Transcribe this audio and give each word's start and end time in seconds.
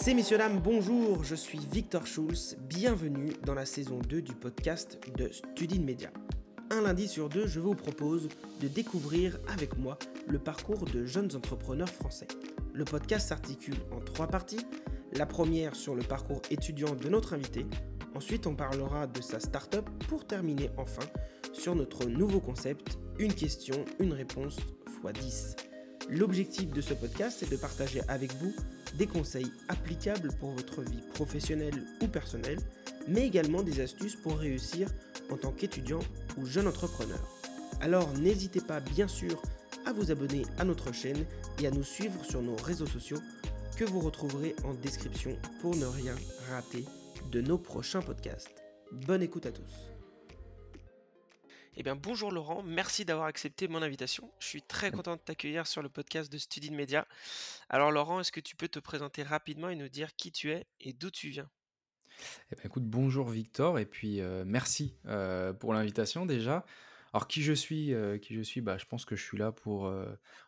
C'est 0.00 0.14
messieurs 0.14 0.38
dames, 0.38 0.60
bonjour, 0.62 1.24
je 1.24 1.34
suis 1.34 1.58
Victor 1.72 2.06
Schulz, 2.06 2.56
bienvenue 2.68 3.32
dans 3.44 3.54
la 3.54 3.66
saison 3.66 3.98
2 3.98 4.22
du 4.22 4.32
podcast 4.32 4.96
de 5.16 5.28
Studin 5.32 5.82
Media. 5.82 6.10
Un 6.70 6.82
lundi 6.82 7.08
sur 7.08 7.28
deux, 7.28 7.48
je 7.48 7.58
vous 7.58 7.74
propose 7.74 8.28
de 8.60 8.68
découvrir 8.68 9.38
avec 9.48 9.76
moi 9.76 9.98
le 10.28 10.38
parcours 10.38 10.84
de 10.84 11.04
jeunes 11.04 11.34
entrepreneurs 11.34 11.88
français. 11.88 12.28
Le 12.72 12.84
podcast 12.84 13.28
s'articule 13.28 13.74
en 13.90 13.98
trois 13.98 14.28
parties. 14.28 14.64
La 15.14 15.26
première 15.26 15.74
sur 15.74 15.96
le 15.96 16.04
parcours 16.04 16.42
étudiant 16.48 16.94
de 16.94 17.08
notre 17.08 17.34
invité. 17.34 17.66
Ensuite, 18.14 18.46
on 18.46 18.54
parlera 18.54 19.08
de 19.08 19.20
sa 19.20 19.40
start-up 19.40 19.90
pour 20.08 20.26
terminer 20.26 20.70
enfin 20.76 21.06
sur 21.52 21.74
notre 21.74 22.06
nouveau 22.06 22.38
concept, 22.38 22.98
une 23.18 23.34
question, 23.34 23.84
une 23.98 24.12
réponse 24.12 24.58
x 25.04 25.20
10. 25.20 25.56
L'objectif 26.08 26.70
de 26.70 26.80
ce 26.80 26.94
podcast 26.94 27.42
est 27.42 27.50
de 27.50 27.56
partager 27.56 28.00
avec 28.08 28.32
vous 28.36 28.54
des 28.94 29.06
conseils 29.06 29.50
applicables 29.68 30.30
pour 30.40 30.50
votre 30.50 30.82
vie 30.82 31.02
professionnelle 31.14 31.84
ou 32.02 32.06
personnelle, 32.06 32.58
mais 33.06 33.26
également 33.26 33.62
des 33.62 33.80
astuces 33.80 34.16
pour 34.16 34.38
réussir 34.38 34.88
en 35.30 35.36
tant 35.36 35.52
qu'étudiant 35.52 36.00
ou 36.36 36.46
jeune 36.46 36.68
entrepreneur. 36.68 37.18
Alors 37.80 38.12
n'hésitez 38.14 38.60
pas 38.60 38.80
bien 38.80 39.08
sûr 39.08 39.40
à 39.86 39.92
vous 39.92 40.10
abonner 40.10 40.42
à 40.58 40.64
notre 40.64 40.92
chaîne 40.92 41.24
et 41.60 41.66
à 41.66 41.70
nous 41.70 41.84
suivre 41.84 42.24
sur 42.24 42.42
nos 42.42 42.56
réseaux 42.56 42.86
sociaux 42.86 43.18
que 43.76 43.84
vous 43.84 44.00
retrouverez 44.00 44.56
en 44.64 44.74
description 44.74 45.36
pour 45.60 45.76
ne 45.76 45.86
rien 45.86 46.14
rater 46.50 46.84
de 47.30 47.40
nos 47.40 47.58
prochains 47.58 48.02
podcasts. 48.02 48.50
Bonne 48.92 49.22
écoute 49.22 49.46
à 49.46 49.52
tous. 49.52 49.97
Eh 51.80 51.84
bien 51.84 51.94
bonjour 51.94 52.32
Laurent, 52.32 52.64
merci 52.64 53.04
d'avoir 53.04 53.28
accepté 53.28 53.68
mon 53.68 53.82
invitation. 53.82 54.28
Je 54.40 54.48
suis 54.48 54.62
très 54.62 54.90
content 54.90 55.14
de 55.14 55.20
t'accueillir 55.20 55.64
sur 55.68 55.80
le 55.80 55.88
podcast 55.88 56.30
de 56.30 56.36
Studin 56.36 56.74
Media. 56.74 57.06
Alors 57.68 57.92
Laurent, 57.92 58.18
est-ce 58.18 58.32
que 58.32 58.40
tu 58.40 58.56
peux 58.56 58.66
te 58.66 58.80
présenter 58.80 59.22
rapidement 59.22 59.68
et 59.68 59.76
nous 59.76 59.88
dire 59.88 60.16
qui 60.16 60.32
tu 60.32 60.50
es 60.50 60.66
et 60.80 60.92
d'où 60.92 61.12
tu 61.12 61.28
viens? 61.28 61.48
Eh 62.50 62.56
bien, 62.56 62.64
écoute, 62.64 62.82
bonjour 62.82 63.28
Victor, 63.28 63.78
et 63.78 63.86
puis 63.86 64.20
euh, 64.20 64.42
merci 64.44 64.98
euh, 65.06 65.52
pour 65.52 65.72
l'invitation 65.72 66.26
déjà. 66.26 66.66
Alors 67.12 67.28
qui 67.28 67.42
je 67.42 67.52
suis, 67.52 67.94
euh, 67.94 68.18
qui 68.18 68.34
je 68.34 68.42
suis, 68.42 68.60
bah, 68.60 68.76
je 68.76 68.84
pense 68.84 69.04
que 69.04 69.14
je 69.14 69.22
suis 69.22 69.38
là 69.38 69.52
pour, 69.52 69.88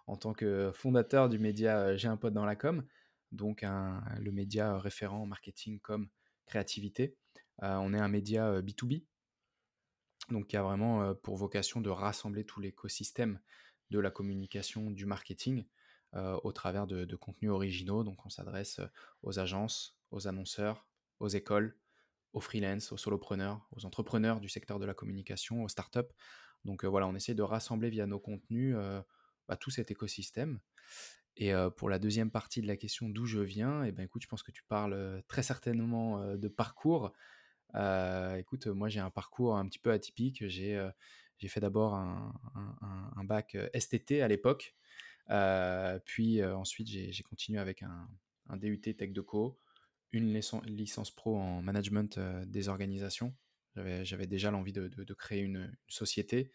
en 0.08 0.16
tant 0.16 0.32
que 0.32 0.72
fondateur 0.74 1.28
du 1.28 1.38
média 1.38 1.96
J'ai 1.96 2.08
un 2.08 2.16
pote 2.16 2.34
dans 2.34 2.44
la 2.44 2.56
com, 2.56 2.84
donc 3.30 3.62
le 3.62 4.32
média 4.32 4.76
référent 4.78 5.26
marketing 5.26 5.78
com 5.78 6.08
créativité. 6.46 7.14
on 7.60 7.94
est 7.94 8.00
un 8.00 8.08
média 8.08 8.60
B2B, 8.60 9.04
donc 10.28 10.48
qui 10.48 10.56
a 10.56 10.62
vraiment 10.62 11.14
pour 11.16 11.36
vocation 11.36 11.80
de 11.80 11.90
rassembler 11.90 12.44
tout 12.44 12.60
l'écosystème 12.60 13.40
de 13.90 13.98
la 13.98 14.10
communication, 14.10 14.90
du 14.90 15.06
marketing, 15.06 15.64
au 16.12 16.52
travers 16.52 16.86
de, 16.86 17.16
contenus 17.16 17.50
originaux. 17.50 18.04
Donc 18.04 18.24
on 18.26 18.30
s'adresse 18.30 18.80
aux 19.22 19.38
agences, 19.38 19.96
aux 20.10 20.28
annonceurs, 20.28 20.86
aux 21.18 21.28
écoles, 21.28 21.76
aux 22.32 22.40
freelance, 22.40 22.92
aux 22.92 22.96
solopreneurs, 22.96 23.66
aux 23.72 23.84
entrepreneurs 23.84 24.40
du 24.40 24.48
secteur 24.48 24.78
de 24.78 24.86
la 24.86 24.94
communication, 24.94 25.64
aux 25.64 25.68
startups. 25.68 26.00
Donc 26.64 26.84
voilà, 26.84 27.06
on 27.08 27.14
essaie 27.14 27.34
de 27.34 27.42
rassembler 27.42 27.90
via 27.90 28.06
nos 28.06 28.20
contenus 28.20 28.76
bah, 29.48 29.56
tout 29.56 29.70
cet 29.70 29.90
écosystème. 29.90 30.60
Et 31.36 31.52
pour 31.76 31.88
la 31.88 31.98
deuxième 31.98 32.30
partie 32.30 32.60
de 32.60 32.66
la 32.66 32.76
question 32.76 33.08
d'où 33.08 33.24
je 33.26 33.40
viens, 33.40 33.84
eh 33.84 33.92
ben 33.92 34.02
écoute, 34.02 34.22
je 34.22 34.28
pense 34.28 34.42
que 34.42 34.52
tu 34.52 34.62
parles 34.64 35.22
très 35.26 35.42
certainement 35.42 36.36
de 36.36 36.48
parcours. 36.48 37.12
Euh, 37.74 38.36
écoute, 38.36 38.66
moi 38.66 38.88
j'ai 38.88 39.00
un 39.00 39.10
parcours 39.10 39.56
un 39.56 39.66
petit 39.66 39.78
peu 39.78 39.90
atypique. 39.90 40.46
J'ai 40.48 40.76
euh, 40.76 40.90
fait 41.46 41.60
d'abord 41.60 41.94
un, 41.94 43.24
bac 43.24 43.54
euh, 43.54 43.68
STT 43.78 44.22
à 44.22 44.28
l'époque, 44.28 44.74
puis 46.04 46.44
ensuite 46.44 46.88
j'ai 46.88 47.22
continué 47.22 47.58
avec 47.58 47.82
un, 47.82 48.08
DUT 48.56 48.80
Tech 48.80 49.12
Co, 49.26 49.58
une 50.12 50.32
licence, 50.66 51.10
pro 51.10 51.38
en 51.38 51.62
management 51.62 52.18
des 52.46 52.68
organisations. 52.68 53.34
J'avais 53.76 54.26
déjà 54.26 54.50
l'envie 54.50 54.72
de, 54.72 55.14
créer 55.14 55.40
une, 55.40 55.72
société, 55.88 56.50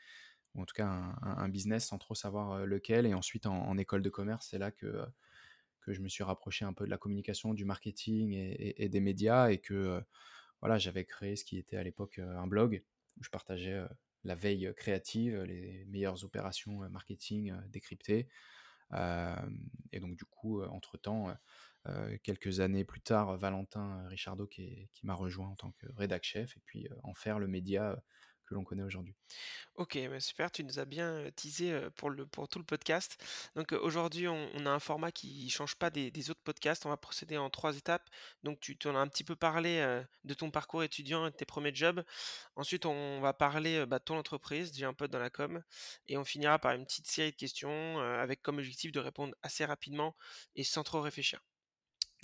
ou 0.54 0.62
en 0.62 0.66
tout 0.66 0.76
cas 0.76 0.88
un, 1.22 1.50
business 1.50 1.88
sans 1.88 1.98
trop 1.98 2.16
savoir 2.16 2.66
lequel. 2.66 3.06
Et 3.06 3.14
ensuite 3.14 3.46
en, 3.46 3.78
école 3.78 4.02
de 4.02 4.10
commerce, 4.10 4.48
c'est 4.52 4.60
là 4.60 4.72
que, 4.72 5.06
que 5.80 5.94
je 5.94 6.02
me 6.02 6.10
suis 6.10 6.24
rapproché 6.24 6.66
un 6.66 6.74
peu 6.74 6.86
de 6.86 6.90
la 6.90 6.98
communication, 6.98 7.54
du 7.54 7.64
marketing 7.64 8.34
et, 8.34 8.84
et 8.84 8.90
des 8.90 9.00
médias 9.00 9.50
et 9.50 9.60
que 9.60 10.04
voilà, 10.62 10.78
j'avais 10.78 11.06
créé 11.06 11.36
ce 11.36 11.44
qui 11.44 11.58
était 11.58 11.78
à 11.78 11.84
l'époque 11.84 12.20
un 12.20 12.48
blog 12.48 12.84
où 13.18 13.24
je 13.24 13.30
partageais 13.30 13.84
la 14.24 14.36
veille 14.36 14.74
créative, 14.76 15.42
les 15.44 15.86
meilleures 15.86 16.24
opérations 16.24 16.90
marketing 16.90 17.54
décryptées. 17.70 18.28
et 18.94 20.00
donc 20.00 20.16
du 20.16 20.26
coup, 20.26 20.64
entre-temps, 20.64 21.36
quelques 22.24 22.60
années 22.60 22.84
plus 22.84 23.02
tard, 23.02 23.38
Valentin 23.38 24.08
Richardot 24.08 24.48
qui, 24.48 24.90
qui 24.92 25.06
m'a 25.06 25.14
rejoint 25.14 25.50
en 25.50 25.56
tant 25.56 25.72
que 25.72 25.88
rédac 25.96 26.24
chef 26.24 26.58
et 26.58 26.62
puis 26.66 26.88
en 27.04 27.14
faire 27.14 27.40
le 27.40 27.48
média 27.48 28.02
que 28.46 28.56
l'on 28.56 28.64
connaît 28.64 28.84
aujourd'hui. 28.84 29.16
Ok, 29.76 29.98
bah, 30.10 30.20
super, 30.20 30.52
tu 30.52 30.64
nous 30.64 30.80
as 30.80 30.86
bien 30.86 31.30
teasé 31.36 31.80
pour, 31.96 32.10
le, 32.10 32.26
pour 32.26 32.48
tout 32.48 32.60
le 32.60 32.66
podcast. 32.66 33.18
Donc 33.56 33.72
aujourd'hui, 33.74 34.28
on, 34.28 34.66
a 34.66 34.70
un 34.70 34.80
format 34.80 35.12
qui 35.12 35.50
change 35.50 35.76
pas 35.76 35.90
des, 35.90 36.30
autres 36.30 36.42
podcasts. 36.44 36.86
On 36.86 36.90
va 36.90 36.98
procéder 36.98 37.38
en 37.38 37.50
trois 37.50 37.76
étapes. 37.76 38.10
Donc 38.44 38.60
tu 38.60 38.78
en 38.86 38.96
as 38.96 39.00
un 39.00 39.08
petit 39.08 39.24
peu 39.24 39.36
parlé 39.36 40.04
de 40.24 40.34
ton 40.34 40.52
parcours 40.52 40.84
étudiant 40.84 41.28
et 41.28 41.32
de 41.32 41.36
tes 41.36 41.46
premiers 41.46 41.76
jobs. 41.76 42.04
Ensuite, 42.56 42.86
on 42.86 43.20
va 43.20 43.34
parler 43.34 43.86
bah, 43.86 44.00
de 44.00 44.04
ton 44.04 44.18
entreprise, 44.18 44.72
j'ai 44.76 44.86
un 44.86 44.94
pote 44.94 45.12
dans 45.12 45.20
la 45.20 45.30
com. 45.30 45.62
Et 46.08 46.18
on 46.18 46.24
finira 46.24 46.60
par 46.60 46.74
une 46.74 46.86
petite 46.86 47.08
série 47.08 47.32
de 47.32 47.36
questions 47.36 48.00
avec 48.00 48.42
comme 48.42 48.60
objectif 48.60 48.92
de 48.92 49.00
répondre 49.00 49.36
assez 49.44 49.66
rapidement 49.66 50.16
et 50.56 50.64
sans 50.64 50.84
trop 50.84 51.02
réfléchir. 51.02 51.42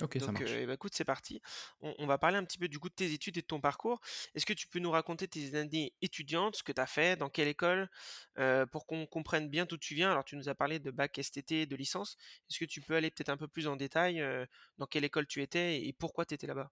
Ok, 0.02 0.18
ça 0.20 0.32
marche. 0.32 0.52
Euh, 0.52 0.66
bah, 0.66 0.74
écoute, 0.74 0.94
c'est 0.96 1.06
parti. 1.06 1.42
On, 1.82 2.06
va 2.06 2.18
parler 2.18 2.38
un 2.38 2.44
petit 2.44 2.58
peu 2.58 2.68
du 2.68 2.80
coup 2.80 2.90
de 2.90 2.94
tes 2.94 3.14
études 3.14 3.38
et 3.38 3.42
de 3.42 3.46
ton 3.46 3.62
parcours. 3.62 4.02
Est-ce 4.36 4.46
que 4.46 4.54
tu 4.54 4.68
peux 4.68 4.80
nous 4.80 4.92
raconter 4.92 5.28
tes 5.28 5.56
années 5.56 5.94
étudiantes, 6.02 6.56
ce 6.56 6.64
que 6.64 6.72
tu 6.72 6.82
as 6.82 6.88
fait, 6.88 7.18
dans 7.18 7.30
quelle 7.30 7.48
école, 7.48 7.90
euh, 8.38 8.66
pour 8.66 8.86
qu'on 8.86 9.06
comprenne 9.06 9.50
bien 9.50 9.66
d'où 9.66 9.78
tu 9.78 9.96
viens? 9.96 10.12
Alors, 10.12 10.26
tu 10.26 10.36
nous 10.36 10.50
as 10.50 10.56
parlé 10.56 10.80
de 10.80 10.92
bac 10.92 11.18
STT, 11.18 11.66
de 11.66 11.76
licence. 11.76 12.18
Est-ce 12.50 12.60
que 12.60 12.66
tu 12.66 12.82
peux 12.82 12.96
aller 12.96 13.12
peut-être 13.12 13.30
un 13.30 13.38
peu 13.38 13.48
plus 13.48 13.68
en 13.68 13.76
détail 13.76 14.22
euh, 14.22 14.46
dans 14.78 14.86
quelle 14.86 15.04
école 15.04 15.28
tu 15.28 15.42
étais 15.42 15.86
et 15.86 15.94
pourquoi 15.94 16.26
tu 16.26 16.34
étais 16.34 16.48
là-bas? 16.48 16.72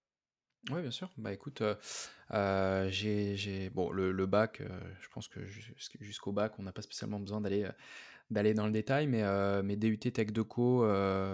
Oui, 0.69 0.81
bien 0.81 0.91
sûr. 0.91 1.09
Bah 1.18 1.34
écoute, 1.34 1.62
euh, 1.62 1.75
euh, 2.31 2.89
j'ai, 2.89 3.69
bon, 3.69 3.89
le, 3.91 4.25
bac, 4.25 4.62
euh, 4.62 4.68
je 5.01 5.07
pense 5.09 5.28
que 5.28 5.45
jusqu'au 5.45 6.31
bac, 6.31 6.53
on 6.59 6.63
n'a 6.63 6.73
pas 6.73 6.81
spécialement 6.81 7.19
besoin 7.19 7.41
d'aller 7.41 7.68
d'aller 8.29 8.53
dans 8.53 8.66
le 8.66 8.72
détail, 8.72 9.07
mais 9.07 9.23
mes 9.63 9.75
DUT 9.75 9.97
Tech 9.97 10.31
Deco, 10.31 10.85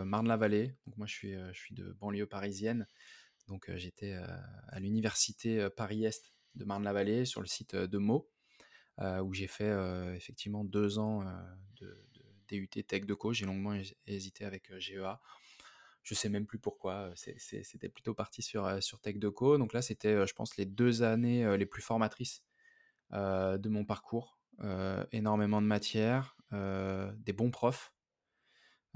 Marne-la-Vallée. 0.05 0.73
Donc 0.85 0.97
moi, 0.97 1.07
je 1.07 1.51
suis 1.53 1.75
de 1.75 1.91
banlieue 1.99 2.25
parisienne, 2.27 2.87
donc 3.47 3.69
j'étais 3.75 4.13
à 4.13 4.79
l'université 4.79 5.69
Paris-Est 5.75 6.33
de 6.55 6.65
Marne-la-Vallée 6.65 7.25
sur 7.25 7.41
le 7.41 7.47
site 7.47 7.75
de 7.75 7.97
Meaux, 7.97 8.29
où 8.99 9.33
j'ai 9.33 9.47
fait 9.47 9.73
effectivement 10.15 10.63
deux 10.63 10.97
ans 10.99 11.23
de, 11.79 12.01
DUT 12.47 12.67
Tech 12.67 13.05
Deco. 13.05 13.33
J'ai 13.33 13.45
longuement 13.45 13.77
hésité 14.07 14.45
avec 14.45 14.71
GEA 14.77 15.19
je 16.05 16.13
sais 16.13 16.29
même 16.29 16.45
plus 16.45 16.59
pourquoi. 16.59 17.11
C'était 17.15 17.89
plutôt 17.89 18.13
parti 18.13 18.41
sur, 18.43 18.79
Tech 19.01 19.17
Deco. 19.17 19.57
Donc 19.57 19.73
là, 19.73 19.81
c'était, 19.81 20.25
je 20.25 20.33
pense, 20.33 20.55
les 20.55 20.65
deux 20.65 21.01
années 21.01 21.57
les 21.57 21.65
plus 21.65 21.81
formatrices 21.81 22.43
de 23.11 23.69
mon 23.69 23.83
parcours. 23.85 24.39
énormément 25.11 25.61
de 25.61 25.67
matière, 25.67 26.34
des 26.51 27.33
bons 27.33 27.51
profs, 27.51 27.93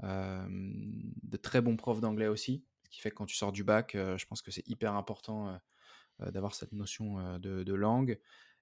de 0.02 1.36
très 1.36 1.60
bons 1.60 1.76
profs 1.76 2.00
d'anglais 2.00 2.28
aussi. 2.28 2.64
Ce 2.84 2.90
qui 2.90 3.00
fait 3.00 3.10
que 3.10 3.16
quand 3.16 3.26
tu 3.26 3.36
sors 3.36 3.52
du 3.52 3.64
bac, 3.64 3.92
je 3.94 4.24
pense 4.26 4.42
que 4.42 4.50
c'est 4.50 4.66
hyper 4.68 4.94
important 4.94 5.60
d'avoir 6.18 6.54
cette 6.54 6.72
notion 6.72 7.38
de, 7.38 7.74
langue. 7.74 8.18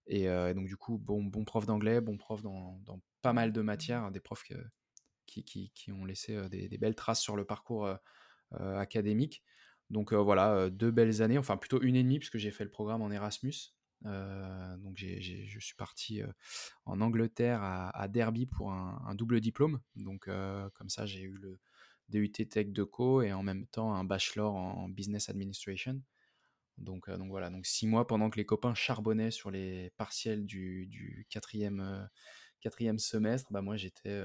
Et, 0.07 0.27
donc, 0.55 0.67
du 0.67 0.77
coup, 0.77 0.99
bon, 0.99 1.23
bon 1.23 1.45
prof 1.45 1.67
d'anglais, 1.67 2.01
bon 2.01 2.17
prof 2.17 2.43
dans, 2.43 2.81
pas 3.23 3.33
mal 3.33 3.53
de 3.53 3.61
matières, 3.61 4.11
des 4.11 4.21
profs 4.21 4.45
qui, 5.27 5.45
qui, 5.45 5.93
ont 5.93 6.05
laissé 6.05 6.49
des, 6.49 6.79
belles 6.79 6.97
traces 6.97 7.21
sur 7.21 7.37
le 7.37 7.45
parcours 7.45 7.89
euh, 8.55 8.79
académique. 8.79 9.43
Donc 9.91 10.15
euh, 10.15 10.17
voilà, 10.17 10.55
euh, 10.55 10.71
deux 10.71 10.91
belles 10.91 11.21
années, 11.21 11.37
enfin 11.37 11.59
plutôt 11.59 11.83
une 11.83 11.97
et 11.97 12.03
demie, 12.03 12.19
puisque 12.19 12.39
j'ai 12.39 12.51
fait 12.51 12.65
le 12.65 12.71
programme 12.71 13.03
en 13.03 13.11
Erasmus. 13.11 13.75
Donc 14.03 14.97
je 14.97 15.59
suis 15.59 15.75
parti 15.75 16.23
en 16.85 17.01
Angleterre 17.01 17.63
à, 17.63 18.09
Derby 18.09 18.47
pour 18.47 18.73
un, 18.73 19.15
double 19.15 19.41
diplôme. 19.41 19.81
Donc 19.97 20.29
comme 20.75 20.89
ça, 20.89 21.07
j'ai 21.07 21.23
eu 21.23 21.37
le 21.37 21.59
DUT 22.09 22.31
Tech 22.31 22.69
de 22.69 22.85
Co 22.85 23.23
et 23.23 23.33
en 23.33 23.43
même 23.43 23.67
temps 23.67 23.95
un 23.95 24.05
bachelor 24.05 24.55
en, 24.55 24.89
business 24.89 25.29
administration. 25.29 26.01
Donc, 26.79 27.11
donc 27.11 27.29
voilà, 27.31 27.51
donc 27.51 27.67
six 27.67 27.89
mois 27.89 28.07
pendant 28.07 28.31
que 28.31 28.37
les 28.37 28.47
copains 28.47 28.75
charbonnaient 28.75 29.33
sur 29.33 29.51
les 29.51 29.91
partiels 29.97 30.47
du, 30.47 31.27
quatrième, 31.29 32.09
quatrième 32.61 32.99
semestre, 32.99 33.53
bah 33.53 33.63
moi 33.63 33.77
j'étais 33.77 34.23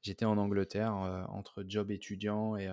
j'étais 0.00 0.24
en 0.24 0.38
Angleterre 0.38 0.94
entre 1.28 1.64
job 1.66 1.90
étudiant 1.90 2.56
et, 2.56 2.70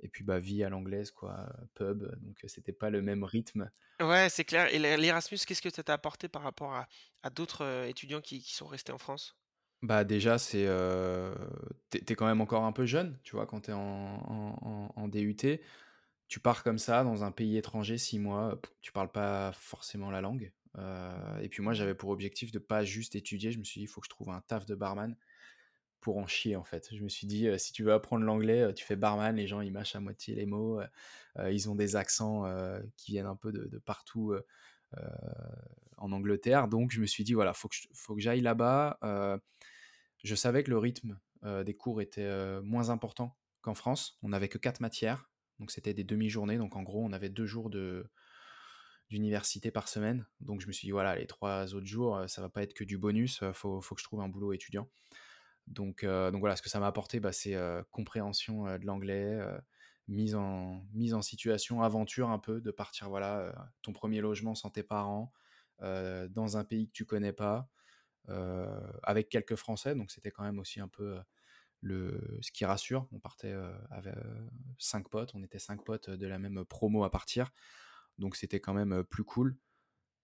et 0.00 0.08
puis 0.08 0.24
bah 0.24 0.38
vie 0.38 0.64
à 0.64 0.68
l'anglaise 0.68 1.10
quoi 1.10 1.48
pub 1.74 2.04
donc 2.20 2.38
c'était 2.46 2.72
pas 2.72 2.90
le 2.90 3.02
même 3.02 3.24
rythme 3.24 3.70
ouais 4.00 4.28
c'est 4.28 4.44
clair 4.44 4.72
et 4.72 4.78
l'Erasmus 4.78 5.38
qu'est-ce 5.46 5.62
que 5.62 5.70
ça 5.70 5.82
t'a 5.82 5.94
apporté 5.94 6.28
par 6.28 6.42
rapport 6.42 6.74
à, 6.74 6.88
à 7.22 7.30
d'autres 7.30 7.86
étudiants 7.88 8.20
qui, 8.20 8.40
qui, 8.40 8.54
sont 8.54 8.66
restés 8.66 8.92
en 8.92 8.98
France? 8.98 9.36
Bah 9.82 10.04
déjà 10.04 10.38
c'est 10.38 10.66
euh, 10.66 11.34
t'es, 11.90 12.14
quand 12.14 12.26
même 12.26 12.40
encore 12.40 12.64
un 12.64 12.72
peu 12.72 12.86
jeune 12.86 13.18
tu 13.22 13.36
vois 13.36 13.46
quand 13.46 13.62
t'es 13.62 13.72
en, 13.72 13.78
en, 13.80 14.92
en, 14.94 15.08
DUT 15.08 15.60
tu 16.28 16.40
pars 16.40 16.62
comme 16.62 16.78
ça 16.78 17.04
dans 17.04 17.24
un 17.24 17.32
pays 17.32 17.56
étranger, 17.56 17.96
6 17.96 18.18
mois, 18.18 18.60
tu 18.82 18.92
parles 18.92 19.10
pas 19.10 19.50
forcément 19.52 20.10
la 20.10 20.20
langue. 20.20 20.52
et 21.40 21.48
puis 21.48 21.62
moi, 21.62 21.72
j'avais 21.72 21.94
pour 21.94 22.10
objectif 22.10 22.52
de 22.52 22.58
pas 22.58 22.84
juste 22.84 23.16
étudier. 23.16 23.50
Je 23.50 23.58
me 23.58 23.64
suis 23.64 23.80
dit: 23.80 23.84
«Il 23.84 23.88
faut 23.88 24.02
que 24.02 24.06
je 24.06 24.10
trouve 24.10 24.28
un 24.28 24.42
taf 24.42 24.66
de 24.66 24.74
barman» 24.74 25.16
pour 26.00 26.18
en 26.18 26.26
chier, 26.26 26.56
en 26.56 26.64
fait. 26.64 26.88
Je 26.94 27.02
me 27.02 27.08
suis 27.08 27.26
dit: 27.26 27.48
«Si 27.58 27.72
tu 27.72 27.82
veux 27.82 27.92
apprendre 27.92 28.24
l'anglais, 28.24 28.72
tu 28.74 28.84
fais 28.84 28.96
barman». 28.96 29.34
Les 29.36 29.46
gens, 29.46 29.60
ils 29.60 29.72
mâchent 29.72 29.96
à 29.96 30.00
moitié 30.00 30.34
les 30.34 30.46
mots, 30.46 30.80
ils 31.50 31.68
ont 31.68 31.74
des 31.74 31.96
accents, 31.96 32.44
qui 32.96 33.12
viennent 33.12 33.26
un 33.26 33.36
peu 33.36 33.52
de 33.52 33.78
partout, 33.78 34.34
en 35.96 36.12
Angleterre. 36.12 36.68
Donc 36.68 36.92
je 36.92 37.00
me 37.00 37.06
suis 37.06 37.24
dit: 37.24 37.34
«Voilà, 37.34 37.52
faut 37.52 37.68
que 37.68 37.76
faut 37.94 38.14
que 38.14 38.20
j'aille 38.20 38.40
là-bas». 38.40 38.98
je 40.24 40.34
savais 40.34 40.62
que 40.62 40.70
le 40.70 40.78
rythme, 40.78 41.18
des 41.44 41.74
cours 41.74 42.00
était, 42.00 42.60
moins 42.62 42.90
important 42.90 43.36
qu'en 43.60 43.74
France. 43.74 44.18
On 44.22 44.30
n'avait 44.30 44.48
que 44.48 44.58
4 44.58 44.80
matières. 44.80 45.28
Donc 45.58 45.70
c'était 45.70 45.94
des 45.94 46.04
demi-journées. 46.04 46.58
Donc 46.58 46.76
en 46.76 46.82
gros, 46.82 47.04
on 47.04 47.12
avait 47.12 47.28
deux 47.28 47.46
jours 47.46 47.70
de 47.70 48.08
d'université 49.10 49.70
par 49.70 49.88
semaine. 49.88 50.26
Donc 50.40 50.60
je 50.60 50.66
me 50.66 50.72
suis 50.72 50.86
dit, 50.86 50.92
voilà, 50.92 51.16
les 51.16 51.26
trois 51.26 51.74
autres 51.74 51.86
jours, 51.86 52.22
ça 52.28 52.42
va 52.42 52.50
pas 52.50 52.62
être 52.62 52.74
que 52.74 52.84
du 52.84 52.98
bonus, 52.98 53.42
faut, 53.54 53.80
faut, 53.80 53.94
que 53.94 54.00
je 54.02 54.04
trouve 54.04 54.20
un 54.20 54.28
boulot 54.28 54.52
étudiant. 54.52 54.86
Donc, 55.68 56.04
donc 56.04 56.40
voilà, 56.40 56.56
ce 56.56 56.62
que 56.62 56.68
ça 56.68 56.80
m'a 56.80 56.86
apporté, 56.86 57.20
bah, 57.20 57.32
c'est 57.32 57.56
compréhension 57.90 58.64
de 58.64 58.86
l'anglais, 58.86 59.38
mise, 60.08 60.34
en, 60.34 60.82
mise 60.94 61.14
en 61.14 61.22
situation, 61.22 61.82
aventure 61.82 62.30
un 62.30 62.38
peu, 62.38 62.60
de 62.60 62.70
partir, 62.70 63.08
voilà, 63.08 63.70
ton 63.82 63.92
premier 63.92 64.20
logement 64.20 64.54
sans 64.54 64.70
tes 64.70 64.82
parents, 64.82 65.32
dans 65.80 66.56
un 66.56 66.64
pays 66.64 66.88
que 66.88 66.92
tu 66.92 67.04
connais 67.04 67.32
pas, 67.32 67.68
avec 69.02 69.28
quelques 69.28 69.56
Français. 69.56 69.94
Donc 69.94 70.10
c'était 70.10 70.30
quand 70.30 70.42
même 70.42 70.58
aussi 70.58 70.80
un 70.80 70.88
peu 70.88 71.18
le, 71.80 72.38
ce 72.40 72.50
qui 72.50 72.64
rassure. 72.64 73.06
On 73.12 73.20
partait 73.20 73.54
avec 73.90 74.14
cinq 74.78 75.08
potes, 75.08 75.34
on 75.34 75.42
était 75.42 75.58
cinq 75.58 75.84
potes 75.84 76.10
de 76.10 76.26
la 76.26 76.38
même 76.38 76.64
promo 76.64 77.04
à 77.04 77.10
partir, 77.10 77.50
donc 78.16 78.36
c'était 78.36 78.60
quand 78.60 78.74
même 78.74 79.04
plus 79.04 79.24
cool 79.24 79.56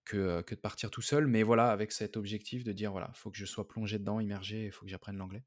que, 0.04 0.42
que, 0.42 0.54
de 0.54 0.60
partir 0.60 0.90
tout 0.90 1.02
seul. 1.02 1.26
Mais 1.26 1.42
voilà, 1.42 1.70
avec 1.70 1.92
cet 1.92 2.16
objectif 2.16 2.64
de 2.64 2.72
dire 2.72 2.92
voilà, 2.92 3.10
faut 3.14 3.30
que 3.30 3.36
je 3.36 3.46
sois 3.46 3.66
plongé 3.68 3.98
dedans, 3.98 4.20
immergé, 4.20 4.66
il 4.66 4.72
faut 4.72 4.84
que 4.84 4.90
j'apprenne 4.90 5.16
l'anglais. 5.16 5.44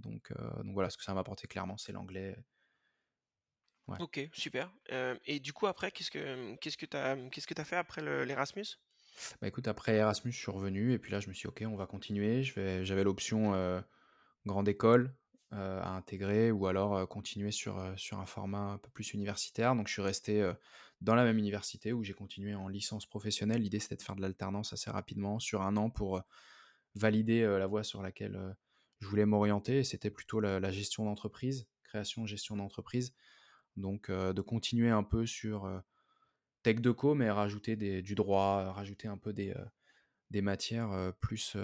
Donc, 0.00 0.32
donc 0.62 0.74
voilà, 0.74 0.90
ce 0.90 0.96
que 0.96 1.02
ça 1.02 1.14
m'a 1.14 1.20
apporté 1.20 1.48
clairement, 1.48 1.76
c'est 1.76 1.92
l'anglais. 1.92 2.36
Ok, 3.98 4.20
super. 4.32 4.70
et 5.24 5.40
du 5.40 5.52
coup, 5.54 5.66
après, 5.66 5.90
qu'est-ce 5.90 6.10
que 6.10 6.54
qu'est-ce 6.56 6.76
que 6.76 6.86
tu 6.86 6.96
as, 6.96 7.16
qu'est-ce 7.30 7.46
que 7.46 7.58
as 7.58 7.64
fait 7.64 7.76
après 7.76 8.02
l'Erasmus? 8.02 8.66
Bah 9.40 9.48
écoute, 9.48 9.66
après 9.66 9.96
Erasmus, 9.96 10.30
je 10.30 10.38
suis 10.38 10.50
revenu 10.50 10.92
et 10.92 10.98
puis 10.98 11.10
là, 11.10 11.20
je 11.20 11.28
me 11.28 11.32
suis 11.32 11.48
dit, 11.48 11.48
ok, 11.48 11.64
on 11.66 11.76
va 11.76 11.86
continuer. 11.86 12.42
J'avais 12.44 13.02
l'option 13.04 13.82
grande 14.48 14.68
école, 14.68 15.14
à 15.50 15.90
intégrer 15.90 16.50
ou 16.50 16.66
alors 16.66 17.08
continuer 17.08 17.50
sur, 17.50 17.82
sur 17.96 18.18
un 18.18 18.26
format 18.26 18.72
un 18.72 18.78
peu 18.78 18.90
plus 18.90 19.14
universitaire. 19.14 19.74
Donc 19.74 19.88
je 19.88 19.92
suis 19.94 20.02
resté 20.02 20.52
dans 21.00 21.14
la 21.14 21.24
même 21.24 21.38
université 21.38 21.92
où 21.92 22.04
j'ai 22.04 22.12
continué 22.12 22.54
en 22.54 22.68
licence 22.68 23.06
professionnelle. 23.06 23.62
L'idée 23.62 23.80
c'était 23.80 23.96
de 23.96 24.02
faire 24.02 24.16
de 24.16 24.20
l'alternance 24.20 24.72
assez 24.72 24.90
rapidement 24.90 25.38
sur 25.38 25.62
un 25.62 25.76
an 25.76 25.90
pour 25.90 26.22
valider 26.94 27.42
la 27.46 27.66
voie 27.66 27.82
sur 27.82 28.02
laquelle 28.02 28.56
je 29.00 29.08
voulais 29.08 29.26
m'orienter. 29.26 29.84
C'était 29.84 30.10
plutôt 30.10 30.40
la, 30.40 30.70
gestion 30.70 31.04
d'entreprise, 31.06 31.66
création, 31.82 32.26
gestion 32.26 32.56
d'entreprise. 32.56 33.14
Donc 33.76 34.10
de 34.10 34.40
continuer 34.42 34.90
un 34.90 35.04
peu 35.04 35.24
sur 35.24 35.82
tech 36.62 36.80
de 36.80 36.90
co, 36.90 37.14
mais 37.14 37.30
rajouter 37.30 37.76
des, 37.76 38.02
du 38.02 38.14
droit, 38.14 38.72
rajouter 38.72 39.08
un 39.08 39.16
peu 39.16 39.32
des, 39.32 39.54
des 40.30 40.42
matières 40.42 41.12
plus 41.20 41.56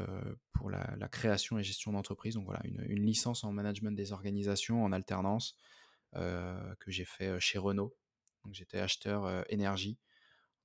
pour 0.53 0.71
la, 0.71 1.09
création 1.09 1.59
et 1.59 1.63
gestion 1.63 1.93
d'entreprise. 1.93 2.35
Donc 2.35 2.47
voilà, 2.47 2.61
une, 2.65 3.05
licence 3.05 3.45
en 3.45 3.53
management 3.53 3.95
des 3.95 4.13
organisations 4.13 4.85
en 4.85 4.93
alternance 4.93 5.57
que 6.15 6.89
j'ai 6.89 7.05
fait 7.05 7.39
chez 7.41 7.59
Renault. 7.59 7.97
Donc 8.45 8.55
j'étais 8.55 8.79
acheteur 8.79 9.45
énergie. 9.53 9.99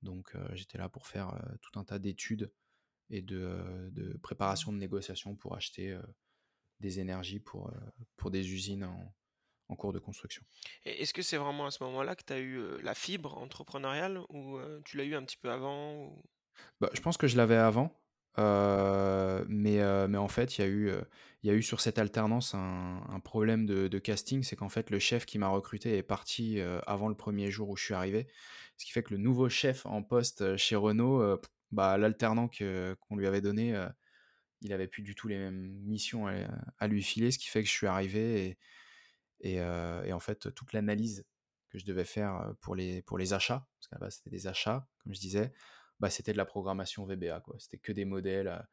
Donc 0.02 0.34
j'étais 0.54 0.78
là 0.78 0.88
pour 0.88 1.06
faire 1.06 1.38
tout 1.60 1.78
un 1.78 1.84
tas 1.84 1.98
d'études 1.98 2.52
et 3.10 3.20
de, 3.20 4.18
préparation 4.22 4.72
de 4.72 4.78
négociations 4.78 5.36
pour 5.36 5.54
acheter 5.54 5.98
des 6.80 7.00
énergies 7.00 7.40
pour, 7.40 7.70
pour 8.16 8.30
des 8.30 8.50
usines 8.50 8.84
en, 8.84 9.14
en 9.68 9.76
cours 9.76 9.92
de 9.92 9.98
construction. 9.98 10.42
Est-ce 10.84 11.12
que 11.12 11.22
c'est 11.22 11.36
vraiment 11.36 11.66
à 11.66 11.70
ce 11.70 11.82
moment-là 11.84 12.16
que 12.16 12.24
tu 12.24 12.32
as 12.32 12.40
eu 12.40 12.80
la 12.82 12.94
fibre 12.94 13.36
entrepreneuriale 13.36 14.20
ou 14.30 14.58
tu 14.84 14.96
l'as 14.96 15.04
eu 15.04 15.14
un 15.14 15.24
petit 15.24 15.36
peu 15.36 15.50
avant 15.50 16.16
bah, 16.80 16.90
je 16.94 17.00
pense 17.00 17.16
que 17.16 17.26
je 17.26 17.36
l'avais 17.36 17.56
avant, 17.56 18.00
mais, 18.38 20.08
mais 20.08 20.18
en 20.18 20.28
fait, 20.28 20.58
il 20.58 20.60
y 20.62 20.64
a 20.64 20.68
eu, 20.68 20.92
y 21.42 21.50
a 21.50 21.54
eu 21.54 21.62
sur 21.62 21.80
cette 21.80 21.98
alternance 21.98 22.54
un, 22.54 23.20
problème 23.22 23.66
de, 23.66 23.98
casting. 23.98 24.42
C'est 24.42 24.56
qu'en 24.56 24.68
fait, 24.68 24.90
le 24.90 24.98
chef 24.98 25.26
qui 25.26 25.38
m'a 25.38 25.48
recruté 25.48 25.96
est 25.96 26.02
parti 26.02 26.60
avant 26.86 27.08
le 27.08 27.14
premier 27.14 27.50
jour 27.50 27.68
où 27.68 27.76
je 27.76 27.84
suis 27.84 27.94
arrivé. 27.94 28.28
Ce 28.76 28.86
qui 28.86 28.92
fait 28.92 29.02
que 29.02 29.10
le 29.10 29.18
nouveau 29.18 29.48
chef 29.48 29.84
en 29.86 30.02
poste 30.02 30.56
chez 30.56 30.76
Renault, 30.76 31.40
bah, 31.72 31.98
l'alternant 31.98 32.48
qu'on 32.48 33.16
lui 33.16 33.26
avait 33.26 33.40
donné, 33.40 33.78
il 34.62 34.72
avait 34.72 34.88
plus 34.88 35.02
du 35.02 35.14
tout 35.14 35.28
les 35.28 35.38
mêmes 35.38 35.72
missions 35.84 36.26
à, 36.78 36.86
lui 36.86 37.02
filer. 37.02 37.30
Ce 37.30 37.38
qui 37.38 37.48
fait 37.48 37.62
que 37.62 37.68
je 37.68 37.74
suis 37.74 37.86
arrivé 37.86 38.56
et, 39.40 39.54
et, 39.54 40.12
en 40.12 40.20
fait, 40.20 40.52
toute 40.54 40.72
l'analyse 40.72 41.24
que 41.70 41.78
je 41.78 41.84
devais 41.84 42.04
faire 42.04 42.52
pour 42.60 42.74
les, 42.74 43.02
pour 43.02 43.16
les 43.16 43.32
achats, 43.32 43.66
parce 43.78 43.88
qu'à 43.88 43.96
la 43.96 44.06
base, 44.06 44.16
c'était 44.16 44.30
des 44.30 44.46
achats, 44.48 44.88
comme 45.02 45.14
je 45.14 45.20
disais, 45.20 45.52
bah, 46.00 46.10
c'était 46.10 46.32
de 46.32 46.38
la 46.38 46.46
programmation 46.46 47.04
VBA. 47.04 47.40
Quoi. 47.40 47.56
C'était 47.58 47.78
que 47.78 47.92
des 47.92 48.04
modèles 48.04 48.48
à, 48.48 48.68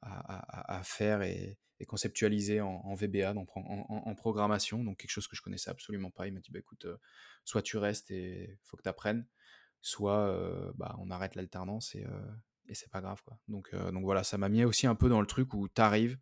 à, 0.00 0.82
faire 0.82 1.22
et, 1.22 1.58
conceptualiser 1.86 2.60
en, 2.60 2.94
VBA, 2.94 3.34
donc 3.34 3.48
en, 3.54 4.14
programmation. 4.16 4.82
Donc 4.82 4.98
quelque 4.98 5.10
chose 5.10 5.28
que 5.28 5.36
je 5.36 5.42
connaissais 5.42 5.70
absolument 5.70 6.10
pas. 6.10 6.26
Il 6.26 6.32
m'a 6.32 6.40
dit, 6.40 6.50
bah, 6.50 6.58
écoute, 6.58 6.86
euh, 6.86 6.96
soit 7.44 7.62
tu 7.62 7.76
restes 7.76 8.10
et 8.10 8.58
faut 8.64 8.76
que 8.76 8.82
tu 8.82 8.88
apprennes, 8.88 9.26
soit 9.80 10.26
euh, 10.28 10.72
bah, 10.74 10.96
on 10.98 11.10
arrête 11.10 11.36
l'alternance 11.36 11.94
et, 11.94 12.04
euh, 12.04 12.26
et 12.66 12.74
c'est 12.74 12.90
pas 12.90 13.00
grave. 13.00 13.22
Quoi. 13.22 13.38
Donc, 13.46 13.74
donc 13.74 14.02
voilà, 14.02 14.24
ça 14.24 14.38
m'a 14.38 14.48
mis 14.48 14.64
aussi 14.64 14.86
un 14.86 14.94
peu 14.94 15.08
dans 15.08 15.20
le 15.20 15.26
truc 15.26 15.54
où 15.54 15.68
tu 15.68 15.80
arrives, 15.80 16.18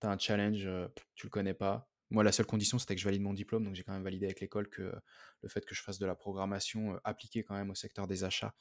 tu 0.00 0.06
as 0.06 0.10
un 0.10 0.18
challenge, 0.18 0.68
tu 1.14 1.26
le 1.26 1.30
connais 1.30 1.54
pas. 1.54 1.90
Moi, 2.10 2.22
la 2.22 2.32
seule 2.32 2.46
condition, 2.46 2.78
c'était 2.78 2.94
que 2.94 3.00
je 3.00 3.06
valide 3.06 3.22
mon 3.22 3.32
diplôme, 3.34 3.64
donc 3.64 3.74
j'ai 3.74 3.82
quand 3.82 3.92
même 3.92 4.04
validé 4.04 4.26
avec 4.26 4.40
l'école 4.40 4.68
que 4.68 4.94
le 5.42 5.48
fait 5.48 5.64
que 5.64 5.74
je 5.74 5.82
fasse 5.82 5.98
de 5.98 6.06
la 6.06 6.14
programmation 6.14 6.98
appliquée 7.04 7.44
quand 7.44 7.54
même 7.54 7.70
au 7.70 7.74
secteur 7.74 8.06
des 8.06 8.24
achats, 8.24 8.54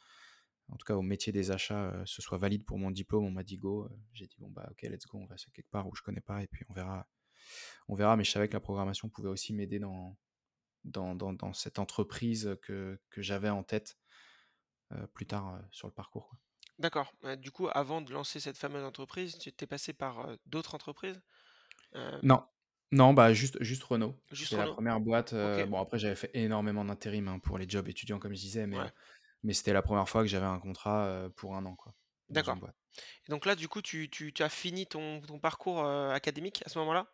en 0.70 0.76
tout 0.78 0.86
cas 0.86 0.96
au 0.96 1.02
métier 1.02 1.32
des 1.34 1.52
achats, 1.52 1.86
euh, 1.86 2.04
ce 2.06 2.22
soit 2.22 2.38
valide 2.38 2.66
pour 2.66 2.78
mon 2.78 2.92
diplôme. 2.92 3.26
On 3.26 3.32
m'a 3.32 3.44
dit 3.44 3.58
go. 3.58 3.86
Euh, 3.86 3.90
j'ai 4.14 4.28
dit 4.28 4.36
bon 4.40 4.50
bah 4.50 4.68
ok, 4.72 4.82
let's 4.84 5.06
go, 5.06 5.20
on 5.20 5.26
va 5.26 5.36
quelque 5.54 5.70
part 5.70 5.88
où 5.88 5.96
je 5.96 6.02
connais 6.02 6.22
pas 6.22 6.42
et 6.42 6.48
puis 6.48 6.66
on 6.70 6.74
verra. 6.74 7.08
On 7.88 7.96
verra, 7.96 8.16
mais 8.16 8.24
je 8.24 8.32
savais 8.32 8.48
que 8.48 8.54
la 8.54 8.62
programmation 8.62 9.10
pouvait 9.10 9.30
aussi 9.30 9.54
m'aider 9.54 9.78
dans, 9.78 10.18
dans, 10.86 11.14
dans, 11.14 11.54
cette 11.54 11.78
entreprise 11.78 12.58
que, 12.62 12.98
que 13.10 13.22
j'avais 13.22 13.50
en 13.50 13.64
tête 13.64 13.98
euh, 14.94 15.06
plus 15.08 15.26
tard 15.26 15.60
sur 15.70 15.88
le 15.88 15.94
parcours. 15.94 16.34
D'accord. 16.80 17.14
du 17.38 17.52
coup, 17.52 17.68
avant 17.74 18.02
de 18.02 18.14
lancer 18.14 18.40
cette 18.40 18.58
fameuse 18.58 18.84
entreprise, 18.84 19.38
tu 19.38 19.52
t'es 19.52 19.68
passé 19.68 19.92
par 19.92 20.38
d'autres 20.46 20.74
entreprises? 20.74 21.22
Non. 22.24 22.44
Non, 22.92 23.14
bah 23.14 23.34
juste, 23.34 23.62
juste 23.62 23.84
Renault. 23.84 24.16
C'était 24.32 24.58
la 24.58 24.68
première 24.68 25.02
boîte. 25.02 25.36
Bon, 25.68 25.82
après, 25.82 26.00
j'avais 26.00 26.16
fait 26.16 26.32
énormément 26.34 26.86
d'intérim 26.86 27.28
hein, 27.28 27.40
pour 27.40 27.58
les 27.58 27.68
jobs 27.68 27.90
étudiants, 27.90 28.20
comme 28.20 28.34
je 28.34 28.40
disais, 28.40 28.68
mais 28.68 28.78
mais 29.44 29.54
c'était 29.54 29.74
la 29.74 29.82
première 29.82 30.08
fois 30.08 30.22
que 30.22 30.28
j'avais 30.28 30.46
un 30.46 30.60
contrat 30.60 31.30
pour 31.36 31.56
un 31.56 31.66
an, 31.66 31.76
quoi. 31.76 31.94
D'accord. 32.30 32.58
Et 33.28 33.32
donc 33.32 33.46
là, 33.46 33.56
du 33.56 33.68
coup, 33.68 33.82
tu, 33.82 34.10
tu, 34.10 34.34
tu 34.34 34.44
as 34.44 34.50
fini 34.50 34.88
ton, 34.88 35.22
ton 35.22 35.40
parcours 35.40 35.86
académique 35.86 36.64
à 36.66 36.70
ce 36.70 36.80
moment-là? 36.80 37.08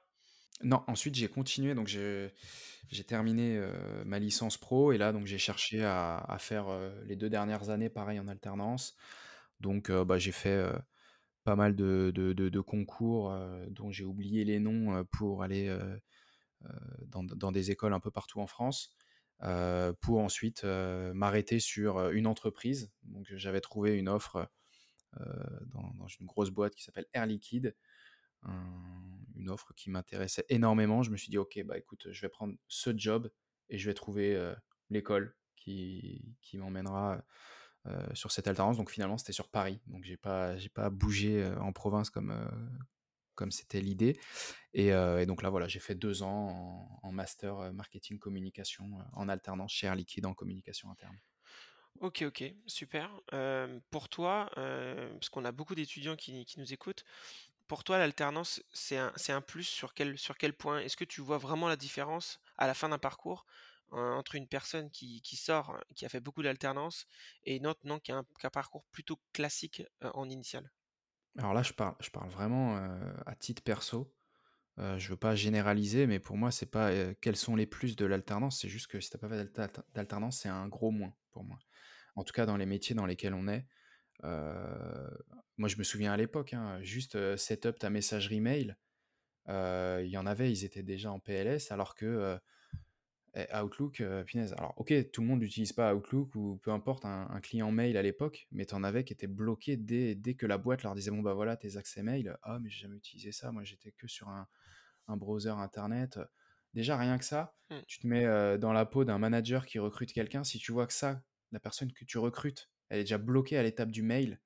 Non, 0.62 0.83
ensuite 0.88 1.15
j'ai 1.15 1.29
continué, 1.29 1.74
donc 1.74 1.88
j'ai 1.88 2.33
terminé 3.07 3.59
ma 4.05 4.19
licence 4.19 4.57
pro 4.57 4.91
et 4.91 4.98
là 4.98 5.13
donc 5.13 5.25
j'ai 5.25 5.38
cherché 5.38 5.83
à, 5.86 6.17
à 6.17 6.38
faire 6.38 6.65
les 7.05 7.15
deux 7.15 7.29
dernières 7.29 7.69
années 7.69 7.89
pareil 7.89 8.19
en 8.19 8.27
alternance. 8.27 8.95
Donc 9.62 9.89
bah, 9.89 10.17
j'ai 10.17 10.33
fait 10.33 10.62
pas 11.45 11.55
mal 11.55 11.75
de, 11.75 12.12
de, 12.13 12.33
de, 12.33 12.59
concours 12.59 13.33
dont 13.69 13.91
j'ai 13.91 14.03
oublié 14.03 14.43
les 14.43 14.59
noms 14.59 15.05
pour 15.05 15.43
aller 15.43 15.74
dans, 17.07 17.24
dans, 17.24 17.51
des 17.53 17.71
écoles 17.71 17.93
un 17.93 18.01
peu 18.01 18.12
partout 18.12 18.41
en 18.41 18.48
France. 18.48 18.98
Euh, 19.43 19.93
pour 20.01 20.19
ensuite 20.19 20.65
euh, 20.65 21.13
m'arrêter 21.13 21.62
sur 21.62 21.98
euh, 21.98 22.12
une 22.12 22.27
entreprise. 22.27 22.91
Donc 23.03 23.25
j'avais 23.36 23.62
trouvé 23.62 23.98
une 23.98 24.10
offre 24.10 24.50
dans, 25.74 26.08
une 26.19 26.27
grosse 26.27 26.51
boîte 26.51 26.75
qui 26.75 26.84
s'appelle 26.84 27.08
Air 27.13 27.25
Liquide, 27.25 27.75
une 29.36 29.50
offre 29.50 29.74
qui 29.74 29.89
m'intéressait 29.89 30.46
énormément. 30.50 31.01
Je 31.01 31.10
me 31.10 31.17
suis 31.17 31.31
dit 31.31 31.39
ok 31.39 31.63
bah 31.65 31.79
écoute 31.79 32.08
je 32.12 32.22
vais 32.22 32.29
prendre 32.29 32.53
ce 32.67 32.96
job 32.96 33.31
et 33.69 33.79
je 33.79 33.89
vais 33.89 33.96
trouver 33.96 34.53
l'école 34.91 35.36
qui, 35.55 36.36
qui 36.41 36.60
m'emmènera 36.60 37.24
sur 38.13 38.31
cette 38.31 38.48
alternance. 38.48 38.77
Donc 38.77 38.91
finalement, 38.91 39.17
c'était 39.17 39.34
sur 39.34 39.50
Paris. 39.50 39.81
Donc 39.88 40.03
j'ai 40.03 40.17
pas, 40.17 40.55
j'ai 40.58 40.69
pas 40.69 40.91
bougé 40.91 41.43
en 41.60 41.74
province 41.74 42.12
comme, 42.12 42.31
comme 43.39 43.51
c'était 43.51 43.79
l'idée. 43.79 44.19
Et, 44.74 44.91
donc 45.25 45.41
là, 45.41 45.50
voilà, 45.50 45.69
j'ai 45.69 45.79
fait 45.79 45.96
deux 45.96 46.24
ans 46.24 47.00
en, 47.01 47.12
master 47.13 47.72
marketing 47.74 48.19
communication 48.19 48.89
en 49.13 49.29
alternance 49.29 49.72
chez 49.72 49.88
Air 49.88 49.96
Liquide 49.96 50.25
en 50.25 50.34
communication 50.34 50.91
interne. 50.91 51.17
Ok, 52.01 52.24
ok, 52.24 52.43
super. 52.67 53.10
pour 53.89 54.10
toi, 54.10 54.51
parce 54.55 55.29
qu'on 55.29 55.46
a 55.46 55.53
beaucoup 55.53 55.74
d'étudiants 55.74 56.17
qui, 56.17 56.46
nous 56.58 56.74
écoutent, 56.74 57.05
pour 57.69 57.86
toi, 57.86 57.98
l'alternance, 57.98 58.62
c'est 58.74 58.98
un, 58.98 59.13
un, 59.29 59.41
plus 59.41 59.63
sur 59.63 59.93
quel, 59.93 60.17
sur 60.17 60.38
quel 60.38 60.53
point? 60.53 60.79
Est-ce 60.79 60.98
que 60.98 61.05
tu 61.05 61.22
vois 61.22 61.38
vraiment 61.38 61.69
la 61.69 61.77
différence 61.77 62.41
à 62.58 62.67
la 62.67 62.74
fin 62.74 62.89
d'un 62.89 62.98
parcours 62.98 63.46
entre 63.91 64.36
une 64.36 64.48
personne 64.48 64.91
qui, 64.91 65.22
sort, 65.36 65.77
qui 65.96 66.05
a 66.05 66.10
fait 66.10 66.19
beaucoup 66.19 66.43
d'alternance, 66.43 67.08
et 67.46 67.55
une 67.55 67.67
autre 67.67 67.79
non, 67.86 68.00
qui 68.00 68.12
a 68.12 68.17
un, 68.17 68.50
parcours 68.50 68.84
plutôt 68.91 69.17
classique 69.31 69.81
en 70.01 70.29
initial 70.29 70.69
Alors 71.38 71.53
là, 71.53 71.63
je 71.63 71.74
parle, 71.74 71.95
je 72.00 72.09
parle 72.09 72.29
vraiment 72.29 72.75
à 73.25 73.36
titre 73.36 73.63
perso. 73.63 74.13
Je 74.77 74.98
je 74.98 75.09
veux 75.09 75.17
pas 75.17 75.36
généraliser, 75.36 76.07
mais 76.07 76.19
pour 76.19 76.38
moi, 76.38 76.51
c'est 76.51 76.65
pas 76.69 76.91
quels 77.15 77.36
sont 77.36 77.55
les 77.55 77.65
plus 77.65 77.95
de 77.95 78.05
l'alternance, 78.05 78.62
c'est 78.62 78.69
juste 78.69 78.88
que 78.88 79.00
si 79.00 79.09
tu 79.09 79.17
n'as 79.17 79.19
pas 79.19 79.29
fait 79.29 79.83
d'alternance, 79.93 80.39
c'est 80.39 80.50
un 80.50 80.67
gros 80.67 80.91
moins 80.91 81.13
pour 81.31 81.43
moi. 81.43 81.59
En 82.15 82.24
tout 82.24 82.33
cas, 82.33 82.45
dans 82.45 82.57
les 82.57 82.65
métiers 82.65 82.95
dans 82.95 83.05
lesquels 83.05 83.33
on 83.33 83.48
est. 83.48 83.65
moi, 84.24 85.67
je 85.67 85.77
me 85.77 85.83
souviens 85.83 86.13
à 86.13 86.17
l'époque, 86.17 86.53
hein, 86.53 86.81
juste 86.81 87.36
setup 87.36 87.77
ta 87.79 87.89
messagerie 87.89 88.41
mail. 88.41 88.77
Il 89.48 90.07
y 90.07 90.17
en 90.17 90.25
avait, 90.25 90.51
ils 90.51 90.63
étaient 90.63 90.83
déjà 90.83 91.12
en 91.12 91.19
PLS, 91.19 91.71
alors 91.71 91.95
que 91.95 92.39
Outlook, 93.53 94.03
punaise. 94.25 94.53
Alors, 94.57 94.74
ok, 94.77 94.93
tout 95.12 95.21
le 95.21 95.27
monde 95.27 95.39
n'utilise 95.39 95.74
pas 95.74 95.93
Outlook 95.95 96.36
ou 96.36 96.59
peu 96.62 96.71
importe 96.71 97.05
un, 97.05 97.39
client 97.41 97.71
mail 97.71 97.98
à 97.98 98.01
l'époque, 98.01 98.48
mais 98.51 98.65
tu 98.65 98.75
en 98.75 98.83
avais 98.83 99.03
qui 99.03 99.13
étaient 99.13 99.27
bloqués 99.27 99.77
dès, 99.77 100.15
dès 100.15 100.33
que 100.33 100.45
la 100.45 100.57
boîte 100.57 100.83
leur 100.83 100.95
disait 100.95 101.12
bon 101.12 101.21
bah 101.21 101.33
voilà 101.33 101.55
tes 101.57 101.77
accès 101.77 102.03
mail. 102.03 102.38
Ah 102.43 102.59
mais 102.59 102.69
j'ai 102.69 102.81
jamais 102.81 102.98
utilisé 102.98 103.31
ça, 103.31 103.51
moi 103.51 103.63
j'étais 103.63 103.91
que 103.91 104.07
sur 104.07 104.29
un, 104.29 104.48
un 105.07 105.17
browser 105.17 105.50
internet. 105.50 106.19
Déjà, 106.74 106.98
rien 106.98 107.17
que 107.17 107.25
ça, 107.25 107.55
mmh. 107.69 107.75
tu 107.88 108.00
te 108.00 108.07
mets 108.07 108.57
dans 108.57 108.74
la 108.74 108.86
peau 108.86 109.03
d'un 109.03 109.17
manager 109.17 109.65
qui 109.65 109.79
recrute 109.79 110.13
quelqu'un. 110.13 110.43
Si 110.43 110.59
tu 110.59 110.71
vois 110.71 110.88
que 110.88 110.93
ça, 110.93 111.24
la 111.51 111.59
personne 111.59 111.91
que 111.91 112.05
tu 112.05 112.17
recrutes, 112.17 112.69
elle 112.89 113.00
est 113.00 113.03
déjà 113.03 113.17
bloquée 113.17 113.57
à 113.57 113.63
l'étape 113.63 113.91
du 113.91 114.03
mail, 114.03 114.39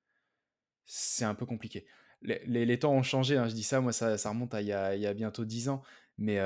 c'est 0.85 1.25
un 1.25 1.35
peu 1.35 1.45
compliqué. 1.45 1.85
Les, 2.21 2.65
les, 2.65 2.79
temps 2.79 2.93
ont 2.93 3.03
changé, 3.03 3.37
hein, 3.37 3.49
je 3.49 3.53
dis 3.53 3.63
ça, 3.63 3.81
moi 3.81 3.91
ça, 3.91 4.17
ça 4.17 4.29
remonte 4.29 4.53
à 4.53 4.61
il 4.61 4.67
y, 4.67 4.73
a, 4.73 4.95
il 4.95 5.01
y 5.01 5.07
a 5.07 5.13
bientôt 5.13 5.43
10 5.43 5.67
ans, 5.67 5.81
mais 6.17 6.39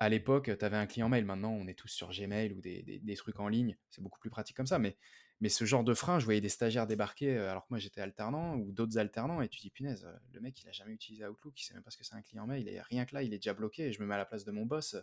à 0.00 0.08
l'époque, 0.08 0.50
tu 0.58 0.64
avais 0.64 0.76
un 0.76 0.86
client 0.86 1.08
mail. 1.08 1.24
Maintenant, 1.24 1.52
on 1.52 1.66
est 1.66 1.74
tous 1.74 1.88
sur 1.88 2.10
Gmail 2.10 2.52
ou 2.52 2.60
des, 2.60 2.82
des, 2.82 2.98
des 2.98 3.16
trucs 3.16 3.40
en 3.40 3.48
ligne. 3.48 3.76
C'est 3.90 4.02
beaucoup 4.02 4.18
plus 4.20 4.30
pratique 4.30 4.56
comme 4.56 4.66
ça. 4.66 4.78
Mais, 4.78 4.96
mais 5.40 5.48
ce 5.48 5.64
genre 5.64 5.84
de 5.84 5.94
frein, 5.94 6.18
je 6.18 6.24
voyais 6.24 6.40
des 6.40 6.48
stagiaires 6.48 6.86
débarquer 6.86 7.36
alors 7.36 7.62
que 7.62 7.68
moi 7.70 7.78
j'étais 7.78 8.00
alternant 8.00 8.56
ou 8.56 8.72
d'autres 8.72 8.98
alternants 8.98 9.40
et 9.40 9.48
tu 9.48 9.60
dis 9.60 9.70
punaise, 9.70 10.08
le 10.32 10.40
mec 10.40 10.60
il 10.60 10.68
a 10.68 10.72
jamais 10.72 10.92
utilisé 10.92 11.26
Outlook, 11.26 11.60
il 11.60 11.64
sait 11.64 11.74
même 11.74 11.82
pas 11.82 11.90
ce 11.90 11.96
que 11.96 12.04
c'est 12.04 12.16
un 12.16 12.22
client 12.22 12.46
mail 12.46 12.68
et 12.68 12.80
rien 12.80 13.04
que 13.04 13.14
là 13.14 13.22
il 13.22 13.32
est 13.32 13.38
déjà 13.38 13.54
bloqué 13.54 13.86
et 13.86 13.92
je 13.92 14.00
me 14.02 14.06
mets 14.06 14.14
à 14.14 14.18
la 14.18 14.24
place 14.24 14.44
de 14.44 14.50
mon 14.50 14.66
boss, 14.66 14.96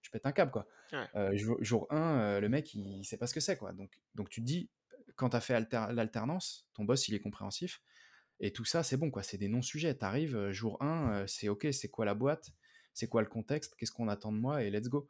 je 0.00 0.10
pète 0.10 0.24
un 0.24 0.32
câble 0.32 0.50
quoi. 0.50 0.66
jour, 1.60 1.86
1, 1.90 2.40
le 2.40 2.48
mec 2.48 2.74
il, 2.74 3.04
sait 3.04 3.18
pas 3.18 3.26
ce 3.26 3.34
que 3.34 3.40
c'est 3.40 3.58
quoi. 3.58 3.72
Donc, 3.72 4.00
donc 4.14 4.30
tu 4.30 4.40
te 4.40 4.46
dis, 4.46 4.70
quand 5.16 5.30
tu 5.30 5.36
as 5.36 5.40
fait 5.40 5.68
l'alternance, 5.70 6.66
ton 6.72 6.84
boss 6.84 7.08
il 7.08 7.14
est 7.14 7.20
compréhensif 7.20 7.82
et 8.40 8.52
tout 8.52 8.64
ça 8.64 8.82
c'est 8.82 8.96
bon 8.96 9.10
quoi, 9.10 9.22
c'est 9.22 9.38
des 9.38 9.48
non-sujets. 9.48 9.96
Tu 9.96 10.04
arrives, 10.04 10.50
jour 10.50 10.82
1, 10.82 11.26
c'est 11.26 11.48
ok, 11.48 11.68
c'est 11.72 11.88
quoi 11.88 12.06
la 12.06 12.14
boîte? 12.14 12.52
C'est 12.94 13.08
quoi 13.08 13.22
le 13.22 13.28
contexte, 13.28 13.74
qu'est-ce 13.76 13.92
qu'on 13.92 14.08
attend 14.08 14.32
de 14.32 14.38
moi 14.38 14.62
et 14.62 14.70
let's 14.70 14.88
go. 14.88 15.08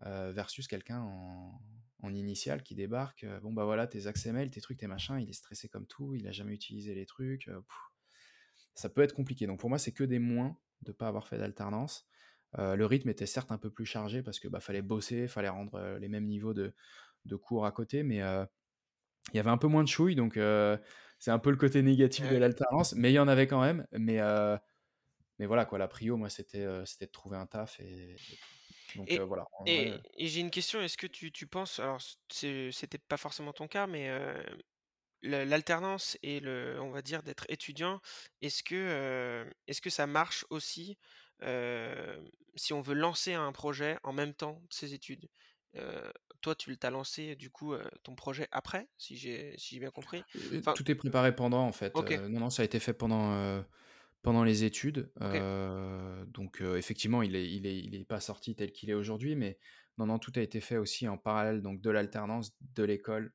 versus 0.00 0.68
quelqu'un 0.68 1.00
en, 1.00 1.60
en, 2.02 2.14
initial 2.14 2.62
qui 2.62 2.74
débarque, 2.74 3.26
bon 3.42 3.52
bah 3.52 3.64
voilà, 3.64 3.86
tes 3.86 4.06
accès 4.06 4.32
mail, 4.32 4.50
tes 4.50 4.60
trucs, 4.60 4.78
tes 4.78 4.86
machins, 4.86 5.18
il 5.18 5.28
est 5.28 5.34
stressé 5.34 5.68
comme 5.68 5.86
tout, 5.86 6.14
il 6.14 6.26
a 6.28 6.32
jamais 6.32 6.54
utilisé 6.54 6.94
les 6.94 7.06
trucs. 7.06 7.50
ça 8.74 8.88
peut 8.88 9.02
être 9.02 9.14
compliqué. 9.14 9.46
Donc 9.46 9.60
pour 9.60 9.70
moi, 9.70 9.78
c'est 9.78 9.92
que 9.92 10.04
des 10.04 10.18
moins 10.18 10.58
de 10.82 10.92
pas 10.92 11.08
avoir 11.08 11.26
fait 11.26 11.38
d'alternance. 11.38 12.06
le 12.58 12.84
rythme 12.84 13.08
était 13.08 13.26
certes 13.26 13.50
un 13.50 13.58
peu 13.58 13.70
plus 13.70 13.86
chargé 13.86 14.22
parce 14.22 14.38
que 14.38 14.48
bah, 14.48 14.60
fallait 14.60 14.82
bosser, 14.82 15.26
fallait 15.28 15.48
rendre 15.48 15.96
les 15.98 16.08
mêmes 16.08 16.26
niveaux 16.26 16.54
de, 16.54 16.74
de 17.24 17.36
cours 17.36 17.66
à 17.66 17.72
côté, 17.72 18.02
mais 18.02 18.16
il 19.32 19.36
y 19.36 19.38
avait 19.38 19.50
un 19.50 19.58
peu 19.58 19.68
moins 19.68 19.82
de 19.82 19.88
chouilles, 19.88 20.16
donc 20.16 20.38
c'est 21.18 21.30
un 21.30 21.38
peu 21.38 21.50
le 21.50 21.56
côté 21.56 21.82
négatif 21.82 22.28
de 22.28 22.36
l'alternance, 22.36 22.94
mais 22.94 23.10
il 23.10 23.14
y 23.14 23.18
en 23.18 23.28
avait 23.28 23.46
quand 23.46 23.60
même. 23.60 23.86
Mais 23.92 24.20
mais 25.38 25.46
voilà, 25.46 25.64
quoi, 25.64 25.78
la 25.78 25.88
prio, 25.88 26.16
moi, 26.16 26.30
c'était 26.30 26.66
c'était 26.86 27.06
de 27.06 27.12
trouver 27.12 27.36
un 27.36 27.46
taf 27.46 27.80
et, 27.80 28.16
donc 28.96 29.10
voilà. 29.12 29.44
Et, 29.66 30.00
j'ai 30.18 30.40
une 30.40 30.50
question, 30.50 30.80
est-ce 30.80 30.96
que 30.96 31.06
tu, 31.06 31.32
tu 31.32 31.46
penses, 31.46 31.80
alors 31.80 32.00
c'était 32.30 32.98
pas 32.98 33.16
forcément 33.16 33.52
ton 33.52 33.66
cas, 33.66 33.86
mais 33.86 34.10
l'alternance 35.22 36.18
et 36.22 36.40
le, 36.40 36.78
on 36.80 36.90
va 36.90 37.02
dire, 37.02 37.22
d'être 37.22 37.46
étudiant, 37.48 38.00
est-ce 38.42 38.62
que, 38.62 39.46
est-ce 39.66 39.80
que 39.80 39.90
ça 39.90 40.06
marche 40.06 40.44
aussi 40.50 40.98
si 42.54 42.72
on 42.72 42.80
veut 42.80 42.94
lancer 42.94 43.34
un 43.34 43.52
projet 43.52 43.98
en 44.02 44.12
même 44.12 44.34
temps 44.34 44.60
de 44.68 44.74
ses 44.74 44.94
études? 44.94 45.28
Toi, 46.40 46.54
tu 46.54 46.76
t'as 46.76 46.90
lancé 46.90 47.36
du 47.36 47.50
coup 47.50 47.74
ton 48.02 48.14
projet 48.14 48.48
après, 48.52 48.88
si 48.98 49.16
j'ai 49.16 49.54
si 49.58 49.80
bien 49.80 49.90
compris? 49.90 50.22
tout 50.76 50.90
est 50.90 50.94
préparé 50.94 51.34
pendant 51.34 51.66
en 51.66 51.72
fait. 51.72 51.94
non, 51.94 52.40
non, 52.40 52.50
ça 52.50 52.62
a 52.62 52.64
été 52.64 52.78
fait 52.78 52.94
pendant 52.94 53.64
pendant 54.24 54.42
les 54.42 54.64
études. 54.64 55.12
donc 55.20 56.60
effectivement, 56.62 57.22
il 57.22 57.32
n'est 57.32 57.46
il 57.46 57.66
est, 57.66 57.78
il 57.78 57.94
est 57.94 58.04
pas 58.04 58.20
sorti 58.20 58.56
tel 58.56 58.72
qu'il 58.72 58.90
est 58.90 58.94
aujourd'hui, 58.94 59.36
mais 59.36 59.58
non, 59.98 60.06
non, 60.06 60.18
tout 60.18 60.32
a 60.34 60.40
été 60.40 60.60
fait 60.60 60.78
aussi 60.78 61.06
en 61.06 61.18
parallèle 61.18 61.62
donc 61.62 61.80
de 61.80 61.90
l'alternance, 61.90 62.56
de 62.74 62.82
l'école. 62.82 63.32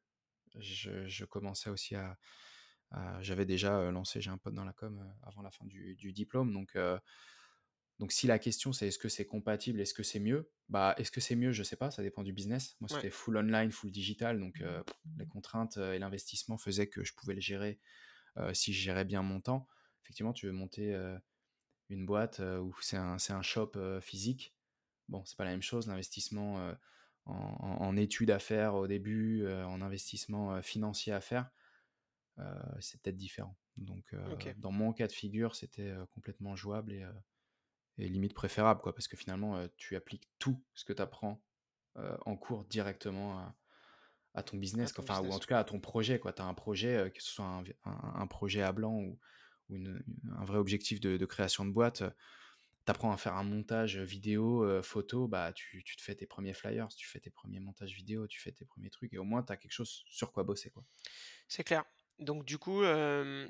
Je, 0.57 1.07
je, 1.07 1.25
commençais 1.25 1.69
aussi 1.69 1.95
à... 1.95 2.17
J'avais 3.21 3.45
déjà 3.45 3.91
lancé, 3.91 4.19
j'ai 4.19 4.31
un 4.31 4.39
pote 4.39 4.55
dans 4.55 4.65
la 4.65 4.73
com 4.73 4.99
avant 5.21 5.43
la 5.43 5.51
fin 5.51 5.65
du, 5.65 5.95
du 5.95 6.11
diplôme, 6.11 6.51
donc... 6.51 6.75
Donc 7.99 8.13
si 8.13 8.27
la 8.27 8.39
question 8.39 8.71
c'est 8.71 8.87
est-ce 8.87 8.97
que 8.97 9.09
c'est 9.09 9.25
compatible, 9.25 9.81
est-ce 9.81 9.93
que 9.93 10.03
c'est 10.03 10.21
mieux? 10.21 10.49
Bah 10.69 10.95
est-ce 10.97 11.11
que 11.11 11.19
c'est 11.19 11.35
mieux? 11.35 11.51
Je 11.51 11.63
sais 11.63 11.75
pas, 11.75 11.91
ça 11.91 12.01
dépend 12.01 12.23
du 12.23 12.31
business. 12.31 12.77
Moi 12.79 12.87
c'était 12.87 13.09
full 13.09 13.35
online, 13.35 13.71
full 13.71 13.91
digital, 13.91 14.39
donc 14.39 14.61
mmh. 14.61 14.83
les 15.17 15.27
contraintes 15.27 15.75
et 15.75 15.99
l'investissement 15.99 16.57
faisaient 16.57 16.87
que 16.87 17.03
je 17.03 17.13
pouvais 17.13 17.33
le 17.33 17.41
gérer 17.41 17.77
si 18.53 18.71
je 18.71 18.81
gérais 18.81 19.03
bien 19.03 19.21
mon 19.21 19.41
temps 19.41 19.67
effectivement, 20.09 20.33
tu 20.33 20.47
veux 20.47 20.51
monter 20.51 20.99
une 21.89 22.05
boîte 22.07 22.39
où 22.39 22.75
c'est 22.81 22.97
un, 22.97 23.17
un, 23.29 23.41
shop 23.43 23.73
physique, 24.01 24.55
bon, 25.07 25.23
c'est 25.23 25.37
pas 25.37 25.43
la 25.43 25.51
même 25.51 25.61
chose. 25.61 25.87
L'investissement 25.87 26.73
en, 27.25 27.95
études 27.95 28.31
à 28.31 28.39
faire 28.39 28.73
au 28.73 28.87
début, 28.87 29.47
en 29.47 29.81
investissement 29.81 30.63
financier 30.63 31.13
à 31.13 31.21
faire, 31.21 31.51
c'est 32.79 32.99
peut-être 33.01 33.17
différent. 33.17 33.55
Donc, 33.77 34.15
dans 34.57 34.71
mon 34.71 34.93
cas 34.93 35.05
de 35.05 35.11
figure, 35.11 35.55
c'était 35.55 35.93
complètement 36.15 36.55
jouable 36.55 36.91
et, 36.91 37.05
et, 37.99 38.09
limite 38.09 38.33
préférable, 38.33 38.81
quoi, 38.81 38.95
parce 38.95 39.07
que 39.07 39.15
finalement, 39.15 39.63
tu 39.77 39.95
appliques 39.95 40.27
tout 40.39 40.59
ce 40.73 40.85
que 40.85 40.93
tu 40.93 41.03
apprends 41.03 41.39
en 42.25 42.35
cours 42.35 42.65
directement 42.65 43.37
à, 43.37 43.55
à 44.33 44.43
ton 44.43 44.57
business, 44.57 44.93
enfin, 44.97 45.21
ou 45.21 45.31
en 45.31 45.39
tout 45.39 45.47
cas 45.47 45.59
à 45.59 45.63
ton 45.63 45.79
projet. 45.79 46.19
Tu 46.19 46.41
as 46.41 46.45
un 46.45 46.53
projet, 46.53 47.11
que 47.13 47.21
ce 47.21 47.29
soit 47.29 47.45
un, 47.45 47.63
un, 47.85 48.27
projet 48.27 48.61
à 48.61 48.71
blanc 48.71 48.95
ou, 48.95 49.19
ou 49.69 49.77
un 49.77 50.45
vrai 50.45 50.57
objectif 50.57 50.99
de, 50.99 51.25
création 51.25 51.65
de 51.65 51.71
boîte, 51.71 52.03
tu 52.85 52.91
apprends 52.91 53.11
à 53.11 53.17
faire 53.17 53.35
un 53.35 53.43
montage 53.43 53.97
vidéo, 53.97 54.81
photo, 54.81 55.27
bah, 55.27 55.53
tu, 55.53 55.83
te 55.83 56.01
fais 56.01 56.15
tes 56.15 56.25
premiers 56.25 56.53
flyers, 56.53 56.87
tu 56.89 57.07
fais 57.07 57.19
tes 57.19 57.29
premiers 57.29 57.59
montages 57.59 57.93
vidéo, 57.93 58.27
tu 58.27 58.39
fais 58.39 58.51
tes 58.51 58.65
premiers 58.65 58.89
trucs, 58.89 59.13
et 59.13 59.17
au 59.17 59.23
moins 59.23 59.43
tu 59.43 59.51
as 59.53 59.57
quelque 59.57 59.71
chose 59.71 60.03
sur 60.07 60.31
quoi 60.31 60.43
bosser. 60.43 60.69
Quoi. 60.69 60.83
C'est 61.47 61.63
clair. 61.63 61.83
Donc 62.19 62.45
du 62.45 62.57
coup, 62.57 62.81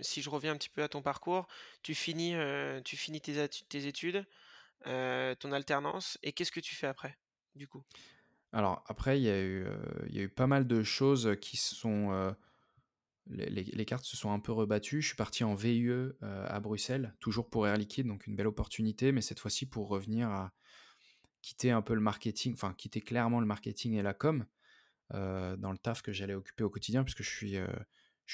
si 0.01 0.21
je 0.21 0.29
reviens 0.29 0.51
un 0.51 0.57
petit 0.57 0.69
peu 0.69 0.83
à 0.83 0.89
ton 0.89 1.01
parcours, 1.01 1.47
tu 1.81 1.95
finis, 1.95 2.35
tu 2.83 2.97
finis 2.97 3.21
tes, 3.21 3.47
tes 3.47 3.87
études, 3.87 4.25
ton 4.83 5.51
alternance, 5.51 6.17
et 6.23 6.33
qu'est-ce 6.33 6.51
que 6.51 6.59
tu 6.59 6.75
fais 6.75 6.87
après, 6.87 7.17
du 7.55 7.67
coup? 7.67 7.83
Alors 8.51 8.83
après, 8.87 9.19
il 9.19 9.23
y, 9.23 9.29
a 9.29 9.39
eu, 9.39 9.67
il 10.07 10.15
y 10.15 10.19
a 10.19 10.23
eu 10.23 10.29
pas 10.29 10.47
mal 10.47 10.67
de 10.67 10.83
choses 10.83 11.35
qui 11.39 11.55
sont 11.55 12.35
les, 13.29 13.85
cartes 13.85 14.05
se 14.05 14.17
sont 14.17 14.31
un 14.31 14.39
peu 14.39 14.51
rebattues. 14.51 15.01
Je 15.01 15.07
suis 15.07 15.15
parti 15.15 15.43
en 15.43 15.53
VIE 15.53 15.87
euh, 15.87 16.11
à 16.21 16.59
Bruxelles, 16.59 17.15
toujours 17.19 17.49
pour 17.49 17.67
Air 17.67 17.77
Liquide, 17.77 18.07
donc 18.07 18.27
une 18.27 18.35
belle 18.35 18.47
opportunité, 18.47 19.11
mais 19.11 19.21
cette 19.21 19.39
fois-ci 19.39 19.67
pour 19.67 19.87
revenir 19.87 20.29
à 20.29 20.51
quitter 21.41 21.71
un 21.71 21.81
peu 21.81 21.93
le 21.93 22.01
marketing, 22.01 22.53
enfin 22.53 22.73
quitter 22.73 23.01
clairement 23.01 23.39
le 23.39 23.45
marketing 23.45 23.93
et 23.93 24.01
la 24.01 24.13
com 24.13 24.45
euh, 25.13 25.55
dans 25.57 25.71
le 25.71 25.77
taf 25.77 26.01
que 26.01 26.11
j'allais 26.11 26.33
occuper 26.33 26.63
au 26.63 26.69
quotidien, 26.69 27.03
puisque 27.03 27.23
je 27.23 27.29
suis, 27.29 27.57
euh, 27.57 27.67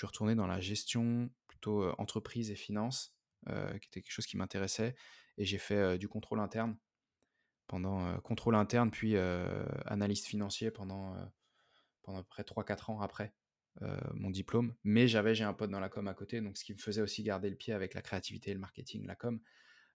retourné 0.01 0.35
dans 0.35 0.47
la 0.47 0.59
gestion 0.59 1.29
plutôt 1.47 1.89
entreprise 1.97 2.51
et 2.51 2.55
finance, 2.55 3.15
qui 3.47 3.87
était 3.87 4.01
quelque 4.01 4.11
chose 4.11 4.25
qui 4.25 4.35
m'intéressait, 4.35 4.93
et 5.37 5.45
j'ai 5.45 5.57
fait 5.57 5.97
du 5.97 6.09
contrôle 6.09 6.41
interne 6.41 6.77
pendant 7.67 8.19
contrôle 8.19 8.55
interne, 8.55 8.91
puis 8.91 9.15
analyste 9.85 10.25
financier 10.25 10.69
pendant, 10.69 11.15
pendant 12.03 12.19
à 12.19 12.23
peu 12.23 12.27
près 12.27 12.43
3-4 12.43 12.91
ans 12.91 12.99
après. 12.99 13.33
Euh, 13.81 13.99
mon 14.13 14.29
diplôme, 14.29 14.73
mais 14.85 15.05
j'avais 15.05 15.35
j'ai 15.35 15.43
un 15.43 15.53
pote 15.53 15.69
dans 15.69 15.81
la 15.81 15.89
com 15.89 16.07
à 16.07 16.13
côté, 16.13 16.39
donc 16.39 16.57
ce 16.57 16.63
qui 16.63 16.73
me 16.73 16.77
faisait 16.77 17.01
aussi 17.01 17.23
garder 17.23 17.49
le 17.49 17.57
pied 17.57 17.73
avec 17.73 17.93
la 17.93 18.01
créativité 18.01 18.53
le 18.53 18.59
marketing, 18.59 19.05
la 19.05 19.15
com, 19.15 19.41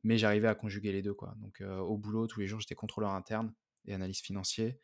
mais 0.02 0.18
j'arrivais 0.18 0.48
à 0.48 0.54
conjuguer 0.54 0.92
les 0.92 1.00
deux 1.00 1.14
quoi. 1.14 1.34
Donc 1.38 1.62
euh, 1.62 1.78
au 1.78 1.96
boulot 1.96 2.26
tous 2.26 2.40
les 2.40 2.46
jours 2.46 2.60
j'étais 2.60 2.74
contrôleur 2.74 3.12
interne 3.12 3.54
et 3.86 3.94
analyste 3.94 4.22
financier 4.22 4.78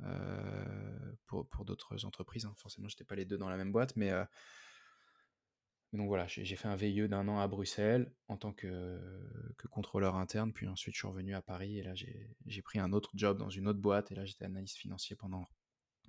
euh, 0.00 1.12
pour, 1.26 1.46
pour 1.50 1.66
d'autres 1.66 2.06
entreprises. 2.06 2.46
Hein. 2.46 2.54
Forcément 2.56 2.88
j'étais 2.88 3.04
pas 3.04 3.16
les 3.16 3.26
deux 3.26 3.36
dans 3.36 3.50
la 3.50 3.58
même 3.58 3.70
boîte, 3.70 3.96
mais 3.96 4.10
donc 5.92 6.08
voilà, 6.08 6.26
j'ai 6.26 6.56
fait 6.56 6.68
un 6.68 6.76
VIE 6.76 7.06
d'un 7.06 7.28
an 7.28 7.40
à 7.40 7.48
Bruxelles 7.48 8.10
en 8.28 8.38
tant 8.38 8.54
que, 8.54 8.98
que, 9.58 9.68
contrôleur 9.68 10.16
interne, 10.16 10.54
puis 10.54 10.68
ensuite 10.68 10.94
je 10.94 11.00
suis 11.00 11.08
revenu 11.08 11.34
à 11.34 11.42
Paris 11.42 11.78
et 11.78 11.82
là 11.82 11.92
j'ai 11.94 12.62
pris 12.62 12.78
un 12.78 12.94
autre 12.94 13.10
job 13.14 13.36
dans 13.36 13.50
une 13.50 13.68
autre 13.68 13.80
boîte 13.80 14.10
et 14.10 14.14
là 14.14 14.24
j'étais 14.24 14.46
analyste 14.46 14.78
financier 14.78 15.16
pendant, 15.16 15.46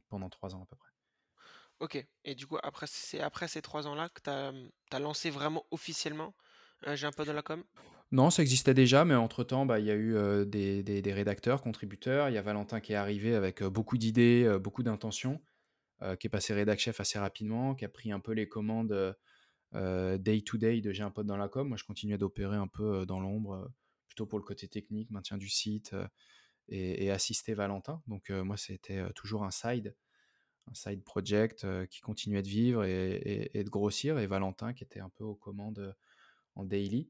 pendant 0.08 0.30
trois 0.30 0.56
ans 0.56 0.64
à 0.64 0.66
peu 0.66 0.78
près. 0.78 0.92
Ok. 1.80 2.06
Et 2.26 2.36
du 2.36 2.46
coup, 2.46 2.58
après, 2.62 2.88
c'est 2.88 3.22
après 3.22 3.48
ces 3.48 3.62
trois 3.62 3.88
ans-là 3.88 4.10
que 4.10 4.22
tu 4.22 4.30
as, 4.30 5.00
lancé 5.00 5.30
vraiment 5.30 5.66
officiellement 5.72 6.34
J'ai 6.94 7.08
un 7.08 7.12
de 7.12 7.32
la 7.32 7.42
com? 7.42 7.64
Non, 8.12 8.30
ça 8.32 8.42
existait 8.42 8.74
déjà, 8.74 9.06
mais 9.06 9.16
entre-temps, 9.16 9.66
bah, 9.66 9.80
il 9.80 9.86
y 9.86 9.92
a 9.92 9.96
eu, 9.96 10.16
des 10.46 10.84
des 10.84 11.02
des 11.02 11.14
rédacteurs, 11.14 11.62
contributeurs. 11.62 12.30
Il 12.30 12.34
y 12.34 12.38
a 12.38 12.42
Valentin 12.42 12.80
qui 12.82 12.94
est 12.94 12.96
arrivé 12.96 13.36
avec, 13.36 13.64
beaucoup 13.64 13.98
d'idées, 13.98 14.58
beaucoup 14.62 14.84
d'intentions, 14.84 15.42
qui 16.20 16.28
est 16.28 16.30
passé 16.30 16.54
rédac 16.54 16.80
chef 16.80 17.00
assez 17.00 17.20
rapidement, 17.20 17.76
qui 17.76 17.86
a 17.86 17.90
pris 17.90 18.12
un 18.12 18.20
peu 18.20 18.34
les 18.34 18.50
commandes, 18.50 18.92
heu 18.92 19.14
heu, 19.76 20.18
day 20.20 20.42
to 20.42 20.58
day 20.58 20.82
de 20.82 20.92
J'ai 20.92 21.04
un 21.04 21.12
pote 21.12 21.28
dans 21.28 21.38
la 21.38 21.50
com. 21.50 21.68
Moi, 21.70 21.78
je 21.78 21.86
continuais 21.86 22.18
d'opérer 22.18 22.58
un 22.58 22.68
peu, 22.68 23.06
dans 23.06 23.20
l'ombre, 23.22 23.72
plutôt 24.08 24.26
pour 24.26 24.40
le 24.40 24.46
côté 24.46 24.68
technique, 24.68 25.12
maintien 25.12 25.38
du 25.38 25.50
site, 25.50 25.96
et 26.70 27.12
assister 27.12 27.54
Valentin. 27.54 28.02
Donc 28.08 28.30
moi, 28.32 28.58
c'était, 28.58 29.04
toujours 29.16 29.44
un 29.46 29.52
side 29.52 29.96
un 30.70 30.74
side 30.74 31.04
project, 31.04 31.64
heu, 31.66 31.86
qui 31.86 32.02
continuait 32.02 32.42
de 32.42 32.48
vivre 32.48 32.84
et 32.84 33.64
de 33.64 33.70
grossir 33.70 34.20
et 34.20 34.28
Valentin 34.28 34.74
qui 34.74 34.84
était 34.84 35.00
un 35.00 35.10
peu 35.10 35.24
aux 35.24 35.36
commandes, 35.36 35.96
en 36.56 36.66
daily 36.66 37.10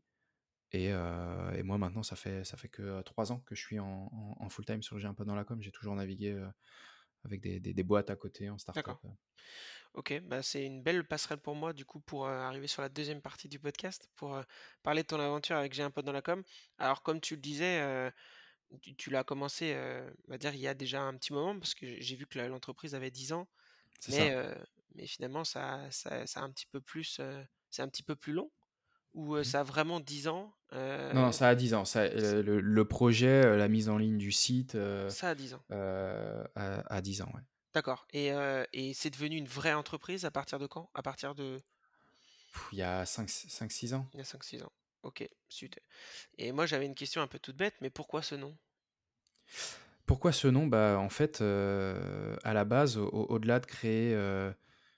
et 0.72 0.88
et 0.90 1.64
moi 1.64 1.78
maintenant 1.78 2.04
ça 2.04 2.16
fait 2.16 2.44
ça 2.44 2.58
fait 2.58 2.70
que, 2.70 2.82
heu, 2.82 3.04
3 3.04 3.32
ans 3.32 3.40
que 3.40 3.56
je 3.56 3.62
suis 3.62 3.80
en 3.80 4.10
en 4.12 4.36
en 4.40 4.50
full 4.50 4.66
time 4.66 4.84
sur 4.84 5.00
J'ai 5.00 5.08
un 5.08 5.14
pote 5.14 5.28
dans 5.28 5.36
la 5.36 5.44
com. 5.44 5.62
J'ai 5.62 5.72
toujours 5.72 5.96
navigué, 5.96 6.38
avec 7.24 7.42
des 7.42 7.60
des 7.60 7.84
boîtes 7.84 8.10
à 8.10 8.16
côté 8.16 8.50
en 8.50 8.58
start-up. 8.58 8.98
OK, 9.96 10.22
bah, 10.22 10.44
c'est 10.44 10.64
une 10.64 10.84
belle 10.84 11.04
passerelle 11.04 11.40
pour 11.40 11.56
moi 11.56 11.74
du 11.74 11.84
coup 11.84 12.00
pour, 12.00 12.28
arriver 12.28 12.68
sur 12.68 12.84
la 12.84 12.90
deuxième 12.90 13.22
partie 13.22 13.50
du 13.50 13.60
podcast, 13.60 14.08
pour, 14.16 14.40
parler 14.84 15.02
de 15.02 15.08
ton 15.08 15.20
aventure 15.20 15.56
avec 15.56 15.74
J'ai 15.74 15.84
un 15.84 15.90
pote 15.90 16.06
dans 16.06 16.12
la 16.12 16.22
com. 16.22 16.44
Alors 16.78 17.02
comme 17.02 17.20
tu 17.20 17.36
le 17.36 17.42
disais, 17.42 18.12
tu 18.82 18.96
tu 18.96 19.10
l'as 19.10 19.24
commencé, 19.24 19.74
heu, 19.76 20.14
on 20.28 20.32
va 20.32 20.38
dire 20.38 20.54
il 20.56 20.60
y 20.62 20.68
a 20.68 20.74
déjà 20.74 21.02
un 21.04 21.16
petit 21.18 21.34
moment 21.34 21.58
parce 21.60 21.74
que 21.76 22.00
j'ai 22.02 22.16
vu 22.16 22.28
que 22.28 22.40
l'entreprise 22.40 22.96
avait 22.96 23.12
10 23.12 23.34
ans, 23.34 23.48
mais 24.08 24.32
heu, 24.32 24.56
mais 24.96 25.08
finalement 25.08 25.46
ça 25.46 25.90
ça 25.92 26.28
ça 26.28 26.42
a 26.42 26.44
un 26.44 26.52
petit 26.52 26.68
peu 26.68 26.82
plus, 26.82 27.20
heu, 27.22 27.46
c'est 27.72 27.84
un 27.84 27.90
petit 27.90 28.04
peu 28.04 28.16
plus 28.18 28.34
long? 28.34 28.52
Ou, 29.16 29.36
heu, 29.38 29.44
Mmh 29.44 29.50
mh. 29.50 29.54
ça 29.54 29.62
a 29.62 29.64
vraiment 29.64 30.00
10 30.02 30.28
ans? 30.30 30.54
Non, 31.12 31.22
non, 31.24 31.32
Heu, 31.32 31.32
ça 31.32 31.50
a 31.50 31.56
10 31.56 31.74
ans. 31.74 31.86
Ça, 31.86 32.08
le 32.08 32.60
le 32.62 32.86
projet, 32.88 33.44
heu, 33.46 33.58
la 33.58 33.68
mise 33.68 33.90
en 33.90 33.98
ligne 33.98 34.18
du 34.18 34.32
site, 34.32 34.76
ça 35.08 35.30
a 35.30 35.36
10 35.36 35.54
ans. 35.54 35.64
a 35.70 36.82
a 36.96 37.02
10 37.02 37.22
ans, 37.22 37.32
ouais. 37.34 37.42
D'accord 37.74 38.06
et 38.14 38.30
et 38.74 38.94
c'est 38.94 39.10
devenu 39.10 39.36
une 39.38 39.48
vraie 39.48 39.74
entreprise 39.74 40.24
à 40.26 40.30
partir 40.32 40.60
de 40.60 40.68
quand? 40.68 40.90
À 40.94 41.02
partir 41.02 41.34
de 41.36 41.62
Il 42.72 42.78
y 42.80 42.82
a 42.82 43.06
cinq 43.06 43.30
cinq 43.30 43.72
six 43.72 43.94
ans. 43.94 44.08
il 44.14 44.18
y 44.20 44.22
a 44.22 44.24
cinq 44.24 44.44
six 44.44 44.62
ans. 44.62 44.72
OK, 45.04 45.28
super 45.50 45.84
et 46.38 46.52
moi 46.54 46.66
j'avais 46.66 46.86
une 46.86 46.96
question 46.96 47.22
un 47.22 47.28
peu 47.28 47.40
toute 47.40 47.58
bête, 47.58 47.76
mais 47.82 47.90
pourquoi 47.90 48.22
ce 48.24 48.36
nom? 48.36 48.58
Pourquoi 50.06 50.32
ce 50.32 50.48
nom? 50.48 50.68
Bah, 50.68 50.98
en 51.00 51.10
fait, 51.10 51.42
heu, 51.42 52.36
à 52.44 52.54
la 52.54 52.66
base, 52.66 52.98
au 52.98 53.08
au 53.08 53.26
au-delà 53.36 53.60
de 53.60 53.66
créer, 53.66 54.14
heu, 54.16 54.54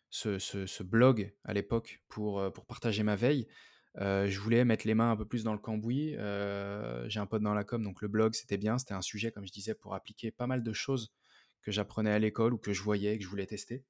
ce 0.09 0.83
blog 0.83 1.33
à 1.43 1.53
l'époque 1.53 2.01
pour, 2.07 2.51
pour 2.53 2.65
partager 2.65 3.03
ma 3.03 3.15
veille, 3.15 3.47
je 3.97 4.39
voulais 4.39 4.63
mettre 4.65 4.87
les 4.87 4.95
mains 4.95 5.11
un 5.11 5.17
peu 5.17 5.25
plus 5.27 5.43
dans 5.43 5.53
le 5.53 5.59
cambouis. 5.59 6.15
J'ai 7.07 7.19
un 7.19 7.25
pote 7.25 7.41
dans 7.43 7.53
la 7.53 7.63
com, 7.63 7.83
donc 7.83 8.01
le 8.01 8.07
blog, 8.07 8.33
c'était 8.33 8.57
bien. 8.57 8.77
C'était 8.77 8.93
un 8.93 9.01
sujet, 9.01 9.31
comme 9.31 9.45
je 9.45 9.51
disais, 9.51 9.75
pour 9.75 9.93
appliquer 9.95 10.31
pas 10.31 10.47
mal 10.47 10.63
de 10.63 10.73
choses 10.73 11.13
que 11.61 11.71
j'apprenais 11.71 12.11
à 12.11 12.19
l'école 12.19 12.53
ou 12.53 12.57
que 12.57 12.73
je 12.73 12.81
voyais, 12.83 13.17
que 13.17 13.23
je 13.23 13.29
voulais 13.29 13.45
tester. 13.47 13.85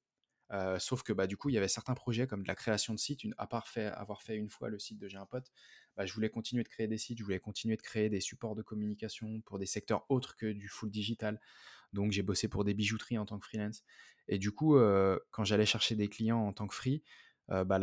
Heu, 0.51 0.79
sauf 0.79 1.03
que, 1.03 1.13
bah, 1.13 1.27
du 1.27 1.37
coup, 1.37 1.49
il 1.49 1.53
y 1.53 1.57
avait 1.57 1.67
certains 1.69 1.93
projets 1.93 2.27
comme 2.27 2.43
de 2.43 2.47
la 2.47 2.55
création 2.55 2.93
de 2.93 2.99
sites, 2.99 3.21
à 3.37 3.47
part 3.47 3.67
avoir 3.95 4.21
fait 4.21 4.35
une 4.35 4.49
fois 4.49 4.69
le 4.69 4.79
site 4.79 4.99
de 4.99 5.07
J'ai 5.07 5.17
un 5.17 5.25
pote, 5.25 5.51
bah, 5.95 6.05
je 6.05 6.13
voulais 6.13 6.29
continuer 6.29 6.63
de 6.63 6.69
créer 6.69 6.87
des 6.87 6.97
sites, 6.97 7.17
je 7.19 7.23
voulais 7.23 7.39
continuer 7.39 7.77
de 7.77 7.81
créer 7.81 8.09
des 8.09 8.19
supports 8.21 8.55
de 8.55 8.61
communication 8.61 9.41
pour 9.41 9.59
des 9.59 9.65
secteurs 9.65 10.05
autres 10.09 10.35
que 10.35 10.51
du 10.51 10.67
full 10.67 10.91
digital. 10.91 11.39
Donc 11.93 12.11
j'ai 12.11 12.23
bossé 12.23 12.47
pour 12.47 12.63
des 12.65 12.73
bijouteries 12.73 13.17
en 13.17 13.25
tant 13.25 13.39
que 13.39 13.45
freelance 13.45 13.83
et 14.27 14.37
du 14.39 14.51
coup, 14.51 14.77
heu, 14.77 15.21
quand 15.31 15.43
j'allais 15.43 15.65
chercher 15.65 15.95
des 15.95 16.07
clients 16.09 16.39
en 16.39 16.53
tant 16.53 16.67
que 16.67 16.75
free, 16.75 17.03
heu, 17.51 17.63
bah, 17.65 17.79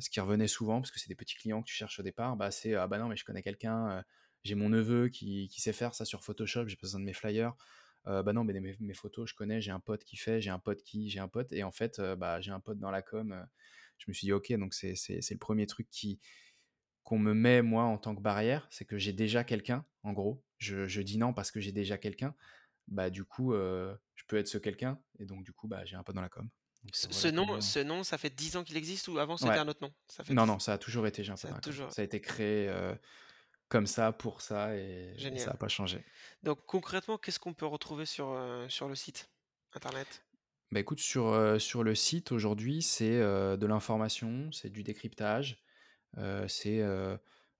ce 0.00 0.10
qui 0.10 0.20
revenait 0.20 0.48
souvent, 0.48 0.80
parce 0.80 0.90
que 0.90 0.98
c'est 1.00 1.08
des 1.08 1.14
petits 1.14 1.36
clients 1.36 1.62
que 1.62 1.68
tu 1.68 1.74
cherches 1.74 1.98
au 2.00 2.02
départ, 2.02 2.36
bah, 2.36 2.50
c'est: 2.50 2.74
«Ah 2.74 2.86
bah 2.88 2.98
non, 2.98 3.08
mais 3.08 3.16
je 3.16 3.24
connais 3.24 3.42
quelqu'un, 3.42 4.04
j'ai 4.42 4.54
mon 4.54 4.68
neveu 4.68 5.08
qui 5.08 5.48
qui 5.48 5.60
sait 5.60 5.72
faire 5.72 5.94
ça 5.94 6.04
sur 6.04 6.22
Photoshop, 6.24 6.66
j'ai 6.68 6.76
besoin 6.76 7.00
de 7.00 7.04
mes 7.06 7.12
flyers». 7.14 7.54
Heu, 8.06 8.22
bah, 8.22 8.32
non, 8.32 8.44
mais 8.44 8.52
mes 8.60 8.76
mes 8.80 8.94
photos, 8.94 9.30
je 9.30 9.34
connais, 9.34 9.60
j'ai 9.60 9.70
un 9.72 9.80
pote 9.80 10.04
qui 10.04 10.16
fait, 10.16 10.40
j'ai 10.40 10.50
un 10.50 10.58
pote 10.58 10.82
qui, 10.82 11.10
j'ai 11.10 11.20
un 11.20 11.28
pote 11.28 11.52
et 11.52 11.64
en 11.64 11.72
fait, 11.72 11.98
heu, 12.00 12.16
bah, 12.16 12.40
j'ai 12.40 12.50
un 12.52 12.60
pote 12.60 12.78
dans 12.78 12.90
la 12.90 13.02
com, 13.02 13.32
heu, 13.32 13.44
je 13.98 14.06
me 14.08 14.14
suis 14.14 14.26
dit: 14.26 14.32
«OK, 14.32 14.52
donc 14.54 14.74
c'est 14.74 14.94
le 15.30 15.38
premier 15.38 15.66
truc 15.66 15.88
qui 15.90 16.20
qu'on 17.04 17.18
me 17.18 17.34
met 17.34 17.62
moi 17.62 17.84
en 17.84 17.98
tant 17.98 18.14
que 18.16 18.20
barrière, 18.22 18.66
c'est 18.70 18.84
que 18.86 18.98
j'ai 18.98 19.12
déjà 19.12 19.44
quelqu'un, 19.44 19.86
en 20.02 20.12
gros. 20.12 20.44
Je 20.58 20.86
je 20.88 21.02
dis 21.02 21.18
non 21.18 21.34
parce 21.34 21.50
que 21.52 21.60
j'ai 21.60 21.72
déjà 21.72 21.98
quelqu'un. 21.98 22.34
Bah, 22.88 23.10
du 23.10 23.24
coup, 23.24 23.54
je 23.54 24.24
peux 24.28 24.36
être 24.38 24.48
ce 24.48 24.58
quelqu'un 24.58 25.00
et 25.20 25.26
donc 25.26 25.44
du 25.44 25.52
coup, 25.52 25.68
bah, 25.68 25.84
j'ai 25.86 25.96
un 25.96 26.04
pote 26.04 26.16
dans 26.16 26.22
la 26.22 26.28
com. 26.30 26.48
Donc 26.84 26.94
Ce 27.10 27.28
voilà 27.28 27.28
nom 27.28 27.60
ce 27.60 27.78
nom, 27.80 28.04
ça 28.04 28.16
fait 28.16 28.30
10 28.30 28.56
ans 28.56 28.64
qu'il 28.64 28.76
existe 28.78 29.08
ou 29.08 29.18
avant 29.18 29.36
c'était 29.36 29.58
ouais. 29.58 29.58
un 29.58 29.68
autre 29.68 29.82
nom? 29.82 29.92
Ça 30.08 30.24
fait 30.24 30.34
Non, 30.34 30.46
10 30.46 30.46
non, 30.46 30.58
ça 30.60 30.74
a 30.74 30.78
toujours 30.78 31.06
été 31.06 31.24
j'ai 31.24 31.32
un 31.32 31.38
pote 31.38 31.48
ça 31.48 31.50
dans 31.50 31.54
a 31.54 31.56
la 31.56 31.62
com. 31.62 31.72
toujours 31.72 31.90
Ça 31.90 32.02
a 32.02 32.06
été 32.06 32.20
créé, 32.20 32.68
comme 33.68 33.86
ça, 33.86 34.12
pour 34.12 34.40
ça 34.40 34.76
et 34.76 35.14
et 35.18 35.38
ça 35.38 35.50
génial. 35.50 35.50
a 35.52 35.56
pas 35.56 35.68
changé. 35.68 36.04
Donc 36.42 36.64
concrètement, 36.66 37.18
qu'est-ce 37.18 37.38
qu'on 37.38 37.54
peut 37.54 37.66
retrouver 37.66 38.06
sur, 38.06 38.38
sur 38.68 38.88
le 38.88 38.94
site 38.94 39.30
internet? 39.72 40.24
Bah, 40.70 40.80
écoute, 40.80 40.98
sur, 40.98 41.60
sur 41.60 41.84
le 41.84 41.94
site 41.94 42.32
aujourd'hui, 42.32 42.82
c'est, 42.82 43.18
de 43.18 43.66
l'information, 43.66 44.50
c'est 44.52 44.70
du 44.70 44.82
décryptage, 44.82 45.62
c'est, 46.48 46.82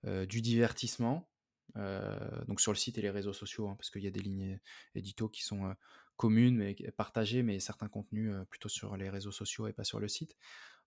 du 0.03 0.41
divertissement, 0.41 1.29
donc 1.75 2.59
sur 2.61 2.71
le 2.71 2.77
site 2.77 2.97
et 2.97 3.01
les 3.01 3.09
réseaux 3.09 3.33
sociaux, 3.33 3.69
hein, 3.69 3.75
parce 3.77 3.89
qu'il 3.89 4.03
y 4.03 4.07
a 4.07 4.11
des 4.11 4.19
lignes 4.21 4.59
édito 4.95 5.29
qui 5.29 5.43
sont, 5.43 5.75
communes 6.17 6.55
mais 6.55 6.75
partagées, 6.95 7.43
mais 7.43 7.59
certains 7.59 7.89
contenus, 7.89 8.33
plutôt 8.49 8.69
sur 8.69 8.95
les 8.95 9.09
réseaux 9.09 9.33
sociaux 9.33 9.67
et 9.67 9.73
pas 9.73 9.83
sur 9.83 9.99
le 9.99 10.07
site. 10.07 10.37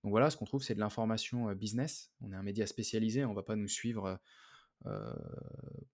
Donc 0.02 0.10
voilà, 0.10 0.30
ce 0.30 0.36
qu'on 0.36 0.44
trouve, 0.46 0.62
c'est 0.62 0.74
de 0.74 0.80
l'information, 0.80 1.52
business. 1.54 2.12
On 2.20 2.32
est 2.32 2.36
un 2.36 2.42
média 2.42 2.66
spécialisé, 2.66 3.24
on 3.24 3.34
va 3.34 3.42
pas 3.42 3.56
nous 3.56 3.68
suivre, 3.68 4.18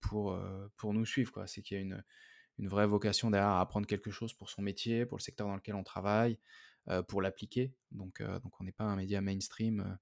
pour, 0.00 0.32
heu, 0.32 0.70
pour 0.76 0.94
nous 0.94 1.06
suivre. 1.06 1.46
C'est 1.46 1.62
qu'il 1.62 1.76
y 1.76 1.80
a 1.80 1.82
une 1.82 2.04
une 2.58 2.68
vraie 2.68 2.88
vocation 2.88 3.30
derrière 3.30 3.50
à 3.50 3.60
apprendre 3.60 3.86
quelque 3.86 4.10
chose 4.10 4.32
pour 4.32 4.50
son 4.50 4.62
métier, 4.62 5.06
pour 5.06 5.18
le 5.18 5.22
secteur 5.22 5.46
dans 5.48 5.56
lequel 5.56 5.76
on 5.76 5.84
travaille, 5.84 6.40
heu, 6.90 7.02
pour 7.04 7.22
l'appliquer. 7.22 7.74
Donc 7.92 8.22
donc 8.22 8.60
on 8.60 8.64
n'est 8.64 8.72
pas 8.72 8.84
un 8.84 8.96
média 8.96 9.20
mainstream, 9.20 9.98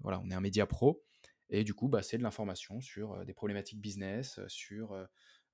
voilà, 0.00 0.20
on 0.20 0.30
est 0.30 0.34
un 0.34 0.40
média 0.40 0.66
pro 0.66 1.04
et 1.48 1.62
du 1.62 1.74
coup, 1.74 1.88
bah, 1.88 2.02
c'est 2.02 2.18
de 2.18 2.24
l'information 2.24 2.80
sur, 2.80 3.24
des 3.24 3.32
problématiques 3.32 3.80
business, 3.80 4.40
sur, 4.48 4.96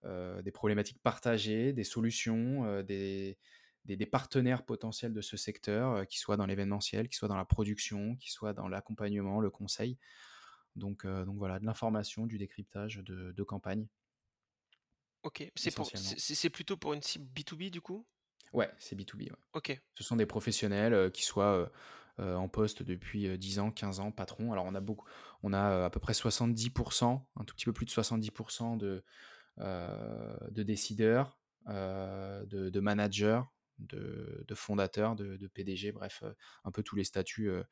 des 0.05 0.51
problématiques 0.53 1.03
partagées, 1.03 1.73
des 1.73 1.85
solutions, 1.85 2.83
des 2.83 3.39
des 3.85 4.07
partenaires 4.07 4.65
potentiels 4.65 5.13
de 5.13 5.21
ce 5.21 5.37
secteur, 5.37 6.07
qu'ils 6.07 6.21
soient 6.21 6.37
dans 6.37 6.47
l'événementiel, 6.47 7.09
qu'ils 7.09 7.17
soient 7.17 7.27
dans 7.29 7.37
la 7.37 7.45
production, 7.45 8.15
qu'ils 8.17 8.31
soient 8.31 8.53
dans 8.53 8.69
l'accompagnement, 8.69 9.41
le 9.41 9.51
conseil. 9.51 9.99
Donc 10.77 11.05
heu, 11.05 11.25
donc 11.25 11.37
voilà, 11.39 11.59
de 11.61 11.67
l'information, 11.67 12.27
du 12.27 12.39
décryptage 12.39 12.99
de 12.99 13.33
de 13.33 13.43
campagne, 13.43 13.89
OK, 15.25 15.51
c'est 15.57 16.51
plutôt 16.51 16.77
pour 16.77 16.93
une 16.95 17.03
cible 17.03 17.27
B2B 17.27 17.71
du 17.71 17.81
coup? 17.81 18.07
Ouais, 18.53 18.71
c'est 18.79 18.97
B2B, 18.97 19.23
ouais. 19.31 19.37
OK, 19.53 19.81
Ce 19.97 20.05
sont 20.05 20.17
des 20.17 20.27
professionnels, 20.27 20.95
heu, 20.95 21.11
qui 21.11 21.23
soient, 21.25 21.71
heu, 22.21 22.37
en 22.37 22.49
poste 22.49 22.83
depuis, 22.83 23.27
heu, 23.29 23.39
10 23.39 23.59
ans, 23.59 23.71
15 23.71 24.01
ans, 24.01 24.13
patrons. 24.13 24.53
Alors 24.53 24.65
on 24.67 24.75
a 24.75 24.81
beaucoup 24.81 25.07
on 25.43 25.53
a, 25.53 25.85
à 25.87 25.91
peu 25.91 26.01
près 26.01 26.15
70% 26.15 27.29
un 27.37 27.45
tout 27.45 27.55
petit 27.55 27.65
peu 27.67 27.73
plus 27.73 27.87
de 27.87 27.91
70 27.91 28.31
de, 28.79 29.05
heu, 29.61 30.39
de 30.51 30.63
décideurs, 30.65 31.41
de 31.69 32.71
de 32.71 32.81
managers, 32.81 33.43
de 33.79 34.45
de 34.47 34.55
fondateurs, 34.55 35.17
de 35.17 35.37
de 35.37 35.47
PDG, 35.49 35.93
bref, 35.93 36.23
heu, 36.25 36.35
un 36.65 36.71
peu 36.73 36.83
tous 36.83 36.97
les 36.97 37.05
statuts, 37.05 37.49
heu 37.49 37.65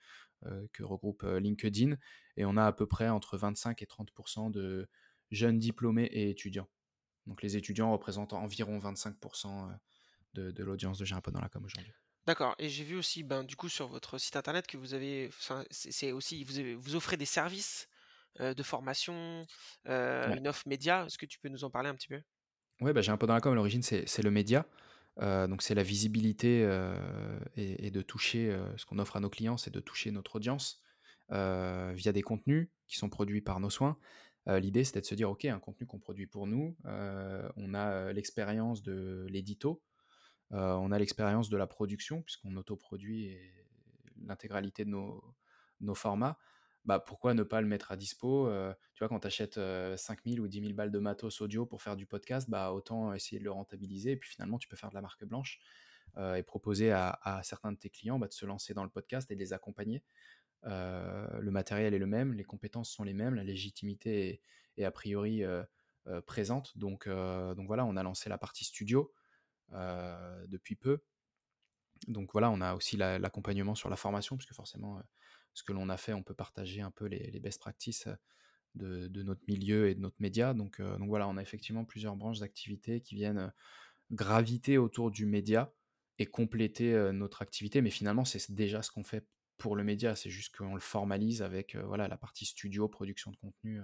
heu, 0.46 0.68
que 0.72 0.82
regroupe, 0.82 1.22
LinkedIn 1.24 1.96
et 2.36 2.44
on 2.44 2.56
a 2.56 2.66
à 2.66 2.72
peu 2.72 2.86
près 2.86 3.08
entre 3.08 3.36
25 3.38 3.82
et 3.82 3.86
30 3.86 4.10
de 4.50 4.88
jeunes 5.30 5.58
diplômés 5.58 6.04
et 6.06 6.30
étudiants. 6.30 6.68
Donc 7.26 7.42
les 7.42 7.56
étudiants 7.58 7.92
représentent 7.92 8.32
environ 8.34 8.78
25 8.80 9.16
heu, 9.70 9.74
de 10.34 10.50
de 10.52 10.64
l'audience 10.64 10.98
de 10.98 11.04
J'ai 11.06 11.14
un 11.16 11.22
dans 11.32 11.40
la 11.42 11.48
com 11.50 11.64
aujourd'hui. 11.64 11.94
d'accord 12.26 12.54
et 12.58 12.68
j'ai 12.68 12.84
vu 12.84 12.96
aussi, 12.96 13.22
ben, 13.24 13.44
du 13.44 13.56
coup 13.56 13.68
sur 13.68 13.88
votre 13.88 14.18
site 14.18 14.36
internet 14.36 14.66
que 14.66 14.76
vous 14.76 14.94
avez 14.94 15.30
c'est 15.70 16.12
aussi 16.12 16.44
vous 16.44 16.58
avez 16.58 16.74
vous 16.74 16.94
offrez 16.96 17.16
des 17.16 17.26
services, 17.26 17.88
de 18.54 18.62
formation, 18.62 19.46
Ouais. 20.24 20.36
une 20.36 20.48
offre 20.48 20.68
média. 20.68 21.04
Est-ce 21.06 21.18
que 21.18 21.26
tu 21.26 21.38
peux 21.40 21.48
nous 21.48 21.64
en 21.64 21.70
parler 21.70 21.88
un 21.90 21.94
petit 21.94 22.08
peu? 22.08 22.22
Ouais, 22.80 22.92
bah, 22.94 23.02
J'ai 23.02 23.12
un 23.12 23.16
pote 23.18 23.28
dans 23.28 23.34
la 23.34 23.40
com 23.40 23.52
à 23.52 23.54
l'origine, 23.54 23.82
c'est 23.82 24.08
c'est 24.08 24.22
le 24.22 24.30
média. 24.30 24.64
Heu, 25.20 25.48
donc 25.48 25.62
c'est 25.62 25.74
la 25.74 25.83
visibilité, 25.83 26.64
heu 26.64 26.94
et 27.56 27.90
de 27.90 28.02
toucher, 28.02 28.50
heu, 28.50 28.64
ce 28.76 28.87
qu'on 28.87 28.98
offre 28.98 29.16
à 29.16 29.20
nos 29.20 29.30
clients, 29.30 29.56
c'est 29.56 29.70
de 29.72 29.80
toucher 29.80 30.11
notre 30.11 30.37
audience, 30.37 30.80
via 31.30 32.12
des 32.12 32.22
contenus 32.22 32.70
qui 32.88 32.96
sont 32.98 33.09
produits 33.11 33.40
par 33.42 33.61
nos 33.61 33.70
soins. 33.70 33.98
L'idée, 34.46 34.85
c'était 34.85 35.00
de 35.00 35.06
se 35.06 35.14
dire: 35.14 35.30
«OK, 35.30 35.44
un 35.44 35.61
contenu 35.61 35.87
qu'on 35.87 36.00
produit 36.00 36.26
pour 36.26 36.46
nous, 36.46 36.76
on 36.85 37.74
a, 37.74 38.12
l'expérience 38.12 38.83
de 38.83 39.26
l'édito, 39.30 39.83
on 40.50 40.92
a 40.92 40.98
l'expérience 40.98 41.48
de 41.50 41.56
la 41.59 41.66
production 41.68 42.22
puisqu'on 42.22 42.56
autoproduit 42.56 43.37
l'intégralité 44.22 44.85
de 44.85 44.90
nos 44.90 45.94
formats. 45.94 46.38
Bah, 46.86 46.98
pourquoi 46.98 47.34
ne 47.34 47.42
pas 47.42 47.60
le 47.60 47.66
mettre 47.66 47.92
à 47.92 47.96
dispo?» 47.96 48.48
heu, 48.48 48.74
tu 48.94 49.00
vois, 49.00 49.08
quand 49.08 49.20
tu 49.20 49.26
achètes, 49.26 49.58
heu, 49.58 49.96
5 49.96 50.24
000 50.24 50.40
ou 50.40 50.48
10 50.48 50.60
000 50.60 50.74
balles 50.74 50.90
de 50.90 50.98
matos 50.98 51.40
audio 51.42 51.66
pour 51.66 51.82
faire 51.82 51.96
du 51.96 52.06
podcast, 52.06 52.48
bah, 52.50 52.72
autant 52.72 53.12
essayer 53.14 53.38
de 53.38 53.44
le 53.44 53.50
rentabiliser 53.52 54.12
et 54.12 54.16
puis 54.16 54.30
finalement 54.30 54.58
tu 54.58 54.68
peux 54.68 54.76
faire 54.76 54.90
de 54.90 54.94
la 54.94 55.02
marque 55.02 55.24
blanche, 55.24 55.60
heu 56.18 56.36
et 56.36 56.42
proposer 56.42 56.92
à 56.92 57.40
certains 57.44 57.72
de 57.72 57.76
tes 57.78 57.90
clients, 57.90 58.18
bah, 58.18 58.28
de 58.28 58.32
se 58.32 58.46
lancer 58.46 58.74
dans 58.74 58.84
le 58.84 58.90
podcast 58.90 59.30
et 59.30 59.34
de 59.34 59.40
les 59.40 59.52
accompagner. 59.52 60.02
le 60.64 61.50
matériel 61.50 61.94
est 61.94 61.98
le 61.98 62.06
même, 62.06 62.34
les 62.34 62.44
compétences 62.44 62.90
sont 62.90 63.04
les 63.04 63.14
mêmes, 63.14 63.34
la 63.34 63.44
légitimité 63.44 64.42
est, 64.76 64.84
a 64.84 64.90
priori 64.90 65.42
présente. 66.26 66.76
Donc, 66.78 67.08
donc 67.08 67.66
voilà, 67.66 67.84
on 67.86 67.96
a 67.96 68.02
lancé 68.02 68.28
la 68.30 68.38
partie 68.38 68.64
studio 68.64 69.12
depuis 70.48 70.76
peu. 70.76 71.02
Donc 72.08 72.32
voilà, 72.32 72.50
on 72.50 72.60
a 72.60 72.74
aussi 72.74 72.96
l'accompagnement 72.96 73.74
sur 73.74 73.90
la 73.90 73.96
formation, 73.96 74.36
puisque 74.36 74.54
forcément, 74.54 75.00
ce 75.54 75.62
que 75.62 75.72
l'on 75.72 75.88
a 75.88 75.96
fait, 75.96 76.12
on 76.12 76.22
peut 76.22 76.34
partager 76.34 76.80
un 76.80 76.90
peu 76.90 77.06
les, 77.06 77.40
best 77.40 77.60
practices 77.60 78.08
de, 78.74 79.22
notre 79.22 79.42
milieu 79.48 79.88
et 79.88 79.94
de 79.94 80.00
notre 80.00 80.20
média. 80.20 80.54
Donc, 80.54 80.80
donc 80.80 81.08
voilà, 81.08 81.28
on 81.28 81.36
a 81.36 81.42
effectivement 81.42 81.84
plusieurs 81.84 82.16
branches 82.16 82.40
d'activité 82.40 83.00
qui 83.00 83.14
viennent 83.14 83.52
graviter 84.10 84.78
autour 84.78 85.10
du 85.10 85.26
média 85.26 85.72
et 86.18 86.26
compléter 86.26 87.10
notre 87.12 87.42
activité. 87.42 87.82
Mais 87.82 87.90
finalement, 87.90 88.24
c'est 88.24 88.52
déjà 88.52 88.82
ce 88.82 88.90
qu'on 88.90 89.04
fait 89.04 89.26
pour 89.58 89.76
le 89.76 89.84
média. 89.84 90.14
C'est 90.16 90.30
juste 90.30 90.56
qu'on 90.56 90.74
le 90.74 90.80
formalise 90.80 91.42
avec 91.42 91.76
voilà, 91.76 92.08
la 92.08 92.16
partie 92.16 92.46
studio, 92.46 92.88
production 92.88 93.30
de 93.30 93.36
contenu 93.36 93.80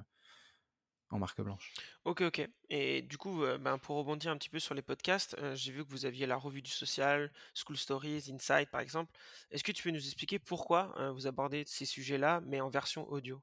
en 1.11 1.19
marque 1.19 1.41
blanche. 1.41 1.73
Ok, 2.05 2.23
ok. 2.23 2.49
Et 2.69 3.03
du 3.03 3.17
coup, 3.17 3.45
ben, 3.61 3.79
pour 3.79 3.97
rebondir 3.97 4.33
un 4.33 4.37
petit 4.37 4.49
peu 4.49 4.59
sur 4.59 4.75
les 4.75 4.83
podcasts, 4.83 5.37
j'ai 5.55 5.73
vu 5.73 5.85
que 5.85 5.91
vous 5.91 6.05
aviez 6.05 6.27
la 6.27 6.37
revue 6.37 6.63
du 6.63 6.71
social, 6.71 7.31
School 7.55 7.77
Stories, 7.77 8.31
Inside 8.33 8.69
par 8.71 8.81
exemple. 8.81 9.13
Est-ce 9.51 9.63
que 9.63 9.73
tu 9.73 9.83
peux 9.83 9.91
nous 9.91 10.05
expliquer 10.05 10.39
pourquoi 10.39 11.13
vous 11.13 11.27
abordez 11.27 11.65
ces 11.67 11.85
sujets-là, 11.85 12.43
mais 12.47 12.61
en 12.61 12.69
version 12.69 13.09
audio? 13.11 13.41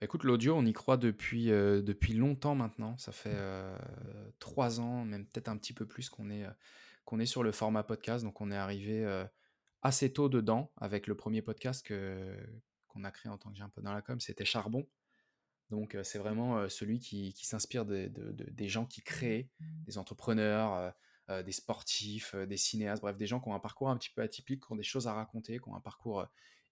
Bah, 0.00 0.04
Écoute, 0.04 0.24
l'audio, 0.24 0.54
on 0.56 0.64
y 0.64 0.72
croit 0.72 0.96
depuis, 0.96 1.46
depuis 1.46 2.14
longtemps 2.14 2.54
maintenant. 2.54 2.96
Ça 2.98 3.10
fait 3.10 3.36
trois 4.38 4.80
ans, 4.80 5.04
même 5.04 5.26
peut-être 5.26 5.48
un 5.48 5.56
petit 5.56 5.72
peu 5.72 5.86
plus 5.86 6.08
qu'on 6.08 6.30
est, 6.30 6.46
qu'on 7.04 7.18
est 7.18 7.26
sur 7.26 7.42
le 7.42 7.52
format 7.52 7.82
podcast. 7.82 8.24
Donc, 8.24 8.40
on 8.40 8.50
est 8.50 8.56
arrivé 8.56 9.04
assez 9.82 10.12
tôt 10.12 10.28
dedans 10.28 10.72
avec 10.76 11.06
le 11.06 11.16
premier 11.16 11.42
podcast 11.42 11.84
que, 11.84 12.36
qu'on 12.86 13.04
a 13.04 13.10
créé 13.10 13.30
en 13.30 13.38
tant 13.38 13.50
que 13.50 13.56
j'ai 13.56 13.62
un 13.62 13.68
peu 13.68 13.82
dans 13.82 13.92
la 13.92 14.02
com. 14.02 14.20
C'était 14.20 14.44
Charbon. 14.44 14.86
Donc, 15.70 15.96
c'est 16.02 16.18
vraiment 16.18 16.68
celui 16.68 16.98
qui, 16.98 17.32
s'inspire 17.42 17.84
des 17.86 18.68
gens 18.68 18.86
qui 18.86 19.02
créent, 19.02 19.50
des 19.86 19.98
entrepreneurs, 19.98 20.94
des 21.28 21.52
sportifs, 21.52 22.34
des 22.34 22.56
cinéastes, 22.56 23.02
bref, 23.02 23.16
des 23.16 23.26
gens 23.26 23.40
qui 23.40 23.48
ont 23.48 23.54
un 23.54 23.60
parcours 23.60 23.90
un 23.90 23.96
petit 23.96 24.10
peu 24.10 24.22
atypique, 24.22 24.64
qui 24.64 24.72
ont 24.72 24.76
des 24.76 24.82
choses 24.82 25.06
à 25.06 25.14
raconter, 25.14 25.58
qui 25.58 25.68
ont 25.68 25.74
un 25.74 25.80
parcours 25.80 26.26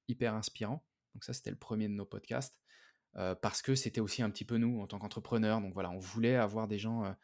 hyper 0.09 0.35
inspirant. 0.35 0.85
Donc, 1.15 1.25
ça, 1.25 1.33
c'était 1.33 1.51
le 1.51 1.57
premier 1.57 1.89
de 1.89 1.95
nos 1.95 2.05
podcasts. 2.05 2.57
parce 3.15 3.63
que 3.63 3.75
c'était 3.75 4.01
aussi 4.01 4.23
un 4.23 4.31
petit 4.31 4.45
peu 4.45 4.57
nous 4.57 4.81
en 4.81 4.87
tant 4.87 4.99
qu'entrepreneurs. 4.99 5.61
Donc 5.61 5.75
voilà, 5.75 5.91
on 5.91 5.99
voulait 5.99 6.37
avoir 6.37 6.69
des 6.69 6.79
gens 6.79 7.15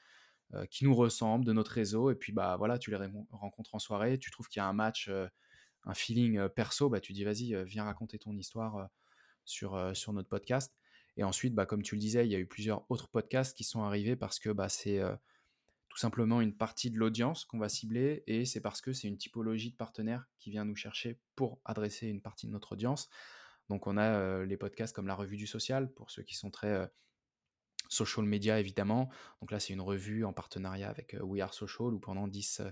qui 0.70 0.84
nous 0.84 0.94
ressemblent 0.94 1.44
de 1.44 1.52
notre 1.52 1.72
réseau. 1.72 2.10
Et 2.10 2.14
puis 2.14 2.32
bah 2.32 2.56
voilà, 2.56 2.78
tu 2.78 2.90
les 2.90 2.96
rencontres 3.30 3.74
en 3.74 3.78
soirée, 3.78 4.18
tu 4.18 4.30
trouves 4.30 4.48
qu'il 4.48 4.60
y 4.60 4.62
a 4.62 4.66
un 4.66 4.72
match, 4.72 5.10
un 5.84 5.94
feeling 5.94 6.48
perso, 6.48 6.88
bah 6.88 7.00
tu 7.00 7.12
dis 7.12 7.24
vas-y, 7.24 7.64
viens 7.64 7.84
raconter 7.84 8.18
ton 8.18 8.36
histoire 8.36 8.88
sur, 9.44 9.96
sur 9.96 10.12
notre 10.12 10.28
podcast. 10.28 10.74
Et 11.18 11.24
ensuite, 11.24 11.54
bah, 11.54 11.66
comme 11.66 11.82
tu 11.82 11.96
le 11.96 12.00
disais, 12.00 12.24
il 12.24 12.32
y 12.32 12.36
a 12.36 12.38
eu 12.38 12.46
plusieurs 12.46 12.88
autres 12.90 13.08
podcasts 13.08 13.54
qui 13.56 13.64
sont 13.64 13.82
arrivés 13.82 14.16
parce 14.16 14.38
que 14.38 14.50
bah, 14.50 14.68
c'est 14.68 15.02
tout 15.88 15.98
simplement 15.98 16.40
une 16.40 16.56
partie 16.56 16.90
de 16.90 16.96
l'audience 16.96 17.44
qu'on 17.44 17.58
va 17.58 17.68
cibler 17.68 18.22
et 18.28 18.44
c'est 18.44 18.60
parce 18.60 18.80
que 18.80 18.92
c'est 18.92 19.08
une 19.08 19.18
typologie 19.18 19.72
de 19.72 19.76
partenaires 19.76 20.28
qui 20.38 20.50
vient 20.50 20.64
nous 20.64 20.76
chercher 20.76 21.18
pour 21.34 21.60
adresser 21.64 22.06
une 22.06 22.22
partie 22.22 22.46
de 22.46 22.52
notre 22.52 22.72
audience. 22.72 23.08
Donc 23.68 23.88
on 23.88 23.96
a 23.96 24.44
les 24.44 24.56
podcasts 24.56 24.94
comme 24.94 25.08
la 25.08 25.16
revue 25.16 25.36
du 25.36 25.48
social 25.48 25.92
pour 25.92 26.12
ceux 26.12 26.22
qui 26.22 26.36
sont 26.36 26.52
très 26.52 26.88
social 27.88 28.24
media 28.24 28.60
évidemment. 28.60 29.10
Donc 29.40 29.50
là 29.50 29.58
c'est 29.58 29.72
une 29.72 29.80
revue 29.80 30.24
en 30.24 30.32
partenariat 30.32 30.88
avec 30.88 31.16
We 31.20 31.42
Are 31.42 31.52
Social 31.52 31.88
où 31.88 31.98
pendant 31.98 32.28
10 32.28 32.62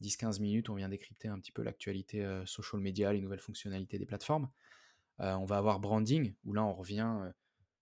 10-15 0.00 0.40
minutes 0.40 0.70
on 0.70 0.74
vient 0.74 0.88
décrypter 0.88 1.28
un 1.28 1.38
petit 1.38 1.52
peu 1.52 1.62
l'actualité 1.62 2.42
social 2.46 2.80
media, 2.80 3.12
les 3.12 3.20
nouvelles 3.20 3.40
fonctionnalités 3.40 3.98
des 3.98 4.06
plateformes. 4.06 4.48
on 5.18 5.44
va 5.44 5.58
avoir 5.58 5.80
branding 5.80 6.34
où 6.44 6.54
là 6.54 6.64
on 6.64 6.72
revient 6.72 7.30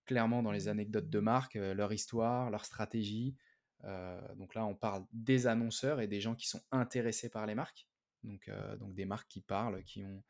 clairement 0.05 0.43
dans 0.43 0.51
les 0.51 0.67
anecdotes 0.67 1.09
de 1.09 1.19
marque, 1.19 1.55
leur 1.55 1.93
histoire, 1.93 2.49
leur 2.49 2.65
stratégie. 2.65 3.35
Donc 4.35 4.55
là, 4.55 4.65
on 4.65 4.75
parle 4.75 5.05
des 5.11 5.47
annonceurs 5.47 6.01
et 6.01 6.07
des 6.07 6.21
gens 6.21 6.35
qui 6.35 6.47
sont 6.47 6.61
intéressés 6.71 7.29
par 7.29 7.45
les 7.45 7.55
marques. 7.55 7.87
Donc, 8.23 8.49
donc 8.79 8.93
des 8.93 9.05
marques 9.05 9.27
qui 9.27 9.41
parlent, 9.41 9.83
qui 9.83 10.03
ont 10.03 10.23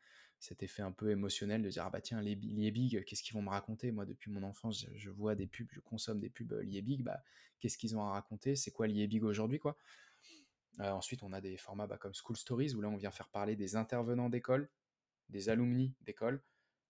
cet 0.44 0.62
effet 0.62 0.82
un 0.82 0.92
peu 0.92 1.10
émotionnel 1.10 1.62
de 1.62 1.70
dire 1.70 1.84
ah 1.86 1.90
bah 1.90 2.00
tiens 2.00 2.20
les, 2.20 2.36
big 2.36 3.04
qu'est-ce 3.04 3.22
qu'ils 3.22 3.34
vont 3.34 3.42
me 3.42 3.48
raconter? 3.48 3.90
Moi 3.92 4.04
depuis 4.04 4.30
mon 4.30 4.42
enfance 4.42 4.86
je, 4.94 5.10
vois 5.10 5.34
des 5.34 5.46
pubs 5.46 5.68
je 5.70 5.80
consomme 5.80 6.20
des 6.20 6.28
pubs 6.28 6.54
big 6.62 7.02
bah 7.02 7.22
qu'est-ce 7.60 7.78
qu'ils 7.78 7.96
ont 7.96 8.04
à 8.04 8.10
raconter? 8.10 8.54
C'est 8.54 8.70
quoi 8.70 8.86
big 8.86 9.24
aujourd'hui 9.24 9.58
quoi? 9.58 9.76
Ensuite 10.78 11.22
on 11.22 11.32
a 11.32 11.40
des 11.40 11.56
formats 11.56 11.86
bah, 11.86 11.96
comme 11.96 12.12
School 12.14 12.36
Stories 12.36 12.74
où 12.74 12.82
là 12.82 12.88
on 12.88 12.96
vient 12.96 13.10
faire 13.10 13.28
parler 13.28 13.56
des 13.56 13.76
intervenants 13.76 14.28
d'école 14.28 14.68
des 15.30 15.48
alumni 15.48 15.94
d'école 16.02 16.42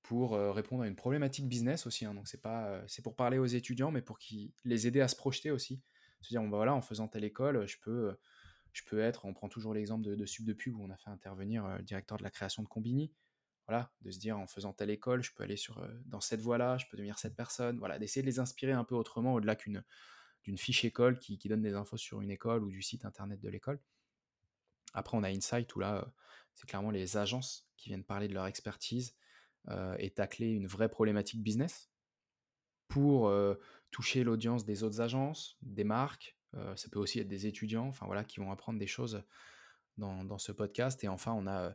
pour 0.05 0.33
répondre 0.33 0.83
à 0.83 0.87
une 0.87 0.95
problématique 0.95 1.49
business 1.49 1.87
aussi. 1.87 2.05
Hein. 2.05 2.14
donc 2.14 2.29
c'est 2.29 2.43
pas, 2.43 2.83
c'est 2.87 3.03
pour 3.03 3.17
parler 3.17 3.38
aux 3.38 3.47
étudiants, 3.47 3.90
mais 3.90 4.03
pour 4.03 4.19
les 4.64 4.87
aider 4.87 5.01
à 5.01 5.09
se 5.09 5.17
projeter 5.17 5.51
aussi. 5.51 5.83
Se 6.21 6.29
dire, 6.29 6.43
bon, 6.43 6.49
bah 6.49 6.59
voilà, 6.59 6.75
en 6.75 6.83
faisant 6.83 7.09
telle 7.09 7.25
école, 7.25 7.67
je 7.67 7.79
peux, 7.81 8.14
je 8.73 8.83
peux 8.85 9.01
être, 9.01 9.25
on 9.25 9.33
prend 9.33 9.49
toujours 9.49 9.73
l'exemple 9.73 10.05
de, 10.05 10.27
Sub 10.27 10.45
de 10.45 10.53
Pub 10.53 10.77
où 10.77 10.85
on 10.85 10.90
a 10.90 10.97
fait 10.97 11.09
intervenir 11.09 11.67
le 11.67 11.83
directeur 11.83 12.19
de 12.19 12.23
la 12.23 12.31
création 12.31 12.62
de 12.62 12.69
Combini. 12.69 13.12
Voilà, 13.67 13.90
de 14.03 14.11
se 14.11 14.19
dire, 14.19 14.38
en 14.38 14.47
faisant 14.47 14.75
telle 14.75 14.90
école, 14.90 15.23
je 15.23 15.33
peux 15.35 15.43
aller 15.43 15.57
sur, 15.57 15.83
dans 16.05 16.21
cette 16.21 16.40
voie-là, 16.40 16.77
je 16.77 16.85
peux 16.90 16.99
devenir 16.99 17.19
cette 17.19 17.35
personne. 17.35 17.79
Voilà, 17.79 17.99
d'essayer 17.99 18.21
de 18.21 18.27
les 18.27 18.38
inspirer 18.38 18.73
un 18.73 18.85
peu 18.85 18.95
autrement, 18.95 19.33
au-delà 19.33 19.57
qu'une 19.57 19.83
d'une 20.45 20.59
fiche 20.59 20.85
école 20.85 21.19
qui, 21.19 21.38
qui, 21.38 21.49
donne 21.49 21.62
des 21.62 21.73
infos 21.73 21.97
sur 21.97 22.21
une 22.21 22.31
école 22.31 22.62
ou 22.62 22.71
du 22.71 22.83
site 22.83 23.07
internet 23.07 23.40
de 23.40 23.49
l'école. 23.49 23.81
Après, 24.93 25.17
on 25.17 25.23
a 25.23 25.31
Insight 25.31 25.75
où 25.75 25.81
là, 25.81 26.12
c'est 26.55 26.69
clairement 26.69 26.90
les 26.90 27.17
agences 27.17 27.67
qui 27.79 27.88
viennent 27.88 28.05
parler 28.05 28.29
de 28.29 28.35
leur 28.35 28.47
expertise 28.47 29.14
euh, 29.14 29.24
et 29.98 30.11
tacler 30.11 30.50
une 30.50 30.66
vraie 30.66 30.90
problématique 30.90 31.42
business 31.42 31.90
pour 32.88 33.29
euh, 33.29 33.55
toucher 33.90 34.24
l'audience 34.24 34.64
des 34.64 34.83
autres 34.83 35.00
agences, 35.00 35.57
des 35.62 35.85
marques. 35.85 36.37
Euh, 36.55 36.77
ça 36.77 36.88
peut 36.90 36.98
aussi 36.98 37.18
être 37.20 37.29
des 37.29 37.46
étudiants, 37.46 37.88
enfin 37.88 38.07
voilà, 38.07 38.24
qui 38.24 38.40
vont 38.40 38.53
apprendre 38.53 38.79
des 38.79 38.87
choses 38.87 39.24
dans, 39.96 40.38
ce 40.38 40.53
podcast. 40.53 41.03
Et 41.05 41.09
enfin, 41.09 41.33
on 41.33 41.46
a 41.46 41.74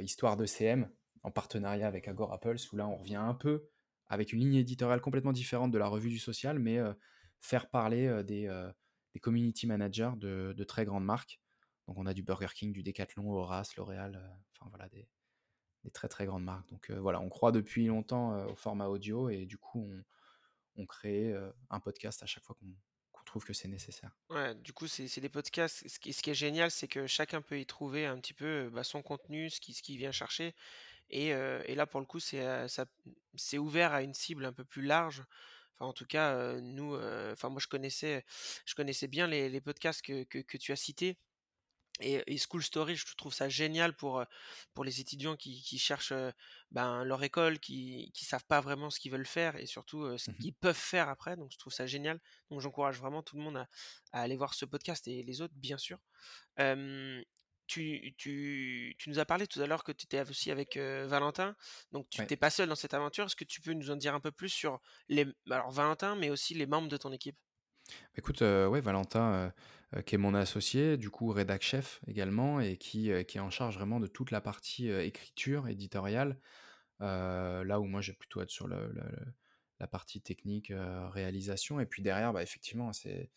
Histoire 0.00 0.36
de 0.36 0.46
CM 0.46 0.88
en 1.24 1.30
partenariat 1.30 1.86
avec 1.86 2.08
Agor 2.08 2.32
Apples, 2.32 2.56
où 2.72 2.76
là, 2.76 2.86
on 2.86 2.96
revient 2.96 3.16
un 3.16 3.34
peu 3.34 3.68
avec 4.06 4.32
une 4.32 4.40
ligne 4.40 4.54
éditoriale 4.54 5.00
complètement 5.00 5.32
différente 5.32 5.72
de 5.72 5.78
la 5.78 5.88
revue 5.88 6.08
du 6.08 6.18
social, 6.18 6.58
mais 6.58 6.78
faire 7.40 7.68
parler 7.68 8.22
des, 8.24 8.48
community 9.20 9.66
managers 9.66 10.12
de, 10.16 10.54
de, 10.56 10.64
très 10.64 10.84
grandes 10.84 11.04
marques. 11.04 11.40
Donc 11.86 11.98
on 11.98 12.06
a 12.06 12.14
du 12.14 12.22
Burger 12.22 12.48
King, 12.54 12.72
du 12.72 12.82
Decathlon, 12.82 13.30
Horace, 13.30 13.76
L'Oréal, 13.76 14.22
enfin 14.52 14.70
voilà, 14.70 14.88
des, 14.88 15.06
des 15.84 15.90
très 15.90 16.08
très 16.08 16.26
grandes 16.26 16.44
marques. 16.44 16.68
Donc 16.70 16.90
euh, 16.90 16.98
voilà, 16.98 17.20
on 17.20 17.28
croit 17.28 17.52
depuis 17.52 17.86
longtemps 17.86 18.34
euh, 18.34 18.46
au 18.46 18.56
format 18.56 18.88
audio 18.88 19.28
et 19.28 19.46
du 19.46 19.58
coup 19.58 19.86
on, 20.76 20.82
on 20.82 20.86
crée 20.86 21.32
euh, 21.32 21.50
un 21.70 21.78
podcast 21.78 22.22
à 22.22 22.26
chaque 22.26 22.42
fois 22.42 22.56
qu'on 22.58 23.22
trouve 23.24 23.44
que 23.44 23.52
c'est 23.52 23.68
nécessaire. 23.68 24.10
Ouais, 24.30 24.54
du 24.54 24.72
coup, 24.72 24.86
c'est 24.86 25.20
des 25.20 25.28
podcasts. 25.28 25.88
Ce 25.88 25.98
qui, 25.98 26.10
est 26.10 26.34
génial, 26.34 26.70
c'est 26.70 26.88
que 26.88 27.06
chacun 27.06 27.40
peut 27.40 27.58
y 27.58 27.66
trouver 27.66 28.06
un 28.06 28.18
petit 28.18 28.34
peu 28.34 28.70
bah, 28.70 28.84
son 28.84 29.02
contenu, 29.02 29.48
ce 29.48 29.60
qu'il 29.60 29.74
ce 29.74 29.82
qui 29.82 29.96
vient 29.96 30.12
chercher. 30.12 30.54
Et, 31.08 31.28
et, 31.28 31.74
là, 31.74 31.86
pour 31.86 32.00
le 32.00 32.06
coup, 32.06 32.20
c'est 32.20 33.58
ouvert 33.58 33.92
à 33.92 34.02
une 34.02 34.14
cible 34.14 34.44
un 34.44 34.52
peu 34.52 34.64
plus 34.64 34.82
large. 34.82 35.24
Enfin, 35.74 35.86
en 35.86 35.94
tout 35.94 36.04
cas, 36.04 36.60
nous, 36.60 36.94
enfin, 37.32 37.48
moi, 37.48 37.60
je 37.60 37.66
connaissais, 37.66 38.24
je 38.66 38.74
connaissais 38.74 39.08
bien 39.08 39.26
les, 39.26 39.48
les 39.48 39.60
podcasts 39.62 40.02
que, 40.02 40.24
que, 40.24 40.38
que, 40.38 40.58
tu 40.58 40.72
as 40.72 40.76
cités. 40.76 41.16
Et, 42.00 42.38
School 42.38 42.62
Story, 42.62 42.96
je 42.96 43.06
trouve 43.16 43.32
ça 43.32 43.48
génial 43.48 43.94
pour, 43.94 44.24
pour 44.74 44.84
les 44.84 45.00
étudiants 45.00 45.36
qui, 45.36 45.62
qui 45.62 45.78
cherchent 45.78 46.12
ben, 46.72 47.04
leur 47.04 47.22
école, 47.22 47.60
qui 47.60 48.12
ne 48.20 48.26
savent 48.26 48.44
pas 48.46 48.60
vraiment 48.60 48.90
ce 48.90 48.98
qu'ils 48.98 49.12
veulent 49.12 49.26
faire 49.26 49.56
et 49.56 49.66
surtout 49.66 50.18
ce 50.18 50.30
mmh 50.30 50.34
qu'ils 50.38 50.54
peuvent 50.54 50.76
faire 50.76 51.08
après. 51.08 51.36
Donc 51.36 51.52
je 51.52 51.58
trouve 51.58 51.72
ça 51.72 51.86
génial. 51.86 52.20
Donc 52.50 52.60
j'encourage 52.60 52.98
vraiment 52.98 53.22
tout 53.22 53.36
le 53.36 53.42
monde 53.42 53.56
à, 53.58 53.68
à, 54.12 54.22
aller 54.22 54.36
voir 54.36 54.54
ce 54.54 54.64
podcast 54.64 55.06
et 55.06 55.22
les 55.22 55.40
autres, 55.40 55.54
bien 55.56 55.78
sûr. 55.78 55.98
tu, 57.66 58.14
tu, 58.18 58.94
tu, 58.98 59.10
nous 59.10 59.18
as 59.20 59.24
parlé 59.24 59.46
tout 59.46 59.62
à 59.62 59.66
l'heure 59.66 59.84
que 59.84 59.92
tu 59.92 60.04
étais 60.04 60.20
aussi 60.28 60.50
avec 60.50 60.76
Valentin. 60.76 61.54
Donc 61.92 62.08
tu 62.10 62.20
n'étais 62.20 62.36
pas 62.36 62.50
seul 62.50 62.68
dans 62.68 62.74
cette 62.74 62.94
aventure. 62.94 63.26
Est-ce 63.26 63.36
que 63.36 63.44
tu 63.44 63.60
peux 63.60 63.72
nous 63.72 63.92
en 63.92 63.96
dire 63.96 64.16
un 64.16 64.20
peu 64.20 64.32
plus 64.32 64.48
sur 64.48 64.80
les, 65.08 65.26
alors 65.48 65.70
Valentin, 65.70 66.16
mais 66.16 66.30
aussi 66.30 66.54
les 66.54 66.66
membres 66.66 66.88
de 66.88 66.96
ton 66.96 67.12
équipe? 67.12 67.36
Écoute, 68.16 68.40
ouais, 68.40 68.80
Valentin, 68.80 69.32
euh, 69.32 69.50
qui 70.02 70.14
est 70.14 70.18
mon 70.18 70.34
associé, 70.34 70.96
du 70.96 71.10
coup 71.10 71.28
rédac 71.28 71.62
chef 71.62 72.00
également, 72.06 72.60
et 72.60 72.76
qui, 72.76 73.12
euh, 73.12 73.20
est 73.20 73.38
en 73.38 73.50
charge 73.50 73.76
vraiment 73.76 74.00
de 74.00 74.06
toute 74.06 74.30
la 74.30 74.40
partie 74.40 74.90
euh, 74.90 75.04
écriture, 75.04 75.68
éditoriale, 75.68 76.38
là 77.00 77.80
où 77.80 77.84
moi 77.84 78.00
j'ai 78.00 78.14
plutôt 78.14 78.40
être 78.40 78.50
sur 78.50 78.66
la 78.66 79.86
partie 79.86 80.22
technique, 80.22 80.72
réalisation, 81.12 81.78
et 81.78 81.86
puis 81.86 82.02
derrière, 82.02 82.32
bah, 82.32 82.42
effectivement, 82.42 82.92
c'est 82.94 83.30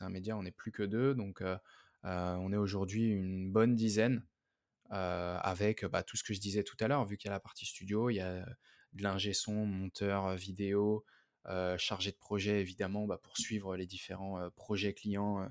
un 0.00 0.08
média, 0.08 0.36
on 0.36 0.44
n'est 0.44 0.52
plus 0.52 0.70
que 0.70 0.84
deux, 0.84 1.14
donc 1.14 1.42
on 2.04 2.52
est 2.52 2.56
aujourd'hui 2.56 3.10
une 3.10 3.50
bonne 3.50 3.74
dizaine, 3.74 4.24
avec 4.90 5.84
bah, 5.86 6.04
tout 6.04 6.16
ce 6.16 6.22
que 6.22 6.32
je 6.32 6.38
disais 6.38 6.62
tout 6.62 6.76
à 6.78 6.86
l'heure, 6.86 7.04
vu 7.06 7.16
qu'il 7.16 7.28
y 7.28 7.32
a 7.32 7.34
la 7.34 7.40
partie 7.40 7.66
studio, 7.66 8.08
il 8.08 8.16
y 8.16 8.20
a 8.20 8.46
de 8.92 9.02
l'ingé 9.02 9.32
son, 9.32 9.66
monteur 9.66 10.36
vidéo, 10.36 11.04
chargé 11.76 12.12
de 12.12 12.18
projet 12.18 12.60
évidemment 12.60 13.06
bah, 13.06 13.18
pour 13.20 13.36
suivre 13.36 13.76
les 13.76 13.86
différents 13.86 14.48
projets 14.54 14.94
clients 14.94 15.50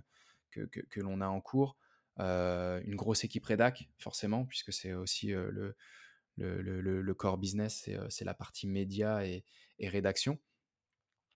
que, 0.52 1.00
l'on 1.00 1.22
a 1.22 1.28
en 1.28 1.42
cours. 1.42 1.78
Une 2.20 2.96
grosse 2.96 3.24
équipe 3.24 3.46
rédac, 3.46 3.90
forcément, 4.00 4.46
puisque 4.46 4.74
c'est 4.74 4.94
aussi 4.94 5.28
le, 5.28 5.76
le, 6.38 6.62
le- 6.62 7.02
le- 7.02 7.14
core 7.14 7.38
business, 7.38 7.90
c'est 8.10 8.26
la 8.26 8.34
partie 8.34 8.68
média 8.68 9.26
et, 9.26 9.44
et 9.80 9.88
rédaction. 9.88 10.40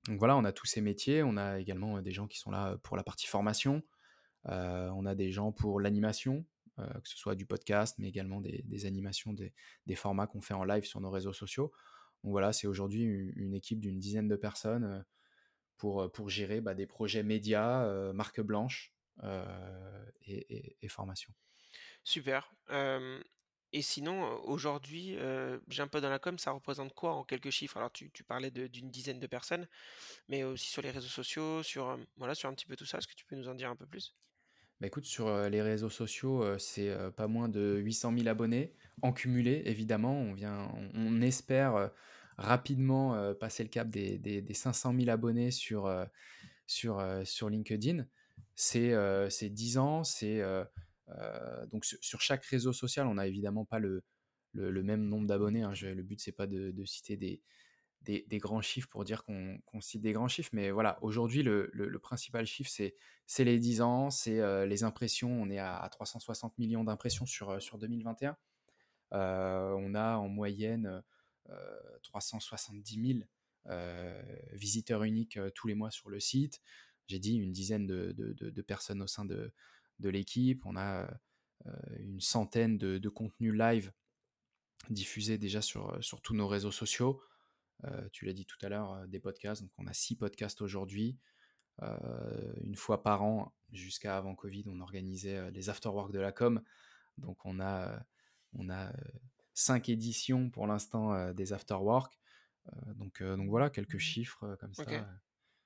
Donc 0.07 0.17
voilà, 0.17 0.35
on 0.35 0.43
a 0.43 0.51
tous 0.51 0.65
ces 0.65 0.81
métiers. 0.81 1.23
On 1.23 1.37
a 1.37 1.59
également 1.59 2.01
des 2.01 2.11
gens 2.11 2.27
qui 2.27 2.39
sont 2.39 2.51
là 2.51 2.77
pour 2.83 2.97
la 2.97 3.03
partie 3.03 3.27
formation. 3.27 3.83
On 4.45 5.05
a 5.05 5.15
des 5.15 5.31
gens 5.31 5.51
pour 5.51 5.79
l'animation, 5.79 6.45
que 6.77 7.07
ce 7.07 7.17
soit 7.17 7.35
du 7.35 7.45
podcast, 7.45 7.95
mais 7.99 8.07
également 8.07 8.41
des, 8.41 8.63
des 8.65 8.85
animations, 8.85 9.33
des, 9.33 9.53
des 9.85 9.95
formats 9.95 10.25
qu'on 10.25 10.41
fait 10.41 10.55
en 10.55 10.63
live 10.63 10.85
sur 10.85 10.99
nos 11.01 11.11
réseaux 11.11 11.33
sociaux. 11.33 11.71
Donc 12.23 12.31
voilà, 12.31 12.53
c'est 12.53 12.67
aujourd'hui 12.67 13.03
une, 13.03 13.53
équipe 13.53 13.79
d'une 13.79 13.99
dizaine 13.99 14.27
de 14.27 14.35
personnes 14.35 15.05
pour, 15.77 16.11
pour 16.11 16.29
gérer 16.29 16.61
bah, 16.61 16.73
des 16.73 16.87
projets 16.87 17.23
médias, 17.23 18.13
marque 18.13 18.41
blanche 18.41 18.93
et, 19.23 20.55
et- 20.55 20.77
et 20.81 20.87
formation. 20.87 21.33
Super. 22.03 22.51
Euh, 22.69 23.21
et 23.73 23.81
sinon, 23.81 24.25
euh, 24.25 24.37
aujourd'hui, 24.43 25.15
euh, 25.17 25.59
j'ai 25.69 25.81
un 25.81 25.87
peu 25.87 26.01
dans 26.01 26.09
la 26.09 26.19
com, 26.19 26.37
ça 26.37 26.51
représente 26.51 26.93
quoi 26.93 27.13
en 27.15 27.23
quelques 27.23 27.49
chiffres? 27.51 27.77
Alors, 27.77 27.91
tu, 27.91 28.11
tu 28.11 28.23
parlais 28.23 28.51
d'une 28.51 28.91
dizaine 28.91 29.19
de 29.19 29.27
personnes, 29.27 29.67
mais 30.29 30.43
aussi 30.43 30.69
sur 30.71 30.81
les 30.81 30.91
réseaux 30.91 31.09
sociaux, 31.09 31.63
sur, 31.63 31.89
euh, 31.89 31.97
voilà, 32.17 32.35
sur 32.35 32.49
un 32.49 32.53
petit 32.55 32.65
peu 32.67 32.75
tout 32.77 32.85
ça. 32.85 32.99
Est-ce 32.99 33.07
que 33.07 33.15
tu 33.15 33.25
peux 33.25 33.35
nous 33.35 33.49
en 33.49 33.55
dire 33.55 33.69
un 33.69 33.75
peu 33.75 33.87
plus? 33.87 34.15
Bah 34.79 34.87
écoute, 34.87 35.05
sur 35.05 35.27
euh, 35.27 35.47
les 35.49 35.61
réseaux 35.61 35.89
sociaux, 35.89 36.43
euh, 36.43 36.57
c'est 36.57 36.89
euh, 36.89 37.11
pas 37.11 37.27
moins 37.27 37.49
de 37.49 37.77
800 37.77 38.11
000 38.11 38.27
abonnés 38.27 38.73
en 39.03 39.13
cumulé, 39.13 39.61
évidemment. 39.65 40.13
On 40.17 40.33
vient, 40.33 40.71
on, 40.73 40.89
on 40.95 41.21
espère 41.21 41.75
euh, 41.75 41.87
rapidement 42.37 43.13
euh, 43.15 43.33
passer 43.35 43.61
le 43.63 43.69
cap 43.69 43.89
des, 43.89 44.17
des, 44.17 44.41
des 44.41 44.53
500 44.55 44.91
000 44.93 45.09
abonnés 45.11 45.51
sur, 45.51 45.85
euh, 45.85 46.05
sur, 46.67 46.99
euh, 46.99 47.23
sur 47.25 47.49
LinkedIn. 47.49 48.07
C'est 48.55 48.93
euh, 48.93 49.29
c'est 49.29 49.49
10 49.49 49.77
ans, 49.77 50.03
c'est 50.03 50.41
donc 51.71 51.85
sur, 51.85 52.21
chaque 52.21 52.45
réseau 52.45 52.73
social, 52.73 53.07
on 53.07 53.15
n'a 53.15 53.27
évidemment 53.27 53.65
pas 53.65 53.79
le, 53.79 54.03
même 54.53 55.07
nombre 55.07 55.27
d'abonnés. 55.27 55.63
hein. 55.63 55.73
Le 55.81 56.03
but, 56.03 56.19
c'est 56.21 56.31
pas 56.31 56.47
de, 56.47 56.85
citer 56.85 57.17
des, 57.17 58.37
grands 58.39 58.61
chiffres 58.61 58.87
pour 58.89 59.03
dire 59.03 59.23
qu'on 59.25 59.81
cite 59.81 60.01
des 60.01 60.13
grands 60.13 60.29
chiffres, 60.29 60.51
mais 60.53 60.71
voilà, 60.71 60.97
aujourd'hui, 61.01 61.43
le, 61.43 61.99
principal 62.01 62.45
chiffre, 62.45 62.69
c'est 62.69 63.43
les 63.43 63.59
10 63.59 63.81
ans, 63.81 64.09
c'est 64.09 64.65
les 64.67 64.83
impressions. 64.83 65.31
On 65.31 65.49
est 65.49 65.59
à, 65.59 65.77
à 65.77 65.89
360 65.89 66.57
millions 66.57 66.83
d'impressions 66.83 67.25
sur, 67.25 67.61
sur 67.61 67.77
2021. 67.77 68.37
Euh, 69.13 69.73
on 69.77 69.93
a 69.95 70.17
en 70.17 70.29
moyenne 70.29 71.03
euh, 71.49 71.99
370 72.03 73.13
000 73.17 73.19
euh, 73.67 74.21
visiteurs 74.53 75.03
uniques 75.03 75.39
tous 75.55 75.67
les 75.67 75.75
mois 75.75 75.91
sur 75.91 76.09
le 76.09 76.19
site. 76.19 76.61
J'ai 77.07 77.19
dit 77.19 77.35
une 77.35 77.51
dizaine 77.51 77.87
de, 77.87 78.11
de- 78.13 78.33
de- 78.33 78.49
de 78.49 78.61
personnes 78.61 79.01
au 79.01 79.07
sein 79.07 79.25
de, 79.25 79.51
l'équipe. 79.99 80.65
On 80.65 80.75
a 80.75 81.07
euh, 81.67 81.71
une 81.99 82.21
centaine 82.21 82.77
de, 82.77 83.09
contenus 83.09 83.53
live 83.53 83.91
diffusés 84.89 85.37
déjà 85.37 85.61
sur, 85.61 86.03
sur 86.03 86.21
tous 86.21 86.33
nos 86.33 86.47
réseaux 86.47 86.71
sociaux. 86.71 87.21
Euh, 87.83 88.07
tu 88.11 88.25
l'as 88.25 88.33
dit 88.33 88.45
tout 88.45 88.57
à 88.63 88.69
l'heure, 88.69 88.93
euh, 88.93 89.07
des 89.07 89.19
podcasts. 89.19 89.61
Donc, 89.61 89.71
on 89.77 89.87
a 89.87 89.93
six 89.93 90.15
podcasts 90.15 90.61
aujourd'hui. 90.61 91.17
Euh, 91.81 92.53
une 92.63 92.75
fois 92.75 93.01
par 93.01 93.23
an, 93.23 93.53
jusqu'à 93.71 94.17
avant 94.17 94.35
Covid, 94.35 94.63
on 94.67 94.79
organisait 94.81 95.37
euh, 95.37 95.51
les 95.51 95.69
afterwork 95.69 96.11
de 96.11 96.19
la 96.19 96.31
com. 96.31 96.61
Donc, 97.17 97.45
on 97.45 97.59
a, 97.59 97.89
euh, 97.89 97.99
on 98.53 98.69
a 98.69 98.87
euh, 98.87 98.93
cinq 99.53 99.89
éditions 99.89 100.49
pour 100.49 100.67
l'instant 100.67 101.13
euh, 101.13 101.33
des 101.33 101.53
afterwork. 101.53 102.19
Euh, 102.67 102.93
donc, 102.93 103.21
euh, 103.21 103.35
donc 103.37 103.49
voilà, 103.49 103.69
quelques 103.69 103.97
chiffres 103.97 104.43
euh, 104.43 104.55
comme 104.57 104.73
ça 104.73 104.83
euh, 105.01 105.13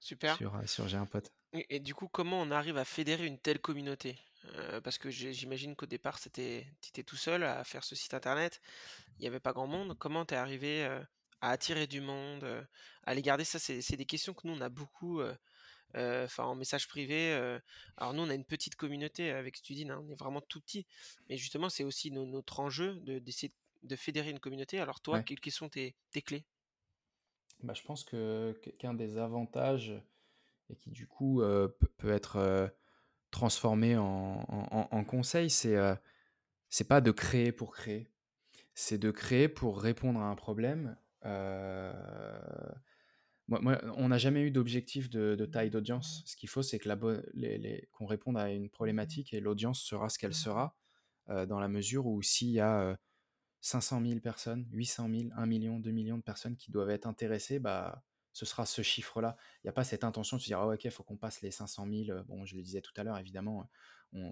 super. 0.06 0.38
sur, 0.38 0.56
euh, 0.56 0.66
sur 0.66 0.88
J'ai 0.88 0.98
un 0.98 1.06
pote. 1.06 1.32
Et, 1.54 1.76
et 1.76 1.80
du 1.80 1.96
coup, 1.96 2.08
comment 2.08 2.42
on 2.42 2.52
arrive 2.52 2.78
à 2.78 2.86
fédérer 2.86 3.26
une 3.26 3.40
telle 3.40 3.60
communauté? 3.60 4.20
Euh, 4.56 4.80
parce 4.82 4.98
que 4.98 5.10
j'imagine 5.10 5.76
qu'au 5.76 5.86
départ, 5.88 6.20
tu 6.20 6.28
étais 6.30 7.04
tout 7.06 7.16
seul 7.16 7.44
à 7.44 7.64
faire 7.64 7.84
ce 7.84 7.96
site 7.96 8.14
internet. 8.14 8.62
Il 9.20 9.22
n'y 9.24 9.28
avait 9.28 9.40
pas 9.40 9.54
grand 9.54 9.68
monde. 9.68 9.98
Comment 9.98 10.26
t'es 10.26 10.36
arrivé 10.36 10.86
euh, 10.86 11.02
à 11.42 11.52
attirer 11.52 11.88
du 11.88 12.02
monde, 12.02 12.68
à 13.04 13.14
les 13.16 13.22
garder? 13.22 13.44
Ça, 13.46 13.60
c'est 13.60 13.98
des 13.98 14.06
questions 14.06 14.34
que 14.34 14.48
nous, 14.48 14.54
on 14.56 14.62
a 14.62 14.70
beaucoup 14.70 15.22
euh, 15.96 16.26
enfin, 16.26 16.46
en 16.46 16.56
message 16.56 16.88
privé. 16.88 17.34
euh. 17.34 17.60
Alors 17.98 18.14
nous, 18.14 18.24
on 18.24 18.30
a 18.30 18.36
une 18.36 18.46
petite 18.46 18.76
communauté 18.76 19.32
avec 19.32 19.58
Studine, 19.58 19.92
hein, 19.92 20.04
on 20.08 20.12
est 20.12 20.20
vraiment 20.20 20.42
tout 20.42 20.62
petit. 20.62 20.86
Mais 21.30 21.38
justement, 21.38 21.70
c'est 21.70 21.84
aussi 21.84 22.12
no- 22.12 22.26
notre 22.26 22.60
enjeu 22.60 22.96
de, 23.02 23.20
d'essayer 23.20 23.54
de 23.84 23.96
fédérer 23.96 24.30
une 24.32 24.40
communauté. 24.40 24.80
Alors 24.80 25.02
toi, 25.02 25.20
Ouais. 25.20 25.24
quelles, 25.24 25.40
quelles 25.40 25.54
sont 25.54 25.70
tes, 25.70 25.96
tes 26.12 26.22
clés? 26.22 26.46
Bah, 27.64 27.74
je 27.74 27.84
pense 27.84 28.04
que 28.04 28.54
qu'un 28.78 28.94
des 28.94 29.18
avantages, 29.18 29.94
et 30.70 30.76
qui 30.76 30.92
du 30.92 31.08
coup 31.08 31.42
euh, 31.42 31.68
peut, 31.98 32.12
être 32.12 32.38
euh, 32.38 32.68
transformé 33.32 33.98
en, 33.98 34.46
en- 34.92 35.04
conseil, 35.04 35.50
c'est 35.50 35.76
euh, 35.76 35.96
c'est 36.70 36.88
pas 36.88 37.02
de 37.02 37.12
créer 37.12 37.52
pour 37.52 37.74
créer. 37.74 38.12
c'est 38.74 38.98
de 38.98 39.12
créer 39.12 39.48
pour 39.50 39.82
répondre 39.82 40.20
à 40.20 40.26
un 40.30 40.36
problème. 40.36 40.98
Moi, 43.48 43.60
moi, 43.62 43.80
on 43.98 44.10
n'a 44.10 44.18
jamais 44.18 44.42
eu 44.42 44.52
d'objectif 44.52 45.10
de, 45.10 45.46
taille 45.46 45.70
d'audience. 45.70 46.24
Ce 46.26 46.36
qu'il 46.36 46.50
faut, 46.50 46.64
c'est 46.64 46.80
qu'on 46.80 48.06
réponde 48.06 48.38
à 48.38 48.52
une 48.52 48.70
problématique 48.70 49.34
et 49.34 49.40
l'audience 49.40 49.82
sera 49.82 50.10
ce 50.10 50.18
qu'elle 50.18 50.34
sera, 50.34 50.76
dans 51.28 51.60
la 51.60 51.68
mesure 51.68 52.08
où 52.08 52.22
s'il 52.22 52.50
y 52.50 52.60
a 52.60 52.98
500 53.66 54.00
000 54.06 54.20
personnes, 54.20 54.68
800 54.74 55.10
000, 55.10 55.24
1 55.36 55.46
million, 55.48 55.80
2 55.80 55.90
millions 55.90 56.18
de 56.18 56.22
personnes 56.22 56.56
qui 56.56 56.70
doivent 56.70 56.92
être 56.92 57.08
intéressées, 57.08 57.58
bah, 57.58 58.06
ce 58.32 58.46
sera 58.46 58.64
ce 58.68 58.84
chiffre-là. 58.84 59.36
Il 59.56 59.66
n'y 59.66 59.70
a 59.70 59.74
pas 59.74 59.84
cette 59.84 60.04
intention 60.04 60.38
de 60.38 60.42
se 60.44 60.46
dire, 60.46 60.60
ah 60.60 60.68
ok, 60.68 60.86
il 60.86 60.92
faut 60.92 61.02
qu'on 61.02 61.18
passe 61.18 61.42
les 61.42 61.50
500 61.50 61.88
000. 61.92 62.24
Bon, 62.28 62.46
je 62.46 62.56
le 62.56 62.62
disais 62.62 62.82
tout 62.82 62.94
à 62.96 63.04
l'heure, 63.04 63.18
évidemment, 63.18 63.68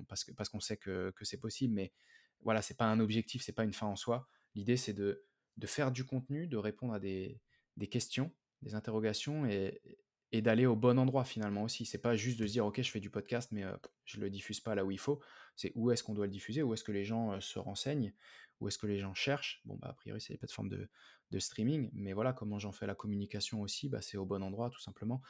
parce 0.08 0.50
qu'on 0.50 0.60
sait 0.60 0.78
que, 0.78 1.12
c'est 1.24 1.40
possible, 1.40 1.74
mais 1.74 1.94
voilà, 2.42 2.62
c'est 2.62 2.78
pas 2.78 2.86
un 2.86 3.00
objectif, 3.00 3.42
c'est 3.42 3.54
pas 3.54 3.64
une 3.64 3.74
fin 3.74 3.88
en 3.88 3.96
soi. 3.96 4.30
L'idée, 4.54 4.78
c'est 4.78 4.94
de, 4.94 5.26
de 5.58 5.66
faire 5.66 5.92
du 5.92 6.06
contenu, 6.06 6.46
de 6.46 6.58
répondre 6.58 6.94
à 6.94 7.00
des, 7.00 7.42
des 7.76 7.88
questions, 7.88 8.32
des 8.62 8.76
interrogations 8.76 9.48
et, 9.48 9.82
et 10.34 10.42
d'aller 10.42 10.66
au 10.66 10.76
bon 10.76 10.98
endroit 10.98 11.26
finalement 11.26 11.62
aussi. 11.62 11.86
C'est 11.86 12.00
pas 12.00 12.16
juste 12.16 12.40
de 12.40 12.48
se 12.48 12.54
dire, 12.54 12.66
ok, 12.66 12.82
je 12.82 12.90
fais 12.90 13.00
du 13.00 13.12
podcast, 13.12 13.52
mais 13.52 13.64
euh, 13.64 13.78
je 14.04 14.20
le 14.20 14.32
diffuse 14.32 14.60
pas 14.60 14.74
là 14.74 14.84
où 14.84 14.90
il 14.90 14.98
faut. 14.98 15.22
C'est 15.56 15.72
où 15.76 15.92
est-ce 15.92 16.04
qu'on 16.04 16.16
doit 16.16 16.26
le 16.26 16.32
diffuser, 16.32 16.64
où 16.64 16.74
est-ce 16.74 16.84
que 16.84 16.92
les 16.92 17.06
gens 17.06 17.40
se 17.40 17.60
renseignent, 17.60 18.12
où 18.60 18.68
est-ce 18.68 18.80
que 18.80 18.88
les 18.88 18.98
gens 18.98 19.14
cherchent. 19.14 19.62
Bon, 19.64 19.76
bah, 19.76 19.90
a 19.90 19.94
priori, 19.94 20.20
c'est 20.20 20.34
les 20.34 20.40
plateformes 20.40 20.70
de, 20.70 20.90
de 21.30 21.40
streaming, 21.40 21.92
mais 21.94 22.14
voilà, 22.14 22.34
comment 22.34 22.58
j'en 22.58 22.72
fais 22.72 22.88
la 22.88 22.96
communication 22.96 23.62
aussi, 23.62 23.90
bah, 23.90 24.02
c'est 24.02 24.18
au 24.18 24.26
bon 24.26 24.42
endroit 24.42 24.72
tout 24.72 24.82
simplement. 24.82 25.22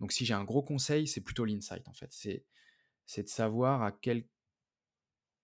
Donc, 0.00 0.10
si 0.10 0.26
j'ai 0.26 0.34
un 0.34 0.42
gros 0.42 0.62
conseil, 0.62 1.06
c'est 1.06 1.20
plutôt 1.20 1.44
l'insight 1.44 1.86
en 1.86 1.92
fait. 1.92 2.12
C'est, 2.12 2.44
c'est 3.06 3.22
de 3.22 3.28
savoir 3.28 3.84
à 3.84 3.92
quel, 3.92 4.26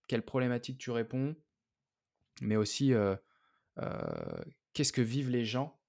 quelle 0.08 0.24
problématique 0.24 0.76
tu 0.76 0.90
réponds, 0.90 1.36
mais 2.40 2.56
aussi 2.56 2.92
qu'est-ce 4.72 4.92
que 4.92 5.02
vivent 5.02 5.30
les 5.30 5.44
gens. 5.44 5.80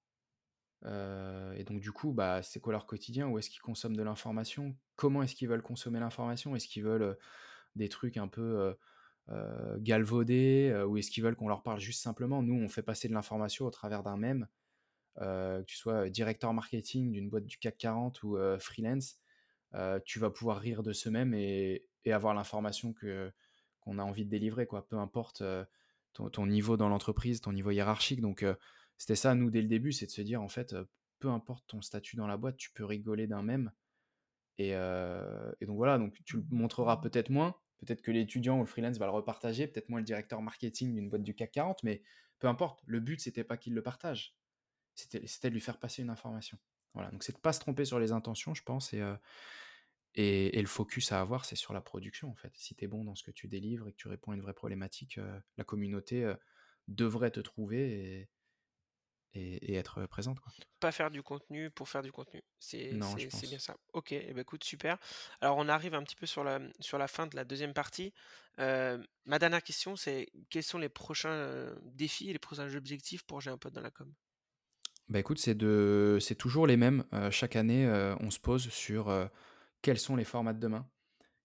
Euh, 0.86 1.52
et 1.54 1.64
donc, 1.64 1.80
du 1.80 1.92
coup, 1.92 2.12
bah, 2.12 2.42
c'est 2.42 2.60
quoi 2.60 2.72
leur 2.72 2.86
quotidien? 2.86 3.28
Où 3.28 3.38
est-ce 3.38 3.50
qu'ils 3.50 3.60
consomment 3.60 3.96
de 3.96 4.02
l'information? 4.02 4.76
Comment 4.94 5.22
est-ce 5.22 5.34
qu'ils 5.34 5.48
veulent 5.48 5.62
consommer 5.62 6.00
l'information? 6.00 6.54
Est-ce 6.54 6.68
qu'ils 6.68 6.84
veulent 6.84 7.16
des 7.74 7.88
trucs 7.88 8.16
un 8.16 8.28
peu 8.28 8.76
galvaudés 9.78 10.84
Ou 10.86 10.96
est-ce 10.98 11.10
qu'ils 11.10 11.24
veulent 11.24 11.36
qu'on 11.36 11.48
leur 11.48 11.62
parle 11.62 11.80
juste 11.80 12.02
simplement? 12.02 12.42
Nous, 12.42 12.54
on 12.54 12.68
fait 12.68 12.82
passer 12.82 13.08
de 13.08 13.14
l'information 13.14 13.66
au 13.66 13.70
travers 13.70 14.02
d'un 14.02 14.16
mème, 14.16 14.46
que 15.16 15.62
tu 15.62 15.76
sois 15.76 16.08
directeur 16.08 16.52
marketing 16.52 17.12
d'une 17.12 17.28
boîte 17.28 17.46
du 17.46 17.58
CAC 17.58 17.76
40 17.78 18.22
ou 18.22 18.38
freelance. 18.58 19.18
tu 20.04 20.18
vas 20.20 20.30
pouvoir 20.30 20.58
rire 20.60 20.82
de 20.82 20.92
ce 20.92 21.08
même 21.08 21.34
et, 21.34 21.86
avoir 22.06 22.34
l'information 22.34 22.92
que 22.92 23.32
qu'on 23.80 23.98
a 23.98 24.02
envie 24.02 24.24
de 24.24 24.30
délivrer. 24.30 24.66
Peu 24.66 24.96
importe 24.96 25.42
ton, 26.12 26.30
ton 26.30 26.46
niveau 26.46 26.76
dans 26.76 26.88
l'entreprise, 26.88 27.40
ton 27.40 27.52
niveau 27.52 27.72
hiérarchique. 27.72 28.20
Donc, 28.20 28.44
c'était 28.98 29.16
ça, 29.16 29.34
nous, 29.34 29.50
dès 29.50 29.62
le 29.62 29.68
début, 29.68 29.92
c'est 29.92 30.06
de 30.06 30.10
se 30.10 30.22
dire, 30.22 30.42
en 30.42 30.48
fait, 30.48 30.74
peu 31.18 31.28
importe 31.28 31.66
ton 31.66 31.82
statut 31.82 32.16
dans 32.16 32.26
la 32.26 32.36
boîte, 32.36 32.56
tu 32.56 32.70
peux 32.72 32.84
rigoler 32.84 33.26
d'un 33.26 33.42
même. 33.42 33.72
Et, 34.58 34.74
euh, 34.74 35.52
et 35.60 35.66
donc 35.66 35.76
voilà, 35.76 35.98
donc 35.98 36.14
tu 36.24 36.36
le 36.36 36.44
montreras 36.50 36.98
peut-être 36.98 37.30
moins. 37.30 37.56
Peut-être 37.78 38.00
que 38.00 38.10
l'étudiant 38.10 38.56
ou 38.58 38.60
le 38.60 38.66
freelance 38.66 38.96
va 38.96 39.06
le 39.06 39.12
repartager, 39.12 39.66
peut-être 39.66 39.90
moins 39.90 40.00
le 40.00 40.04
directeur 40.06 40.40
marketing 40.40 40.94
d'une 40.94 41.10
boîte 41.10 41.22
du 41.22 41.34
CAC 41.34 41.50
40, 41.52 41.82
mais 41.82 42.02
peu 42.38 42.48
importe. 42.48 42.80
Le 42.86 43.00
but, 43.00 43.20
c'était 43.20 43.44
pas 43.44 43.56
qu'il 43.58 43.74
le 43.74 43.82
partage, 43.82 44.34
c'était 44.94 45.26
c'était 45.26 45.50
de 45.50 45.54
lui 45.54 45.60
faire 45.60 45.78
passer 45.78 46.02
une 46.02 46.10
information. 46.10 46.58
Voilà, 46.94 47.10
donc 47.10 47.22
c'est 47.22 47.32
de 47.32 47.38
pas 47.38 47.52
se 47.52 47.60
tromper 47.60 47.84
sur 47.84 47.98
les 47.98 48.12
intentions, 48.12 48.54
je 48.54 48.62
pense, 48.62 48.94
et, 48.94 49.02
euh, 49.02 49.14
et, 50.14 50.58
et 50.58 50.60
le 50.62 50.66
focus 50.66 51.12
à 51.12 51.20
avoir, 51.20 51.44
c'est 51.44 51.56
sur 51.56 51.74
la 51.74 51.82
production, 51.82 52.30
en 52.30 52.34
fait. 52.34 52.52
Si 52.56 52.74
tu 52.74 52.84
es 52.84 52.88
bon 52.88 53.04
dans 53.04 53.14
ce 53.14 53.22
que 53.22 53.30
tu 53.30 53.48
délivres 53.48 53.88
et 53.88 53.92
que 53.92 53.98
tu 53.98 54.08
réponds 54.08 54.32
à 54.32 54.34
une 54.36 54.40
vraie 54.40 54.54
problématique, 54.54 55.18
euh, 55.18 55.38
la 55.58 55.64
communauté 55.64 56.32
devrait 56.88 57.30
te 57.30 57.40
trouver 57.40 58.30
et, 59.36 59.74
être 59.74 60.06
présente, 60.06 60.40
quoi. 60.40 60.52
Pas 60.80 60.92
faire 60.92 61.10
du 61.10 61.22
contenu 61.22 61.70
pour 61.70 61.88
faire 61.88 62.02
du 62.02 62.12
contenu. 62.12 62.42
C'est 62.58 62.90
bien 62.92 63.58
ça. 63.58 63.76
Ok, 63.92 64.12
eh 64.12 64.32
ben, 64.32 64.40
écoute, 64.40 64.64
super. 64.64 64.98
Alors 65.40 65.56
on 65.58 65.68
arrive 65.68 65.94
un 65.94 66.02
petit 66.02 66.16
peu 66.16 66.26
sur 66.26 66.44
la, 66.44 66.60
sur 66.80 66.98
la 66.98 67.08
fin 67.08 67.26
de 67.26 67.36
la 67.36 67.44
deuxième 67.44 67.72
partie. 67.72 68.12
Euh, 68.58 69.02
ma 69.24 69.38
dernière 69.38 69.62
question, 69.62 69.96
c'est 69.96 70.28
quels 70.50 70.62
sont 70.62 70.78
les 70.78 70.88
prochains 70.88 71.74
défis 71.82 72.30
et 72.30 72.32
les 72.32 72.38
prochains 72.38 72.74
objectifs 72.74 73.22
pour 73.22 73.40
J'ai 73.40 73.50
un 73.50 73.58
pote 73.58 73.74
dans 73.74 73.80
la 73.80 73.90
com? 73.90 74.12
Bah 75.08 75.20
écoute, 75.20 75.38
c'est 75.38 75.54
de, 75.54 76.18
toujours 76.36 76.66
les 76.66 76.76
mêmes. 76.76 77.04
Euh, 77.12 77.30
chaque 77.30 77.54
année, 77.54 77.86
euh, 77.86 78.16
on 78.20 78.30
se 78.30 78.40
pose 78.40 78.68
sur 78.70 79.30
quels 79.82 79.98
sont 79.98 80.16
les 80.16 80.24
formats 80.24 80.52
de 80.52 80.60
demain, 80.60 80.88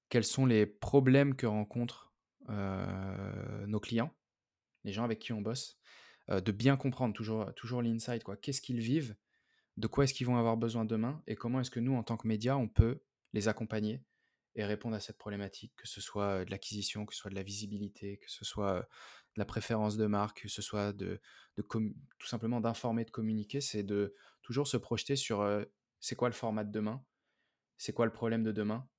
quels 0.10 0.24
sont 0.24 0.46
les 0.46 0.66
problèmes 0.66 1.36
que 1.36 1.46
rencontrent 1.46 2.12
nos 2.48 3.80
clients, 3.80 4.14
les 4.84 4.92
gens 4.92 5.06
avec 5.06 5.20
qui 5.20 5.32
on 5.32 5.42
bosse. 5.42 5.78
De 6.30 6.52
bien 6.52 6.78
comprendre 6.78 7.14
toujours, 7.14 7.54
toujours 7.56 7.82
l'insight, 7.82 8.24
quoi. 8.24 8.38
Qu'est-ce 8.38 8.62
qu'ils 8.62 8.80
vivent, 8.80 9.16
de 9.78 9.88
quoi 9.88 10.04
est-ce 10.04 10.14
qu'ils 10.14 10.28
vont 10.28 10.38
avoir 10.38 10.58
besoin 10.58 10.86
demain, 10.86 11.24
et 11.28 11.36
comment 11.36 11.60
est-ce 11.62 11.72
que 11.72 11.80
nous, 11.80 11.96
en 11.96 12.04
tant 12.04 12.18
que 12.18 12.28
médias, 12.28 12.56
on 12.56 12.68
peut 12.68 13.04
les 13.34 13.48
accompagner 13.48 14.04
et 14.56 14.66
répondre 14.66 14.96
à 14.96 15.00
cette 15.00 15.18
problématique, 15.18 15.74
que 15.78 15.88
ce 15.88 16.02
soit 16.02 16.44
de 16.44 16.52
l'acquisition, 16.52 17.06
que 17.06 17.14
ce 17.14 17.22
soit 17.22 17.32
de 17.32 17.36
la 17.36 17.44
visibilité, 17.44 18.18
que 18.18 18.30
ce 18.30 18.44
soit 18.44 18.82
de 18.82 19.40
la 19.40 19.46
préférence 19.46 19.96
de 19.96 20.06
marque, 20.08 20.42
que 20.42 20.50
ce 20.50 20.62
soit 20.62 20.92
de, 20.92 21.22
de 21.56 21.62
tout 21.62 22.28
simplement 22.28 22.60
d'informer, 22.60 23.06
de 23.06 23.12
communiquer, 23.12 23.62
c'est 23.62 23.84
de 23.84 24.14
toujours 24.42 24.68
se 24.68 24.76
projeter 24.76 25.16
sur 25.16 25.48
c'est 26.02 26.16
quoi 26.16 26.28
le 26.28 26.36
format 26.36 26.66
de 26.66 26.72
demain, 26.72 27.04
c'est 27.78 27.94
quoi 27.94 28.06
le 28.06 28.12
problème 28.12 28.44
de 28.44 28.52
demain, 28.52 28.90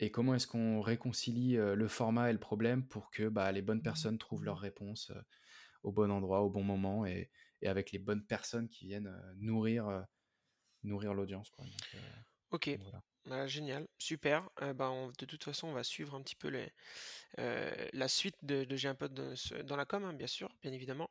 et 0.00 0.10
comment 0.10 0.34
est-ce 0.34 0.48
qu'on 0.48 0.80
réconcilie 0.80 1.54
le 1.54 1.86
format 1.86 2.30
et 2.30 2.32
le 2.32 2.40
problème 2.40 2.84
pour 2.84 3.12
que 3.12 3.28
bah, 3.28 3.52
les 3.52 3.62
bonnes 3.62 3.82
personnes 3.82 4.18
trouvent 4.18 4.44
leur 4.44 4.58
réponse 4.58 5.12
au 5.82 5.92
bon 5.92 6.10
endroit, 6.10 6.42
au 6.42 6.50
bon 6.50 6.62
moment, 6.62 7.06
et, 7.06 7.30
et 7.60 7.68
avec 7.68 7.92
les 7.92 7.98
bonnes 7.98 8.24
personnes 8.24 8.68
qui 8.68 8.86
viennent 8.86 9.12
nourrir, 9.36 10.04
nourrir 10.82 11.14
l'audience. 11.14 11.50
ok. 12.50 12.78
Bah, 13.24 13.46
génial, 13.46 13.86
super. 13.98 14.50
bah, 14.74 14.90
de 15.16 15.26
toute 15.26 15.44
façon, 15.44 15.68
on 15.68 15.72
va 15.72 15.84
suivre 15.84 16.16
un 16.16 16.22
petit 16.22 16.34
peu 16.34 16.48
les, 16.48 16.72
la 17.38 18.08
suite 18.08 18.36
de, 18.42 18.64
de 18.64 18.76
J'ai 18.76 18.88
un 18.88 18.94
pote 18.96 19.12
dans, 19.14 19.76
la 19.76 19.84
com, 19.84 20.04
hein, 20.04 20.12
bien 20.12 20.26
sûr, 20.26 20.48
bien 20.60 20.72
évidemment. 20.72 21.10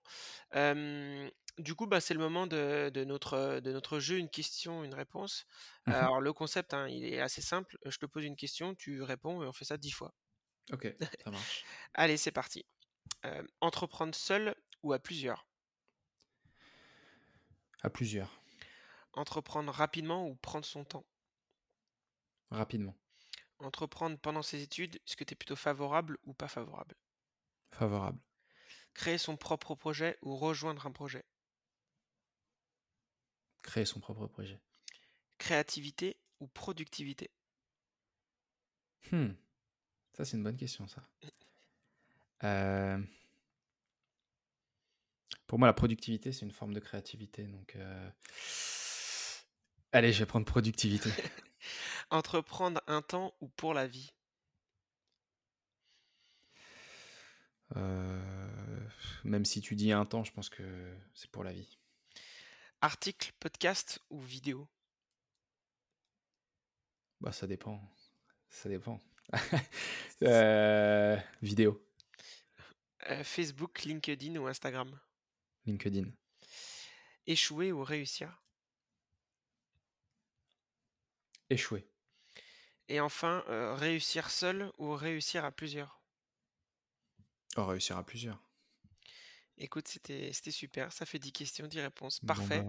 du 1.57 1.75
coup, 1.75 1.87
bah, 1.87 2.01
c'est 2.01 2.13
le 2.13 2.19
moment 2.19 2.47
de, 2.47 2.91
notre, 3.05 3.59
de 3.59 3.71
notre 3.71 3.99
jeu, 3.99 4.17
une 4.17 4.29
question, 4.29 4.83
une 4.83 4.93
réponse. 4.93 5.45
Mmh 5.87 5.91
Alors, 5.93 6.19
le 6.21 6.33
concept, 6.33 6.73
hein, 6.73 6.87
il 6.89 7.05
est 7.05 7.19
assez 7.21 7.41
simple. 7.41 7.77
Je 7.85 7.97
te 7.97 8.05
pose 8.05 8.25
une 8.25 8.35
question, 8.35 8.75
tu 8.75 9.01
réponds 9.01 9.43
et 9.43 9.47
on 9.47 9.53
fait 9.53 9.65
ça 9.65 9.77
dix 9.77 9.91
fois. 9.91 10.13
Ok, 10.71 10.87
ça 11.17 11.31
marche. 11.31 11.69
Allez, 11.93 12.17
c'est 12.17 12.31
parti. 12.31 12.65
Entreprendre 13.61 14.15
seul 14.15 14.55
ou 14.83 14.93
à 14.93 14.99
plusieurs? 14.99 15.47
À 17.83 17.89
plusieurs. 17.89 18.41
Entreprendre 19.13 19.71
rapidement 19.71 20.27
ou 20.27 20.35
prendre 20.35 20.65
son 20.65 20.83
temps? 20.83 21.05
Rapidement. 22.51 22.95
Entreprendre 23.59 24.17
pendant 24.19 24.41
ses 24.41 24.61
études, 24.61 24.97
est-ce 25.07 25.15
que 25.15 25.23
tu 25.23 25.31
es 25.31 25.35
plutôt 25.37 25.55
favorable 25.55 26.17
ou 26.25 26.33
pas 26.33 26.49
favorable? 26.49 26.97
Favorable. 27.71 28.21
Créer 28.93 29.17
son 29.17 29.35
propre 29.35 29.75
projet 29.75 30.17
ou 30.21 30.37
rejoindre 30.37 30.87
un 30.87 30.93
projet? 30.93 31.25
Créer 33.63 33.85
son 33.85 33.99
propre 33.99 34.27
projet. 34.27 34.61
Créativité 35.37 36.15
ou 36.39 36.47
productivité? 36.47 37.31
Hmm. 39.11 39.33
Ça, 40.13 40.25
c'est 40.25 40.37
une 40.37 40.43
bonne 40.43 40.57
question, 40.57 40.87
ça. 40.87 41.03
Euh, 42.43 42.97
pour 45.47 45.59
moi, 45.59 45.67
la 45.67 45.73
productivité, 45.73 46.31
c'est 46.31 46.45
une 46.45 46.51
forme 46.51 46.73
de 46.73 46.79
créativité. 46.79 47.43
Donc, 47.45 47.75
euh, 47.75 48.09
allez, 49.91 50.13
je 50.13 50.19
vais 50.19 50.25
prendre 50.25 50.45
productivité. 50.45 51.09
Entreprendre 52.09 52.81
un 52.87 53.01
temps 53.01 53.33
ou 53.41 53.47
pour 53.49 53.73
la 53.73 53.87
vie? 53.87 54.13
Euh, 57.75 58.87
Même 59.23 59.45
si 59.45 59.61
tu 59.61 59.75
dis 59.75 59.91
un 59.91 60.05
temps, 60.05 60.23
je 60.23 60.31
pense 60.31 60.49
que 60.49 60.63
c'est 61.13 61.29
pour 61.31 61.43
la 61.43 61.53
vie. 61.53 61.77
Article, 62.81 63.31
podcast 63.39 63.99
ou 64.09 64.19
vidéo? 64.19 64.67
Bah 67.21 67.31
ça 67.31 67.47
dépend. 67.47 67.79
Ça 68.49 68.69
dépend. 68.69 68.99
Euh, 70.23 71.17
vidéo. 71.41 71.81
Euh, 73.09 73.23
Facebook, 73.23 73.83
LinkedIn 73.83 74.35
ou 74.37 74.47
Instagram 74.47 74.99
LinkedIn. 75.65 76.09
Échouer 77.27 77.71
ou 77.71 77.83
réussir 77.83 78.41
Échouer. 81.49 81.85
Et 82.87 82.99
enfin, 82.99 83.43
réussir 83.75 84.29
seul 84.29 84.71
ou 84.77 84.93
réussir 84.93 85.45
à 85.45 85.51
plusieurs 85.51 86.01
Oh, 87.57 87.65
réussir 87.65 87.97
à 87.97 88.03
plusieurs. 88.03 88.41
Écoute, 89.57 89.87
c'était 89.87 90.31
super. 90.51 90.91
Ça 90.91 91.05
fait 91.05 91.19
10 91.19 91.31
questions, 91.33 91.67
10 91.67 91.81
réponses. 91.81 92.19
Bah, 92.23 92.33
Parfait. 92.33 92.65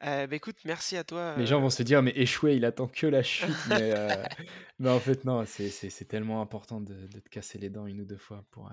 bah, 0.00 0.36
écoute, 0.36 0.56
merci 0.64 0.96
à 0.96 1.04
toi. 1.04 1.34
Les 1.38 1.46
gens 1.46 1.60
vont 1.60 1.70
se 1.70 1.82
dire, 1.82 2.02
mais 2.02 2.12
échouer, 2.14 2.56
il 2.56 2.64
attend 2.64 2.88
que 2.88 3.06
la 3.06 3.22
chute. 3.22 3.56
mais, 3.68 3.94
mais 4.78 4.90
en 4.90 5.00
fait, 5.00 5.24
non, 5.24 5.44
c'est 5.46 6.08
tellement 6.08 6.42
important 6.42 6.80
de, 6.80 7.06
de, 7.06 7.20
te 7.20 7.28
casser 7.28 7.58
les 7.58 7.70
dents 7.70 7.86
une 7.86 8.02
ou 8.02 8.04
deux 8.04 8.18
fois 8.18 8.44
pour, 8.50 8.70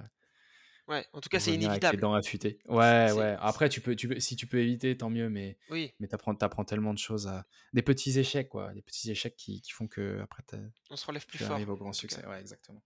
Ouais, 0.89 1.05
en 1.13 1.21
tout 1.21 1.29
cas, 1.29 1.39
c'est 1.39 1.53
inévitable. 1.53 1.95
les 1.95 2.01
dents 2.01 2.13
affûtées. 2.13 2.59
Ouais, 2.67 3.11
ouais. 3.13 3.37
Après, 3.39 3.69
tu 3.69 3.79
peux, 3.79 3.95
tu 3.95 4.09
peux, 4.09 4.19
si 4.19 4.35
tu 4.35 4.47
peux 4.47 4.59
éviter, 4.59 4.97
tant 4.97 5.09
mieux. 5.09 5.29
Mais, 5.29 5.57
oui. 5.69 5.93
mais 5.99 6.07
t'apprends, 6.07 6.33
apprends 6.33 6.65
tellement 6.65 6.93
de 6.93 6.99
choses. 6.99 7.27
À... 7.27 7.45
Des 7.71 7.81
petits 7.81 8.19
échecs, 8.19 8.49
quoi. 8.49 8.73
Des 8.73 8.81
petits 8.81 9.09
échecs 9.09 9.37
qui, 9.37 9.61
qui 9.61 9.71
font 9.71 9.87
que 9.87 10.19
après, 10.21 10.43
on 10.89 10.97
se 10.97 11.05
relève 11.05 11.25
plus 11.25 11.37
tu 11.37 11.45
fort. 11.45 11.53
Arrive 11.53 11.69
au 11.69 11.77
grand 11.77 11.93
succès. 11.93 12.25
Ouais, 12.25 12.39
exactement. 12.39 12.83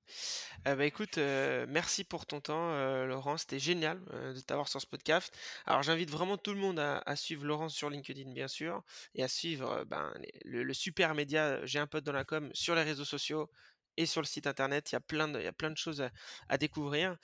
Euh, 0.68 0.76
bah, 0.76 0.86
écoute, 0.86 1.18
euh, 1.18 1.66
merci 1.68 2.04
pour 2.04 2.28
ton 2.28 2.40
temps, 2.40 2.72
euh, 2.72 3.06
Laurent. 3.06 3.38
C'était 3.38 3.60
génial 3.60 4.00
de 4.36 4.40
t'avoir 4.42 4.68
sur 4.68 4.80
ce 4.80 4.88
podcast. 4.88 5.36
Alors, 5.66 5.82
j'invite 5.82 6.12
vraiment 6.12 6.38
tout 6.38 6.54
le 6.54 6.60
monde 6.60 6.78
à, 6.78 7.00
à, 7.00 7.16
suivre 7.16 7.46
Laurent 7.46 7.70
sur 7.70 7.90
LinkedIn, 7.90 8.32
bien 8.32 8.48
sûr, 8.48 8.84
et 9.16 9.24
à 9.24 9.28
suivre 9.28 9.86
ben, 9.86 10.14
le, 10.46 10.62
le 10.62 10.74
super 10.74 11.16
média 11.16 11.66
J'ai 11.66 11.80
un 11.80 11.88
pote 11.88 12.04
dans 12.04 12.12
la 12.12 12.26
com 12.26 12.52
sur 12.54 12.76
les 12.76 12.84
réseaux 12.84 13.06
sociaux 13.06 13.50
et 13.98 14.06
sur 14.06 14.22
le 14.22 14.28
site 14.28 14.48
internet. 14.48 14.92
Il 14.92 14.96
y 14.96 14.98
a 14.98 15.02
plein 15.02 15.28
de, 15.28 15.40
il 15.40 15.44
y 15.44 15.48
a 15.48 15.54
plein 15.54 15.72
de 15.72 15.78
choses 15.78 16.02
à, 16.02 16.12
à 16.50 16.58
découvrir. 16.58 17.18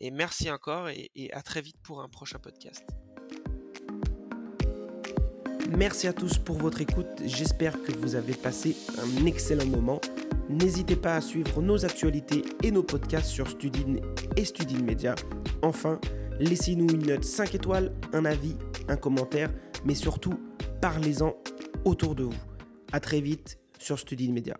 Et 0.00 0.10
merci 0.10 0.50
encore 0.50 0.88
et, 0.88 1.30
à 1.32 1.42
très 1.42 1.60
vite 1.60 1.76
pour 1.82 2.00
un 2.00 2.08
prochain 2.08 2.38
podcast. 2.38 2.84
Merci 5.76 6.08
à 6.08 6.12
tous 6.12 6.38
pour 6.38 6.56
votre 6.56 6.80
écoute. 6.80 7.06
J'espère 7.24 7.80
que 7.82 7.92
vous 7.92 8.14
avez 8.14 8.34
passé 8.34 8.76
un 8.98 9.26
excellent 9.26 9.66
moment. 9.66 10.00
N'hésitez 10.48 10.96
pas 10.96 11.14
à 11.14 11.20
suivre 11.20 11.62
nos 11.62 11.84
actualités 11.84 12.42
et 12.64 12.70
nos 12.70 12.82
podcasts 12.82 13.28
sur 13.28 13.48
Studin 13.48 14.00
et 14.36 14.44
Studin 14.44 14.82
Media. 14.82 15.14
Enfin, 15.62 16.00
laissez-nous 16.40 16.88
une 16.88 17.06
note 17.06 17.24
5 17.24 17.54
étoiles, 17.54 17.94
un 18.12 18.24
avis, 18.24 18.56
un 18.88 18.96
commentaire, 18.96 19.52
mais 19.84 19.94
surtout, 19.94 20.40
parlez-en 20.80 21.36
autour 21.84 22.14
de 22.14 22.24
vous. 22.24 22.42
À 22.90 22.98
très 22.98 23.20
vite 23.20 23.58
sur 23.78 23.98
Studin 23.98 24.32
Media. 24.32 24.56